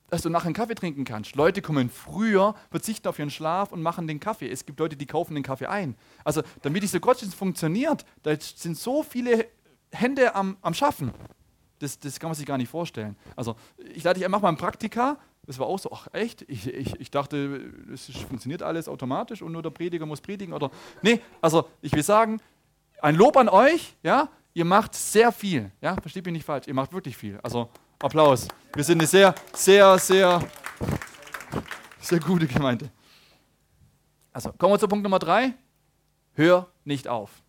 Dass 0.09 0.21
du 0.21 0.29
nachher 0.29 0.45
einen 0.45 0.53
Kaffee 0.53 0.75
trinken 0.75 1.05
kannst. 1.05 1.35
Leute 1.35 1.61
kommen 1.61 1.89
früher, 1.89 2.55
verzichten 2.69 3.07
auf 3.07 3.17
ihren 3.17 3.31
Schlaf 3.31 3.71
und 3.71 3.81
machen 3.81 4.07
den 4.07 4.19
Kaffee. 4.19 4.49
Es 4.49 4.65
gibt 4.65 4.79
Leute, 4.79 4.95
die 4.95 5.07
kaufen 5.07 5.33
den 5.33 5.43
Kaffee 5.43 5.65
ein. 5.65 5.95
Also, 6.23 6.43
damit 6.61 6.83
dieser 6.83 6.99
Gottesdienst 6.99 7.35
funktioniert, 7.35 8.05
da 8.21 8.35
sind 8.39 8.77
so 8.77 9.01
viele 9.01 9.47
Hände 9.91 10.35
am, 10.35 10.57
am 10.61 10.73
Schaffen. 10.73 11.11
Das, 11.79 11.99
das 11.99 12.19
kann 12.19 12.29
man 12.29 12.35
sich 12.35 12.45
gar 12.45 12.57
nicht 12.57 12.69
vorstellen. 12.69 13.15
Also, 13.35 13.55
ich 13.77 14.03
lade 14.03 14.19
dich 14.19 14.25
einfach 14.25 14.41
mal 14.41 14.49
ein 14.49 14.57
Praktika. 14.57 15.17
Das 15.45 15.59
war 15.59 15.67
auch 15.67 15.79
so, 15.79 15.91
ach 15.91 16.07
echt? 16.13 16.43
Ich, 16.43 16.67
ich, 16.67 16.99
ich 16.99 17.11
dachte, 17.11 17.71
es 17.93 18.05
funktioniert 18.05 18.63
alles 18.63 18.87
automatisch 18.87 19.41
und 19.41 19.51
nur 19.51 19.61
der 19.61 19.71
Prediger 19.71 20.05
muss 20.05 20.21
predigen. 20.21 20.53
Oder 20.53 20.71
nee, 21.01 21.19
also 21.41 21.67
ich 21.81 21.91
will 21.91 22.03
sagen, 22.03 22.39
ein 23.01 23.15
Lob 23.15 23.35
an 23.35 23.49
euch, 23.49 23.95
ja, 24.03 24.29
ihr 24.53 24.65
macht 24.65 24.95
sehr 24.95 25.31
viel. 25.31 25.71
Ja, 25.81 25.95
versteht 26.01 26.25
mich 26.25 26.33
nicht 26.33 26.45
falsch, 26.45 26.67
ihr 26.67 26.73
macht 26.73 26.93
wirklich 26.93 27.17
viel. 27.17 27.39
Also 27.43 27.69
Applaus. 28.03 28.47
Wir 28.73 28.83
sind 28.83 28.99
eine 28.99 29.07
sehr, 29.07 29.33
sehr, 29.53 29.97
sehr, 29.97 30.41
sehr 31.99 32.19
gute 32.19 32.47
Gemeinde. 32.47 32.89
Also, 34.33 34.51
kommen 34.51 34.73
wir 34.73 34.79
zu 34.79 34.87
Punkt 34.87 35.03
Nummer 35.03 35.19
drei. 35.19 35.53
Hör 36.33 36.67
nicht 36.83 37.07
auf. 37.07 37.41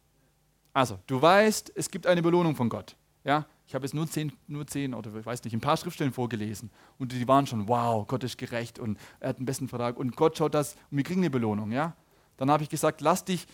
Also, 0.72 0.98
du 1.06 1.20
weißt, 1.20 1.72
es 1.74 1.90
gibt 1.90 2.06
eine 2.06 2.22
Belohnung 2.22 2.54
von 2.54 2.68
Gott. 2.68 2.94
Ja, 3.24 3.46
ich 3.66 3.74
habe 3.74 3.84
jetzt 3.84 3.94
nur 3.94 4.06
zehn, 4.06 4.32
nur 4.46 4.66
zehn 4.66 4.92
oder 4.92 5.14
ich 5.14 5.24
weiß 5.24 5.42
nicht, 5.44 5.54
ein 5.54 5.60
paar 5.60 5.76
Schriftstellen 5.76 6.12
vorgelesen 6.12 6.70
und 6.98 7.12
die 7.12 7.26
waren 7.26 7.46
schon, 7.46 7.66
wow, 7.68 8.06
Gott 8.06 8.22
ist 8.22 8.36
gerecht 8.36 8.78
und 8.78 8.98
er 9.18 9.30
hat 9.30 9.38
einen 9.38 9.46
besten 9.46 9.68
Vertrag 9.68 9.96
und 9.96 10.14
Gott 10.14 10.36
schaut 10.36 10.54
das 10.54 10.74
und 10.90 10.98
wir 10.98 11.04
kriegen 11.04 11.20
eine 11.20 11.30
Belohnung. 11.30 11.72
Ja, 11.72 11.96
dann 12.36 12.50
habe 12.50 12.62
ich 12.62 12.68
gesagt, 12.68 13.00
lass 13.00 13.24
dich 13.24 13.46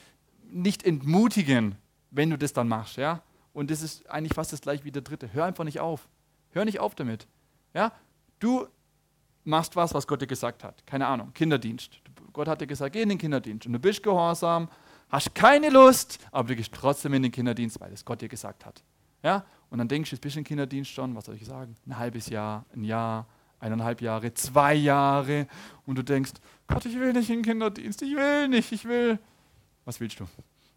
nicht 0.50 0.84
entmutigen, 0.84 1.76
wenn 2.10 2.30
du 2.30 2.36
das 2.36 2.52
dann 2.52 2.66
machst. 2.66 2.96
Ja, 2.96 3.22
und 3.52 3.70
das 3.70 3.82
ist 3.82 4.08
eigentlich 4.10 4.34
fast 4.34 4.52
das 4.52 4.60
gleiche 4.60 4.84
wie 4.84 4.92
der 4.92 5.02
dritte. 5.02 5.32
Hör 5.32 5.44
einfach 5.44 5.64
nicht 5.64 5.80
auf. 5.80 6.08
Hör 6.50 6.64
nicht 6.64 6.80
auf 6.80 6.94
damit. 6.94 7.26
Ja? 7.74 7.92
Du 8.38 8.66
machst 9.44 9.76
was, 9.76 9.94
was 9.94 10.06
Gott 10.06 10.22
dir 10.22 10.26
gesagt 10.26 10.64
hat. 10.64 10.86
Keine 10.86 11.06
Ahnung, 11.06 11.32
Kinderdienst. 11.32 12.00
Gott 12.32 12.48
hat 12.48 12.60
dir 12.60 12.66
gesagt, 12.66 12.92
geh 12.92 13.02
in 13.02 13.08
den 13.08 13.18
Kinderdienst. 13.18 13.66
Und 13.66 13.72
du 13.72 13.78
bist 13.78 14.02
gehorsam, 14.02 14.68
hast 15.08 15.34
keine 15.34 15.70
Lust, 15.70 16.18
aber 16.30 16.48
du 16.48 16.56
gehst 16.56 16.72
trotzdem 16.72 17.14
in 17.14 17.22
den 17.22 17.32
Kinderdienst, 17.32 17.80
weil 17.80 17.92
es 17.92 18.04
Gott 18.04 18.20
dir 18.20 18.28
gesagt 18.28 18.64
hat. 18.64 18.82
Ja? 19.22 19.44
Und 19.70 19.78
dann 19.78 19.88
denkst 19.88 20.10
du, 20.10 20.16
jetzt 20.16 20.22
bist 20.22 20.34
du 20.34 20.40
im 20.40 20.44
Kinderdienst 20.44 20.90
schon, 20.90 21.14
was 21.14 21.26
soll 21.26 21.36
ich 21.36 21.46
sagen? 21.46 21.76
Ein 21.86 21.96
halbes 21.96 22.28
Jahr, 22.28 22.64
ein 22.74 22.84
Jahr, 22.84 23.26
eineinhalb 23.60 24.00
Jahre, 24.00 24.34
zwei 24.34 24.74
Jahre. 24.74 25.46
Und 25.86 25.96
du 25.96 26.02
denkst, 26.02 26.32
Gott, 26.66 26.84
ich 26.86 26.98
will 26.98 27.12
nicht 27.12 27.30
in 27.30 27.36
den 27.36 27.44
Kinderdienst, 27.44 28.02
ich 28.02 28.14
will 28.16 28.48
nicht, 28.48 28.72
ich 28.72 28.84
will. 28.84 29.18
Was 29.84 30.00
willst 30.00 30.18
du? 30.20 30.26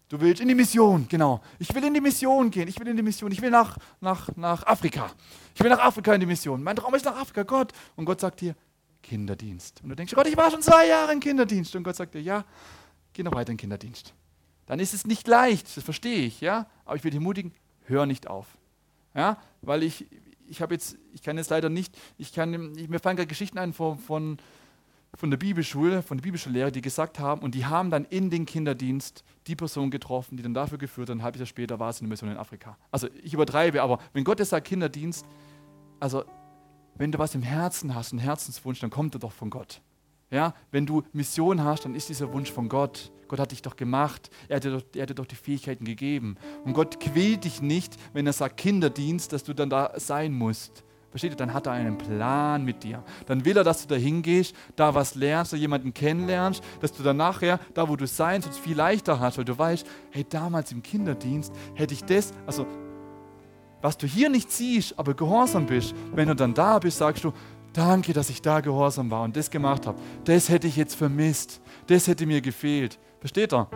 Du 0.08 0.20
willst 0.20 0.40
in 0.40 0.48
die 0.48 0.54
Mission, 0.54 1.06
genau. 1.08 1.40
Ich 1.58 1.74
will 1.74 1.82
in 1.82 1.94
die 1.94 2.00
Mission 2.00 2.50
gehen. 2.50 2.68
Ich 2.68 2.78
will 2.78 2.86
in 2.86 2.96
die 2.96 3.02
Mission. 3.02 3.32
Ich 3.32 3.40
will 3.40 3.50
nach, 3.50 3.78
nach, 4.00 4.28
nach 4.36 4.64
Afrika. 4.66 5.10
Ich 5.54 5.62
will 5.62 5.70
nach 5.70 5.80
Afrika 5.80 6.14
in 6.14 6.20
die 6.20 6.26
Mission. 6.26 6.62
Mein 6.62 6.76
Traum 6.76 6.94
ist 6.94 7.04
nach 7.04 7.16
Afrika, 7.16 7.42
Gott. 7.42 7.72
Und 7.96 8.04
Gott 8.04 8.20
sagt 8.20 8.40
dir, 8.40 8.54
Kinderdienst. 9.02 9.80
Und 9.82 9.88
du 9.88 9.96
denkst, 9.96 10.14
Gott, 10.14 10.26
ich 10.26 10.36
war 10.36 10.50
schon 10.50 10.62
zwei 10.62 10.86
Jahre 10.86 11.12
im 11.12 11.20
Kinderdienst. 11.20 11.74
Und 11.74 11.84
Gott 11.84 11.96
sagt 11.96 12.14
dir, 12.14 12.20
ja, 12.20 12.44
geh 13.12 13.22
noch 13.22 13.32
weiter 13.32 13.50
in 13.50 13.56
den 13.56 13.60
Kinderdienst. 13.60 14.14
Dann 14.66 14.78
ist 14.78 14.94
es 14.94 15.06
nicht 15.06 15.26
leicht, 15.26 15.76
das 15.76 15.84
verstehe 15.84 16.26
ich, 16.26 16.40
ja. 16.40 16.66
Aber 16.84 16.96
ich 16.96 17.04
will 17.04 17.10
dich 17.10 17.18
ermutigen, 17.18 17.52
hör 17.86 18.06
nicht 18.06 18.28
auf. 18.28 18.46
Ja, 19.14 19.38
weil 19.62 19.82
ich, 19.82 20.06
ich 20.46 20.60
habe 20.60 20.74
jetzt, 20.74 20.96
ich 21.12 21.22
kann 21.22 21.36
jetzt 21.36 21.50
leider 21.50 21.68
nicht, 21.68 21.96
ich 22.18 22.32
kann, 22.32 22.50
mir 22.50 22.98
fallen 22.98 23.16
gerade 23.16 23.26
Geschichten 23.26 23.58
ein 23.58 23.72
von, 23.72 23.98
von 23.98 24.38
von 25.16 25.30
der 25.30 25.38
Bibelschule, 25.38 26.02
von 26.02 26.18
der 26.18 26.22
Bibelschullehrer, 26.22 26.70
die 26.70 26.80
gesagt 26.80 27.18
haben, 27.18 27.42
und 27.42 27.54
die 27.54 27.66
haben 27.66 27.90
dann 27.90 28.04
in 28.04 28.30
den 28.30 28.46
Kinderdienst 28.46 29.24
die 29.46 29.56
Person 29.56 29.90
getroffen, 29.90 30.36
die 30.36 30.42
dann 30.42 30.54
dafür 30.54 30.78
geführt 30.78 31.08
hat, 31.08 31.16
ein 31.16 31.22
halbes 31.22 31.40
Jahr 31.40 31.46
später 31.46 31.78
war 31.78 31.90
es 31.90 32.00
in 32.00 32.06
der 32.06 32.10
Mission 32.10 32.30
in 32.30 32.36
Afrika. 32.36 32.76
Also 32.90 33.08
ich 33.22 33.34
übertreibe, 33.34 33.82
aber 33.82 33.98
wenn 34.12 34.24
Gott 34.24 34.38
jetzt 34.38 34.50
sagt 34.50 34.66
Kinderdienst, 34.66 35.26
also 36.00 36.24
wenn 36.96 37.12
du 37.12 37.18
was 37.18 37.34
im 37.34 37.42
Herzen 37.42 37.94
hast, 37.94 38.12
einen 38.12 38.20
Herzenswunsch, 38.20 38.80
dann 38.80 38.90
kommt 38.90 39.14
er 39.14 39.18
doch 39.18 39.32
von 39.32 39.50
Gott. 39.50 39.80
Ja, 40.30 40.54
wenn 40.70 40.86
du 40.86 41.02
Mission 41.12 41.62
hast, 41.62 41.84
dann 41.84 41.94
ist 41.94 42.08
dieser 42.08 42.32
Wunsch 42.32 42.50
von 42.50 42.68
Gott. 42.68 43.12
Gott 43.34 43.40
hat 43.40 43.52
dich 43.52 43.62
doch 43.62 43.76
gemacht. 43.76 44.30
Er 44.48 44.56
hat, 44.56 44.64
dir 44.64 44.70
doch, 44.70 44.82
er 44.94 45.02
hat 45.02 45.10
dir 45.10 45.14
doch 45.14 45.26
die 45.26 45.34
Fähigkeiten 45.34 45.84
gegeben. 45.84 46.36
Und 46.64 46.72
Gott 46.72 47.00
quält 47.00 47.44
dich 47.44 47.60
nicht, 47.60 47.96
wenn 48.12 48.26
er 48.26 48.32
sagt 48.32 48.56
Kinderdienst, 48.56 49.32
dass 49.32 49.44
du 49.44 49.54
dann 49.54 49.70
da 49.70 49.92
sein 49.96 50.32
musst 50.32 50.84
Versteht 51.14 51.30
ihr? 51.30 51.36
Dann 51.36 51.54
hat 51.54 51.68
er 51.68 51.72
einen 51.74 51.96
Plan 51.96 52.64
mit 52.64 52.82
dir. 52.82 53.04
Dann 53.26 53.44
will 53.44 53.56
er, 53.56 53.62
dass 53.62 53.86
du 53.86 53.86
da 53.86 53.94
hingehst, 53.94 54.52
da 54.74 54.96
was 54.96 55.14
lernst, 55.14 55.52
da 55.52 55.56
jemanden 55.56 55.94
kennenlernst, 55.94 56.60
dass 56.80 56.92
du 56.92 57.04
dann 57.04 57.18
nachher, 57.18 57.60
da 57.72 57.88
wo 57.88 57.94
du 57.94 58.04
sein 58.04 58.42
sollst, 58.42 58.58
viel 58.58 58.76
leichter 58.76 59.20
hast, 59.20 59.38
weil 59.38 59.44
du 59.44 59.56
weißt, 59.56 59.86
hey, 60.10 60.26
damals 60.28 60.72
im 60.72 60.82
Kinderdienst 60.82 61.52
hätte 61.74 61.94
ich 61.94 62.02
das, 62.02 62.32
also 62.48 62.66
was 63.80 63.96
du 63.96 64.08
hier 64.08 64.28
nicht 64.28 64.50
siehst, 64.50 64.98
aber 64.98 65.14
gehorsam 65.14 65.66
bist, 65.66 65.94
wenn 66.12 66.26
du 66.26 66.34
dann 66.34 66.52
da 66.52 66.80
bist, 66.80 66.98
sagst 66.98 67.22
du, 67.22 67.32
danke, 67.72 68.12
dass 68.12 68.28
ich 68.28 68.42
da 68.42 68.58
gehorsam 68.58 69.08
war 69.08 69.22
und 69.22 69.36
das 69.36 69.48
gemacht 69.48 69.86
habe. 69.86 70.00
Das 70.24 70.48
hätte 70.48 70.66
ich 70.66 70.74
jetzt 70.74 70.96
vermisst. 70.96 71.60
Das 71.86 72.08
hätte 72.08 72.26
mir 72.26 72.40
gefehlt. 72.40 72.98
Versteht 73.24 73.54
ihr? 73.54 73.66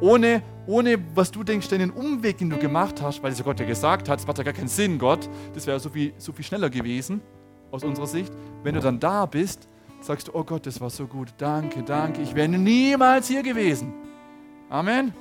Ohne, 0.00 0.40
ohne, 0.68 0.98
was 1.16 1.32
du 1.32 1.42
denkst, 1.42 1.66
den 1.66 1.90
Umweg, 1.90 2.38
den 2.38 2.48
du 2.48 2.58
gemacht 2.58 3.02
hast, 3.02 3.24
weil 3.24 3.32
es 3.32 3.38
ja 3.38 3.44
Gott 3.44 3.58
ja 3.58 3.66
gesagt 3.66 4.08
hat, 4.08 4.20
es 4.20 4.24
macht 4.24 4.38
ja 4.38 4.44
gar 4.44 4.52
keinen 4.52 4.68
Sinn, 4.68 5.00
Gott, 5.00 5.28
das 5.52 5.66
wäre 5.66 5.80
so 5.80 5.90
viel, 5.90 6.14
so 6.16 6.32
viel 6.32 6.44
schneller 6.44 6.70
gewesen, 6.70 7.20
aus 7.72 7.82
unserer 7.82 8.06
Sicht. 8.06 8.32
Wenn 8.62 8.76
du 8.76 8.80
dann 8.80 9.00
da 9.00 9.26
bist, 9.26 9.66
sagst 10.00 10.28
du, 10.28 10.32
oh 10.36 10.44
Gott, 10.44 10.64
das 10.66 10.80
war 10.80 10.90
so 10.90 11.08
gut, 11.08 11.34
danke, 11.38 11.82
danke, 11.82 12.22
ich 12.22 12.36
wäre 12.36 12.46
niemals 12.46 13.26
hier 13.26 13.42
gewesen. 13.42 13.92
Amen. 14.70 15.12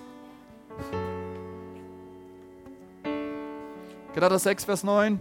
Galater 4.13 4.37
6, 4.37 4.65
Vers 4.65 4.83
9. 4.83 5.19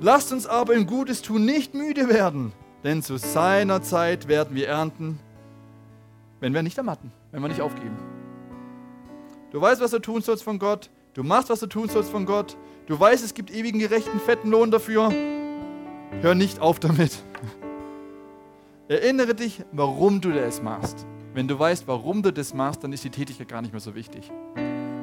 Lasst 0.00 0.32
uns 0.32 0.48
aber 0.48 0.74
im 0.74 0.86
Gutes 0.86 1.22
tun 1.22 1.44
nicht 1.44 1.72
müde 1.72 2.08
werden, 2.08 2.52
denn 2.82 3.00
zu 3.00 3.16
seiner 3.16 3.80
Zeit 3.80 4.26
werden 4.26 4.56
wir 4.56 4.66
ernten, 4.66 5.20
wenn 6.44 6.52
wir 6.52 6.62
nicht 6.62 6.76
ermatten, 6.76 7.10
wenn 7.32 7.40
wir 7.40 7.48
nicht 7.48 7.62
aufgeben. 7.62 7.96
Du 9.50 9.62
weißt, 9.62 9.80
was 9.80 9.92
du 9.92 9.98
tun 9.98 10.20
sollst 10.20 10.42
von 10.42 10.58
Gott. 10.58 10.90
Du 11.14 11.22
machst, 11.22 11.48
was 11.48 11.60
du 11.60 11.66
tun 11.66 11.88
sollst 11.88 12.10
von 12.10 12.26
Gott. 12.26 12.58
Du 12.84 13.00
weißt, 13.00 13.24
es 13.24 13.32
gibt 13.32 13.50
ewigen, 13.50 13.78
gerechten, 13.78 14.20
fetten 14.20 14.50
Lohn 14.50 14.70
dafür. 14.70 15.10
Hör 16.20 16.34
nicht 16.34 16.60
auf 16.60 16.78
damit. 16.80 17.12
Erinnere 18.88 19.34
dich, 19.34 19.64
warum 19.72 20.20
du 20.20 20.32
das 20.32 20.60
machst. 20.60 21.06
Wenn 21.32 21.48
du 21.48 21.58
weißt, 21.58 21.88
warum 21.88 22.22
du 22.22 22.30
das 22.30 22.52
machst, 22.52 22.84
dann 22.84 22.92
ist 22.92 23.04
die 23.04 23.10
Tätigkeit 23.10 23.48
gar 23.48 23.62
nicht 23.62 23.72
mehr 23.72 23.80
so 23.80 23.94
wichtig. 23.94 24.30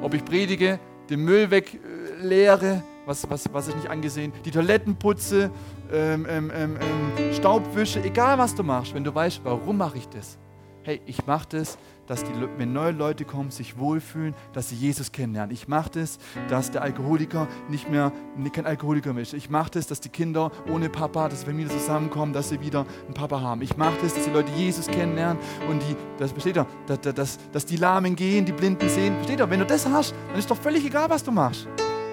Ob 0.00 0.14
ich 0.14 0.24
predige, 0.24 0.78
den 1.10 1.24
Müll 1.24 1.50
wegleere, 1.50 2.84
was, 3.04 3.28
was, 3.28 3.52
was 3.52 3.66
ich 3.66 3.74
nicht 3.74 3.90
angesehen, 3.90 4.32
die 4.44 4.52
Toiletten 4.52 4.94
putze, 4.94 5.50
ähm, 5.92 6.24
ähm, 6.30 6.52
ähm, 6.54 6.76
ähm 6.80 7.34
Staubwische, 7.34 8.00
egal 8.04 8.38
was 8.38 8.54
du 8.54 8.62
machst, 8.62 8.94
wenn 8.94 9.02
du 9.02 9.12
weißt, 9.12 9.40
warum 9.42 9.78
mache 9.78 9.98
ich 9.98 10.08
das, 10.08 10.38
hey, 10.84 11.00
ich 11.06 11.26
mache 11.26 11.48
das, 11.50 11.78
dass 12.06 12.24
die, 12.24 12.32
wenn 12.58 12.72
neue 12.72 12.90
Leute 12.90 13.24
kommen, 13.24 13.50
sich 13.50 13.78
wohlfühlen, 13.78 14.34
dass 14.52 14.68
sie 14.68 14.76
Jesus 14.76 15.12
kennenlernen. 15.12 15.54
Ich 15.54 15.68
mache 15.68 15.90
das, 15.90 16.18
dass 16.48 16.70
der 16.70 16.82
Alkoholiker 16.82 17.46
nicht 17.68 17.90
mehr 17.90 18.12
kein 18.52 18.66
Alkoholiker 18.66 19.12
mehr 19.12 19.22
ist. 19.22 19.34
Ich 19.34 19.48
mache 19.48 19.70
das, 19.70 19.86
dass 19.86 20.00
die 20.00 20.08
Kinder 20.08 20.50
ohne 20.68 20.88
Papa, 20.88 21.28
dass 21.28 21.46
wir 21.46 21.68
zusammenkommen, 21.68 22.32
dass 22.32 22.48
sie 22.48 22.60
wieder 22.60 22.84
einen 23.04 23.14
Papa 23.14 23.40
haben. 23.40 23.62
Ich 23.62 23.76
mache 23.76 23.96
das, 24.02 24.14
dass 24.14 24.24
die 24.24 24.30
Leute 24.30 24.50
Jesus 24.52 24.88
kennenlernen 24.88 25.38
und 25.70 25.80
die, 25.82 25.96
das 26.18 26.32
versteht 26.32 26.56
ihr, 26.56 26.66
dass, 26.86 27.00
dass, 27.00 27.38
dass 27.50 27.66
die 27.66 27.76
Lahmen 27.76 28.16
gehen, 28.16 28.44
die 28.44 28.52
Blinden 28.52 28.88
sehen. 28.88 29.14
Versteht 29.16 29.38
ihr? 29.38 29.48
Wenn 29.48 29.60
du 29.60 29.66
das 29.66 29.86
hast, 29.86 30.14
dann 30.28 30.38
ist 30.38 30.50
doch 30.50 30.56
völlig 30.56 30.84
egal, 30.84 31.08
was 31.08 31.22
du 31.22 31.30
machst. 31.30 31.68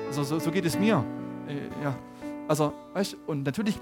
Also, 0.07 0.23
so, 0.23 0.39
so 0.39 0.51
geht 0.51 0.65
es 0.65 0.77
mir. 0.77 1.03
Äh, 1.47 1.83
ja. 1.83 1.95
Also, 2.47 2.73
weißt 2.93 3.17
und 3.27 3.43
natürlich, 3.43 3.79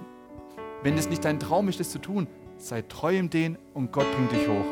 wenn 0.83 0.97
es 0.97 1.09
nicht 1.09 1.23
dein 1.25 1.39
Traum 1.39 1.69
ist, 1.69 1.79
das 1.79 1.89
zu 1.89 1.99
tun, 1.99 2.27
sei 2.57 2.81
treu 2.81 3.17
im 3.17 3.29
Den 3.29 3.57
und 3.73 3.91
Gott 3.91 4.05
bringt 4.15 4.31
dich 4.31 4.47
hoch. 4.47 4.65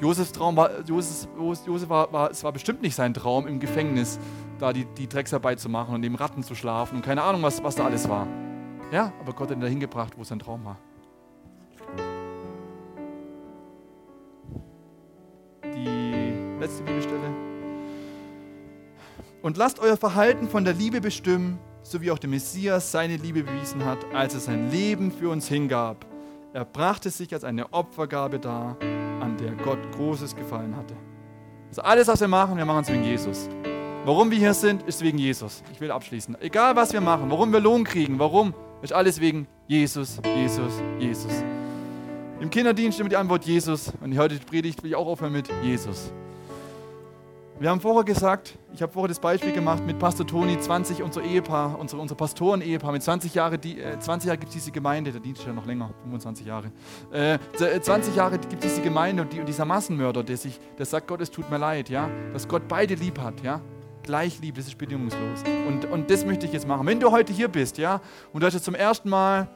Josefs 0.00 0.32
Traum 0.32 0.56
war, 0.56 0.70
Josef, 0.86 1.28
Josef 1.66 1.88
war, 1.88 2.12
war, 2.12 2.30
es 2.30 2.44
war 2.44 2.52
bestimmt 2.52 2.82
nicht 2.82 2.94
sein 2.94 3.14
Traum, 3.14 3.46
im 3.46 3.58
Gefängnis 3.58 4.18
da 4.58 4.72
die, 4.72 4.84
die 4.84 5.08
Drecksarbeit 5.08 5.60
zu 5.60 5.68
machen 5.68 5.94
und 5.94 6.00
neben 6.00 6.14
Ratten 6.14 6.42
zu 6.42 6.54
schlafen 6.54 6.96
und 6.96 7.04
keine 7.04 7.22
Ahnung, 7.22 7.42
was, 7.42 7.62
was 7.62 7.74
da 7.74 7.84
alles 7.84 8.08
war. 8.08 8.26
Ja, 8.92 9.12
aber 9.20 9.32
Gott 9.32 9.50
hat 9.50 9.56
ihn 9.56 9.60
dahin 9.60 9.80
gebracht, 9.80 10.14
wo 10.16 10.24
sein 10.24 10.38
Traum 10.38 10.64
war. 10.64 10.78
Die 15.64 16.60
letzte 16.60 16.82
Bibelstelle. 16.82 17.34
Und 19.42 19.56
lasst 19.56 19.78
euer 19.78 19.96
Verhalten 19.96 20.48
von 20.48 20.64
der 20.64 20.74
Liebe 20.74 21.00
bestimmen, 21.00 21.58
so 21.82 22.00
wie 22.00 22.10
auch 22.10 22.18
der 22.18 22.30
Messias 22.30 22.90
seine 22.90 23.16
Liebe 23.16 23.44
bewiesen 23.44 23.84
hat, 23.84 23.98
als 24.12 24.34
er 24.34 24.40
sein 24.40 24.70
Leben 24.70 25.12
für 25.12 25.28
uns 25.30 25.48
hingab 25.48 26.07
er 26.58 26.64
brachte 26.64 27.08
sich 27.08 27.32
als 27.32 27.44
eine 27.44 27.72
Opfergabe 27.72 28.40
dar, 28.40 28.76
an 28.80 29.36
der 29.38 29.52
Gott 29.52 29.78
Großes 29.92 30.34
gefallen 30.34 30.74
hatte. 30.74 30.96
Also 31.68 31.82
alles, 31.82 32.08
was 32.08 32.20
wir 32.20 32.26
machen, 32.26 32.56
wir 32.56 32.64
machen 32.64 32.80
es 32.80 32.88
wegen 32.88 33.04
Jesus. 33.04 33.48
Warum 34.04 34.32
wir 34.32 34.38
hier 34.38 34.54
sind, 34.54 34.82
ist 34.82 35.00
wegen 35.02 35.18
Jesus. 35.18 35.62
Ich 35.72 35.80
will 35.80 35.92
abschließen. 35.92 36.36
Egal, 36.40 36.74
was 36.74 36.92
wir 36.92 37.00
machen, 37.00 37.30
warum 37.30 37.52
wir 37.52 37.60
Lohn 37.60 37.84
kriegen, 37.84 38.18
warum, 38.18 38.54
ist 38.82 38.92
alles 38.92 39.20
wegen 39.20 39.46
Jesus, 39.68 40.20
Jesus, 40.34 40.72
Jesus. 40.98 41.44
Im 42.40 42.50
Kinderdienst 42.50 42.98
immer 42.98 43.08
die 43.08 43.16
Antwort 43.16 43.44
Jesus. 43.44 43.92
Und 44.00 44.18
heute 44.18 44.40
predigt 44.40 44.82
will 44.82 44.90
ich 44.90 44.96
auch 44.96 45.06
aufhören 45.06 45.34
mit 45.34 45.48
Jesus. 45.62 46.12
Wir 47.60 47.70
haben 47.70 47.80
vorher 47.80 48.04
gesagt, 48.04 48.56
ich 48.72 48.82
habe 48.82 48.92
vorher 48.92 49.08
das 49.08 49.18
Beispiel 49.18 49.50
gemacht 49.50 49.84
mit 49.84 49.98
Pastor 49.98 50.24
Toni, 50.24 50.60
20, 50.60 51.02
unser 51.02 51.24
Ehepaar, 51.24 51.76
unser, 51.76 51.98
unser 51.98 52.14
Pastoren-Ehepaar, 52.14 52.92
mit 52.92 53.02
20 53.02 53.34
Jahren, 53.34 53.60
die, 53.60 53.80
äh, 53.80 53.98
20 53.98 54.28
Jahre 54.28 54.38
gibt 54.38 54.50
es 54.50 54.54
diese 54.54 54.70
Gemeinde, 54.70 55.10
der 55.10 55.20
Dienst 55.20 55.40
ist 55.40 55.46
ja 55.48 55.52
noch 55.52 55.66
länger, 55.66 55.90
25 56.02 56.46
Jahre. 56.46 56.70
Äh, 57.10 57.40
20 57.80 58.14
äh, 58.14 58.16
Jahre 58.16 58.38
gibt 58.38 58.64
es 58.64 58.74
diese 58.74 58.82
Gemeinde 58.82 59.22
und, 59.22 59.32
die, 59.32 59.40
und, 59.40 59.48
dieser 59.48 59.64
Massenmörder, 59.64 60.22
der, 60.22 60.36
sich, 60.36 60.60
der 60.78 60.86
sagt, 60.86 61.08
Gott, 61.08 61.20
es 61.20 61.32
tut 61.32 61.50
mir 61.50 61.58
leid, 61.58 61.88
ja, 61.88 62.08
dass 62.32 62.46
Gott 62.46 62.62
beide 62.68 62.94
lieb 62.94 63.18
hat, 63.18 63.42
ja, 63.42 63.60
gleich 64.04 64.38
lieb, 64.40 64.54
das 64.54 64.68
ist 64.68 64.78
bedingungslos. 64.78 65.42
Und, 65.66 65.84
und 65.86 66.08
das 66.12 66.24
möchte 66.24 66.46
ich 66.46 66.52
jetzt 66.52 66.68
machen. 66.68 66.86
Wenn 66.86 67.00
du 67.00 67.10
heute 67.10 67.32
hier 67.32 67.48
bist, 67.48 67.76
ja, 67.76 68.00
und 68.32 68.40
du 68.40 68.46
hast 68.46 68.54
jetzt 68.54 68.66
zum 68.66 68.76
ersten 68.76 69.08
Mal 69.08 69.48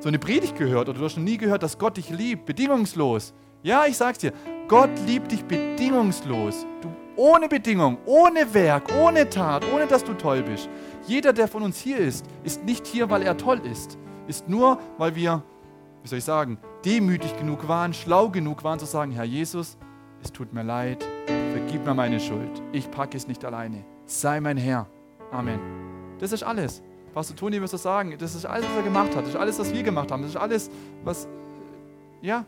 so 0.00 0.08
eine 0.08 0.18
Predigt 0.18 0.56
gehört 0.56 0.88
oder 0.88 0.98
du 0.98 1.04
hast 1.04 1.18
noch 1.18 1.24
nie 1.24 1.36
gehört, 1.36 1.62
dass 1.62 1.76
Gott 1.76 1.98
dich 1.98 2.08
liebt, 2.08 2.46
bedingungslos. 2.46 3.34
Ja, 3.62 3.84
ich 3.84 3.98
sag's 3.98 4.20
dir, 4.20 4.32
Gott 4.68 4.90
liebt 5.06 5.30
dich 5.30 5.44
bedingungslos. 5.44 6.64
Du 6.80 7.01
ohne 7.16 7.48
Bedingung, 7.48 7.98
ohne 8.06 8.52
Werk, 8.54 8.92
ohne 9.00 9.28
Tat, 9.28 9.64
ohne 9.72 9.86
dass 9.86 10.04
du 10.04 10.14
toll 10.14 10.42
bist. 10.42 10.68
Jeder, 11.06 11.32
der 11.32 11.48
von 11.48 11.62
uns 11.62 11.78
hier 11.78 11.98
ist, 11.98 12.24
ist 12.44 12.64
nicht 12.64 12.86
hier, 12.86 13.10
weil 13.10 13.22
er 13.22 13.36
toll 13.36 13.60
ist. 13.70 13.98
Ist 14.28 14.48
nur, 14.48 14.78
weil 14.98 15.14
wir, 15.14 15.42
wie 16.02 16.08
soll 16.08 16.18
ich 16.18 16.24
sagen, 16.24 16.58
demütig 16.84 17.36
genug 17.36 17.68
waren, 17.68 17.92
schlau 17.92 18.28
genug 18.28 18.64
waren 18.64 18.78
zu 18.78 18.86
sagen, 18.86 19.12
Herr 19.12 19.24
Jesus, 19.24 19.76
es 20.22 20.32
tut 20.32 20.52
mir 20.52 20.62
leid, 20.62 21.04
vergib 21.52 21.84
mir 21.84 21.94
meine 21.94 22.20
Schuld. 22.20 22.62
Ich 22.72 22.90
packe 22.90 23.16
es 23.16 23.26
nicht 23.26 23.44
alleine. 23.44 23.84
Sei 24.06 24.40
mein 24.40 24.56
Herr. 24.56 24.86
Amen. 25.32 25.58
Das 26.18 26.32
ist 26.32 26.42
alles. 26.42 26.82
Pastor 27.12 27.36
Toni 27.36 27.60
wirst 27.60 27.74
du 27.74 27.78
sagen, 27.78 28.14
das 28.18 28.34
ist 28.34 28.46
alles, 28.46 28.66
was 28.68 28.76
er 28.76 28.82
gemacht 28.84 29.14
hat. 29.14 29.22
Das 29.22 29.30
ist 29.30 29.36
alles, 29.36 29.58
was 29.58 29.72
wir 29.72 29.82
gemacht 29.82 30.10
haben. 30.10 30.22
Das 30.22 30.30
ist 30.30 30.36
alles, 30.36 30.70
was, 31.04 31.28
ja. 32.22 32.44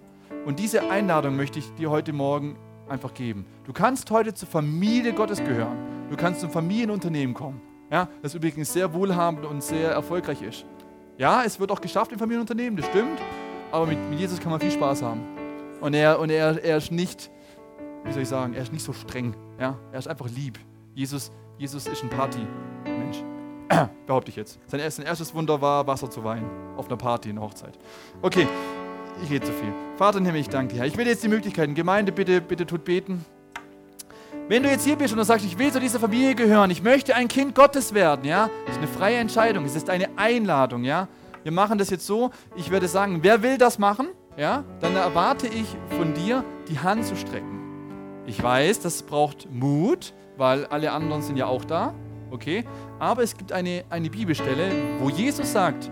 Und 0.46 0.58
diese 0.58 0.90
Einladung 0.90 1.36
möchte 1.36 1.58
ich 1.58 1.74
dir 1.74 1.90
heute 1.90 2.12
Morgen 2.12 2.56
einfach 2.88 3.14
geben. 3.14 3.46
Du 3.64 3.72
kannst 3.72 4.10
heute 4.10 4.34
zur 4.34 4.48
Familie 4.48 5.12
Gottes 5.12 5.38
gehören. 5.38 5.76
Du 6.10 6.16
kannst 6.16 6.40
zum 6.40 6.50
Familienunternehmen 6.50 7.34
kommen. 7.34 7.60
Ja, 7.90 8.08
das 8.22 8.34
übrigens 8.34 8.72
sehr 8.72 8.92
wohlhabend 8.92 9.44
und 9.44 9.62
sehr 9.62 9.90
erfolgreich 9.90 10.42
ist. 10.42 10.64
Ja, 11.16 11.44
es 11.44 11.60
wird 11.60 11.70
auch 11.70 11.80
geschafft 11.80 12.12
im 12.12 12.18
Familienunternehmen, 12.18 12.76
das 12.76 12.86
stimmt. 12.86 13.20
Aber 13.70 13.86
mit, 13.86 13.98
mit 14.10 14.18
Jesus 14.18 14.40
kann 14.40 14.50
man 14.50 14.60
viel 14.60 14.70
Spaß 14.70 15.02
haben. 15.02 15.20
Und 15.80 15.94
er, 15.94 16.18
und 16.18 16.30
er, 16.30 16.62
er 16.64 16.76
ist 16.76 16.90
nicht, 16.90 17.30
wie 18.04 18.12
soll 18.12 18.22
ich 18.22 18.28
sagen, 18.28 18.54
er 18.54 18.62
ist 18.62 18.72
nicht 18.72 18.84
so 18.84 18.92
streng. 18.92 19.34
Ja, 19.58 19.78
er 19.92 19.98
ist 19.98 20.08
einfach 20.08 20.28
lieb. 20.28 20.58
Jesus, 20.94 21.30
Jesus 21.58 21.86
ist 21.86 22.02
ein 22.02 22.10
Party-Mensch. 22.10 23.22
Behaupte 24.06 24.30
ich 24.30 24.36
jetzt. 24.36 24.58
Sein, 24.66 24.80
erstes 24.80 25.34
Wunder 25.34 25.60
war, 25.60 25.86
Wasser 25.86 26.10
zu 26.10 26.24
weinen. 26.24 26.48
Auf 26.76 26.86
einer 26.86 26.96
Party, 26.96 27.30
in 27.30 27.36
der 27.36 27.44
Hochzeit. 27.44 27.78
Okay, 28.22 28.46
ich 29.22 29.30
rede 29.30 29.46
zu 29.46 29.52
viel. 29.52 29.72
Vater 29.96 30.18
im 30.18 30.24
Himmel, 30.24 30.40
ich 30.40 30.48
danke 30.48 30.74
dir, 30.74 30.80
Herr. 30.80 30.86
Ich 30.86 30.96
will 30.96 31.06
jetzt 31.06 31.22
die 31.22 31.28
Möglichkeiten. 31.28 31.74
Gemeinde, 31.74 32.12
bitte, 32.12 32.40
bitte 32.40 32.66
tut 32.66 32.84
beten. 32.84 33.24
Wenn 34.48 34.62
du 34.62 34.68
jetzt 34.68 34.84
hier 34.84 34.96
bist 34.96 35.12
und 35.12 35.18
du 35.18 35.24
sagst, 35.24 35.46
ich 35.46 35.58
will 35.58 35.72
zu 35.72 35.80
dieser 35.80 35.98
Familie 35.98 36.34
gehören, 36.34 36.70
ich 36.70 36.82
möchte 36.82 37.14
ein 37.14 37.28
Kind 37.28 37.54
Gottes 37.54 37.94
werden, 37.94 38.26
ja, 38.26 38.50
das 38.66 38.76
ist 38.76 38.82
eine 38.82 38.88
freie 38.92 39.16
Entscheidung, 39.16 39.64
es 39.64 39.74
ist 39.74 39.88
eine 39.88 40.08
Einladung, 40.16 40.84
ja. 40.84 41.08
Wir 41.44 41.52
machen 41.52 41.78
das 41.78 41.88
jetzt 41.88 42.06
so, 42.06 42.30
ich 42.54 42.70
werde 42.70 42.86
sagen, 42.86 43.20
wer 43.22 43.42
will 43.42 43.56
das 43.56 43.78
machen, 43.78 44.08
ja, 44.36 44.64
dann 44.80 44.96
erwarte 44.96 45.46
ich 45.46 45.64
von 45.96 46.12
dir, 46.12 46.44
die 46.68 46.78
Hand 46.78 47.06
zu 47.06 47.16
strecken. 47.16 48.22
Ich 48.26 48.42
weiß, 48.42 48.80
das 48.80 49.02
braucht 49.02 49.48
Mut, 49.50 50.12
weil 50.36 50.66
alle 50.66 50.92
anderen 50.92 51.22
sind 51.22 51.38
ja 51.38 51.46
auch 51.46 51.64
da, 51.64 51.94
okay, 52.30 52.64
aber 52.98 53.22
es 53.22 53.36
gibt 53.38 53.50
eine, 53.50 53.84
eine 53.88 54.10
Bibelstelle, 54.10 54.72
wo 54.98 55.08
Jesus 55.08 55.52
sagt, 55.52 55.90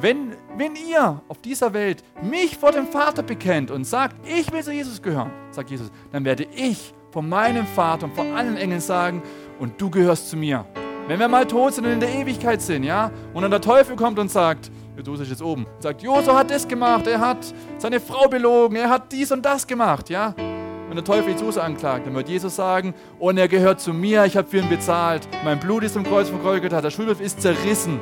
wenn, 0.00 0.36
wenn 0.56 0.74
ihr 0.76 1.20
auf 1.28 1.38
dieser 1.38 1.72
Welt 1.72 2.02
mich 2.22 2.56
vor 2.56 2.72
dem 2.72 2.86
Vater 2.86 3.22
bekennt 3.22 3.70
und 3.70 3.84
sagt, 3.84 4.16
ich 4.26 4.52
will 4.52 4.62
zu 4.62 4.72
Jesus 4.72 5.00
gehören, 5.00 5.30
sagt 5.50 5.70
Jesus, 5.70 5.90
dann 6.12 6.24
werde 6.24 6.46
ich 6.54 6.92
von 7.10 7.28
meinem 7.28 7.66
Vater 7.66 8.06
und 8.06 8.14
von 8.14 8.32
allen 8.34 8.56
Engeln 8.56 8.80
sagen, 8.80 9.22
und 9.58 9.80
du 9.80 9.90
gehörst 9.90 10.28
zu 10.28 10.36
mir. 10.36 10.66
Wenn 11.08 11.18
wir 11.18 11.28
mal 11.28 11.46
tot 11.46 11.74
sind 11.74 11.86
und 11.86 11.92
in 11.92 12.00
der 12.00 12.14
Ewigkeit 12.14 12.60
sind, 12.60 12.82
ja, 12.82 13.10
und 13.32 13.42
dann 13.42 13.50
der 13.50 13.60
Teufel 13.60 13.96
kommt 13.96 14.18
und 14.18 14.30
sagt, 14.30 14.70
Josef 15.02 15.22
ist 15.22 15.30
jetzt 15.30 15.42
oben, 15.42 15.66
sagt, 15.78 16.02
Josef 16.02 16.34
hat 16.34 16.50
das 16.50 16.66
gemacht, 16.66 17.06
er 17.06 17.20
hat 17.20 17.54
seine 17.78 18.00
Frau 18.00 18.28
belogen, 18.28 18.76
er 18.76 18.90
hat 18.90 19.12
dies 19.12 19.32
und 19.32 19.44
das 19.44 19.66
gemacht, 19.66 20.10
ja. 20.10 20.34
Wenn 20.36 20.94
der 20.94 21.04
Teufel 21.04 21.32
Jesus 21.32 21.58
anklagt, 21.58 22.06
dann 22.06 22.14
wird 22.14 22.28
Jesus 22.28 22.56
sagen, 22.56 22.94
und 23.18 23.38
er 23.38 23.48
gehört 23.48 23.80
zu 23.80 23.92
mir, 23.92 24.24
ich 24.24 24.36
habe 24.36 24.48
für 24.48 24.58
ihn 24.58 24.68
bezahlt, 24.68 25.26
mein 25.44 25.58
Blut 25.58 25.84
ist 25.84 25.96
im 25.96 26.04
Kreuz 26.04 26.28
von 26.28 26.42
Golgatha, 26.42 26.80
der 26.80 26.90
Schulhof 26.90 27.20
ist 27.20 27.40
zerrissen. 27.40 27.98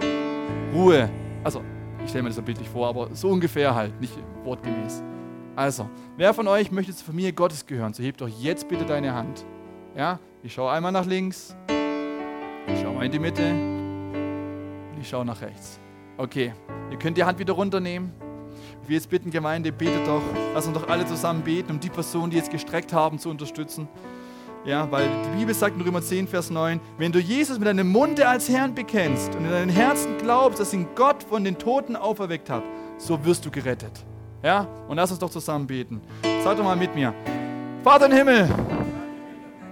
Ruhe. 0.72 1.09
Also 1.42 1.62
ich 2.05 2.11
stelle 2.11 2.22
mir 2.22 2.30
das 2.30 2.40
bildlich 2.40 2.68
vor, 2.68 2.88
aber 2.88 3.09
so 3.14 3.28
ungefähr 3.30 3.74
halt, 3.74 4.00
nicht 4.00 4.16
wortgemäß. 4.44 5.02
Also, 5.57 5.88
wer 6.16 6.32
von 6.34 6.46
euch 6.46 6.70
möchte 6.70 6.94
zur 6.94 7.07
Familie 7.07 7.32
Gottes 7.32 7.66
gehören, 7.66 7.92
so 7.92 8.02
hebt 8.02 8.20
doch 8.20 8.28
jetzt 8.28 8.68
bitte 8.68 8.84
deine 8.84 9.14
Hand. 9.14 9.44
Ja, 9.96 10.20
ich 10.42 10.52
schaue 10.52 10.70
einmal 10.70 10.92
nach 10.92 11.07
links, 11.07 11.57
ich 12.66 12.80
schaue 12.80 12.94
mal 12.94 13.07
in 13.07 13.12
die 13.12 13.18
Mitte 13.18 13.74
ich 15.05 15.11
schaue 15.11 15.24
nach 15.24 15.42
rechts. 15.42 15.78
Okay, 16.16 16.55
ihr 16.90 16.98
könnt 16.98 17.18
die 17.18 17.24
Hand 17.24 17.38
wieder 17.38 17.52
runternehmen. 17.52 18.12
Will 18.86 18.96
jetzt 18.96 19.11
bitten, 19.11 19.30
Gemeinde, 19.30 19.70
betet 19.70 20.07
doch, 20.07 20.22
lass 20.55 20.66
uns 20.66 20.78
doch 20.78 20.88
alle 20.88 21.05
zusammen 21.07 21.42
beten, 21.42 21.72
um 21.72 21.80
die 21.80 21.90
Personen, 21.90 22.30
die 22.30 22.38
jetzt 22.38 22.50
gestreckt 22.50 22.92
haben, 22.92 23.18
zu 23.18 23.28
unterstützen. 23.28 23.86
Ja, 24.64 24.90
weil 24.90 25.06
die 25.26 25.40
Bibel 25.40 25.54
sagt 25.54 25.76
in 25.76 25.82
Römer 25.82 26.00
10, 26.00 26.26
Vers 26.26 26.48
9, 26.48 26.80
wenn 26.96 27.12
du 27.12 27.18
Jesus 27.18 27.58
mit 27.58 27.68
deinem 27.68 27.88
Munde 27.88 28.26
als 28.26 28.48
Herrn 28.48 28.74
bekennst 28.74 29.34
und 29.34 29.44
in 29.44 29.50
deinem 29.50 29.68
Herzen 29.68 30.16
glaubst, 30.16 30.58
dass 30.58 30.72
ihn 30.72 30.86
Gott 30.94 31.22
von 31.22 31.44
den 31.44 31.58
Toten 31.58 31.96
auferweckt 31.96 32.48
hat, 32.48 32.62
so 32.96 33.22
wirst 33.26 33.44
du 33.44 33.50
gerettet. 33.50 33.92
Ja, 34.42 34.66
und 34.88 34.96
lass 34.96 35.10
uns 35.10 35.20
doch 35.20 35.28
zusammen 35.28 35.66
beten. 35.66 36.00
Sag 36.42 36.56
doch 36.56 36.64
mal 36.64 36.76
mit 36.76 36.94
mir. 36.94 37.12
Vater 37.82 38.06
im 38.06 38.12
Himmel, 38.12 38.48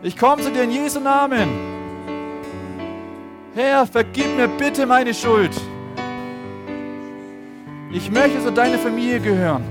ich 0.03 0.15
komme 0.15 0.43
zu 0.43 0.51
dir 0.51 0.65
in 0.65 0.73
Jesu 0.73 1.01
Namen. 1.01 1.49
Herr, 3.55 3.87
vergib 3.87 4.37
mir 4.37 4.49
bitte 4.49 4.85
meine 4.85 5.15
Schuld. 5.15 5.53
Ich 7.91 8.11
möchte 8.11 8.43
zu 8.45 8.53
deiner 8.53 8.79
Familie 8.79 9.21
gehören. 9.21 9.65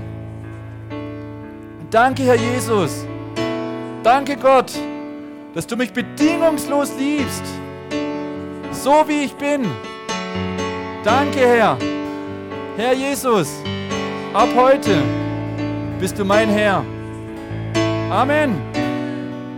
Danke, 1.90 2.24
Herr 2.24 2.36
Jesus. 2.36 3.06
Danke, 4.02 4.36
Gott 4.36 4.72
dass 5.54 5.66
du 5.66 5.76
mich 5.76 5.92
bedingungslos 5.92 6.92
liebst, 6.98 7.42
so 8.70 9.04
wie 9.06 9.24
ich 9.24 9.34
bin. 9.34 9.66
Danke, 11.04 11.40
Herr. 11.40 11.78
Herr 12.76 12.94
Jesus, 12.94 13.48
ab 14.32 14.48
heute 14.56 15.02
bist 16.00 16.18
du 16.18 16.24
mein 16.24 16.48
Herr. 16.48 16.84
Amen. 18.10 18.60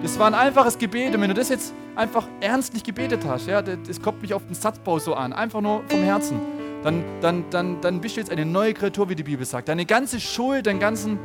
Das 0.02 0.18
war 0.18 0.26
ein 0.26 0.34
einfaches 0.34 0.76
Gebet 0.76 1.14
und 1.14 1.20
wenn 1.20 1.28
du 1.28 1.34
das 1.34 1.48
jetzt 1.48 1.72
einfach 1.96 2.26
ernstlich 2.40 2.82
gebetet 2.82 3.20
hast, 3.26 3.46
ja, 3.46 3.62
das 3.62 4.00
kommt 4.02 4.20
mich 4.20 4.34
auf 4.34 4.44
den 4.46 4.54
Satzbau 4.54 4.98
so 4.98 5.14
an, 5.14 5.32
einfach 5.32 5.60
nur 5.60 5.82
vom 5.88 6.02
Herzen, 6.02 6.40
dann, 6.82 7.02
dann, 7.20 7.44
dann, 7.50 7.80
dann 7.80 8.00
bist 8.00 8.16
du 8.16 8.20
jetzt 8.20 8.30
eine 8.30 8.44
neue 8.44 8.74
Kreatur, 8.74 9.08
wie 9.08 9.14
die 9.14 9.22
Bibel 9.22 9.46
sagt. 9.46 9.68
Deine 9.68 9.86
ganze 9.86 10.20
Schuld, 10.20 10.66
deinen 10.66 10.80
ganzen 10.80 11.18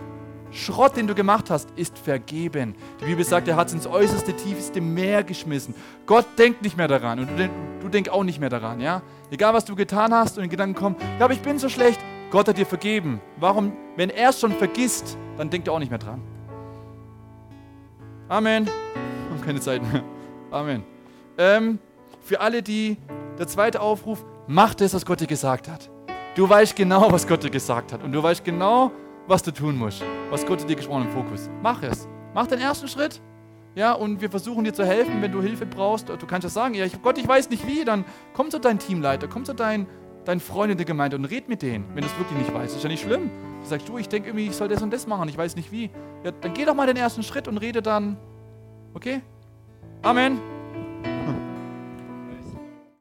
Schrott, 0.52 0.98
den 0.98 1.08
du 1.08 1.14
gemacht 1.14 1.50
hast, 1.50 1.70
ist 1.76 1.98
vergeben. 1.98 2.76
Die 3.00 3.06
Bibel 3.06 3.24
sagt, 3.24 3.48
er 3.48 3.56
hat 3.56 3.68
es 3.68 3.74
ins 3.74 3.88
äußerste, 3.88 4.34
tiefste 4.34 4.82
Meer 4.82 5.24
geschmissen. 5.24 5.76
Gott 6.06 6.26
denkt 6.38 6.64
nicht 6.64 6.76
mehr 6.76 6.88
daran 6.88 7.20
und 7.20 7.28
du, 7.38 7.50
du 7.82 7.90
denkst 7.90 8.10
auch 8.10 8.24
nicht 8.24 8.40
mehr 8.40 8.50
daran. 8.50 8.80
Ja? 8.80 9.02
Egal, 9.30 9.54
was 9.54 9.66
du 9.66 9.76
getan 9.76 10.14
hast 10.14 10.38
und 10.38 10.44
in 10.44 10.50
Gedanken 10.50 10.76
kommen, 10.76 10.96
ja, 11.20 11.26
aber 11.26 11.34
ich 11.34 11.42
bin 11.42 11.60
so 11.60 11.70
schlecht. 11.70 12.00
Gott 12.32 12.48
hat 12.48 12.58
dir 12.58 12.66
vergeben. 12.66 13.22
Warum, 13.38 13.74
wenn 13.96 14.10
er 14.10 14.30
es 14.30 14.40
schon 14.40 14.52
vergisst, 14.52 15.18
dann 15.38 15.50
denkt 15.50 15.68
er 15.68 15.74
auch 15.74 15.80
nicht 15.80 15.90
mehr 15.90 16.00
dran. 16.00 16.22
Amen. 18.28 18.68
Haben 19.30 19.42
keine 19.44 19.60
Zeit 19.60 19.82
mehr. 19.82 20.04
Amen. 20.52 20.84
Ähm, 21.38 21.80
für 22.22 22.40
alle, 22.42 22.62
die, 22.62 22.98
der 23.40 23.48
zweite 23.48 23.82
Aufruf, 23.82 24.24
mach 24.48 24.76
das, 24.76 24.94
was 24.94 25.06
Gott 25.06 25.22
dir 25.22 25.28
gesagt 25.28 25.68
hat. 25.68 25.90
Du 26.36 26.48
weißt 26.48 26.76
genau, 26.76 27.12
was 27.12 27.28
Gott 27.28 27.44
dir 27.44 27.50
gesagt 27.50 27.94
hat. 27.94 28.04
Und 28.04 28.12
du 28.12 28.22
weißt 28.22 28.44
genau, 28.44 28.92
was 29.30 29.44
du 29.44 29.52
tun 29.52 29.78
musst, 29.78 30.04
was 30.32 30.46
Gott 30.46 30.68
dir 30.68 30.76
gesprochen 30.76 31.04
im 31.04 31.12
Fokus. 31.12 31.50
Mach 31.62 31.84
es. 31.84 32.08
Mach 32.34 32.48
den 32.48 32.60
ersten 32.60 32.88
Schritt. 32.88 33.22
Ja, 33.76 33.94
und 33.94 34.20
wir 34.20 34.30
versuchen 34.30 34.64
dir 34.64 34.74
zu 34.74 34.84
helfen, 34.84 35.22
wenn 35.22 35.32
du 35.32 35.42
Hilfe 35.42 35.68
brauchst. 35.68 36.10
Du 36.10 36.26
kannst 36.26 36.44
ja 36.44 36.50
sagen, 36.50 36.74
ja, 36.74 36.84
ich, 36.86 37.00
Gott, 37.02 37.18
ich 37.20 37.28
weiß 37.28 37.50
nicht 37.52 37.66
wie, 37.68 37.86
dann 37.86 38.04
komm 38.34 38.50
zu 38.50 38.60
deinem 38.60 38.80
Teamleiter, 38.80 39.28
komm 39.28 39.46
zu 39.46 39.54
deinem 39.54 39.86
dein 40.26 40.40
Freund 40.40 40.72
in 40.72 40.78
der 40.78 40.86
Gemeinde 40.86 41.16
und 41.16 41.26
red 41.26 41.48
mit 41.48 41.62
denen, 41.62 41.86
wenn 41.94 42.02
du 42.02 42.08
es 42.08 42.18
wirklich 42.20 42.38
nicht 42.38 42.54
weißt. 42.54 42.72
Das 42.72 42.78
ist 42.78 42.84
ja 42.84 42.90
nicht 42.90 43.04
schlimm. 43.04 43.30
Du 43.62 43.68
sagst, 43.68 43.88
du, 43.88 43.98
ich 43.98 44.10
denke 44.10 44.30
irgendwie, 44.30 44.48
ich 44.48 44.56
soll 44.56 44.68
das 44.68 44.82
und 44.82 44.92
das 44.92 45.08
machen, 45.08 45.30
ich 45.30 45.38
weiß 45.38 45.56
nicht 45.56 45.72
wie. 45.72 45.90
Ja, 46.24 46.32
dann 46.32 46.54
geh 46.54 46.66
doch 46.66 46.76
mal 46.76 46.88
den 46.88 46.98
ersten 46.98 47.24
Schritt 47.24 47.48
und 47.48 47.58
rede 47.58 47.82
dann. 47.82 48.18
Okay? 48.94 49.22
Amen. 50.02 50.40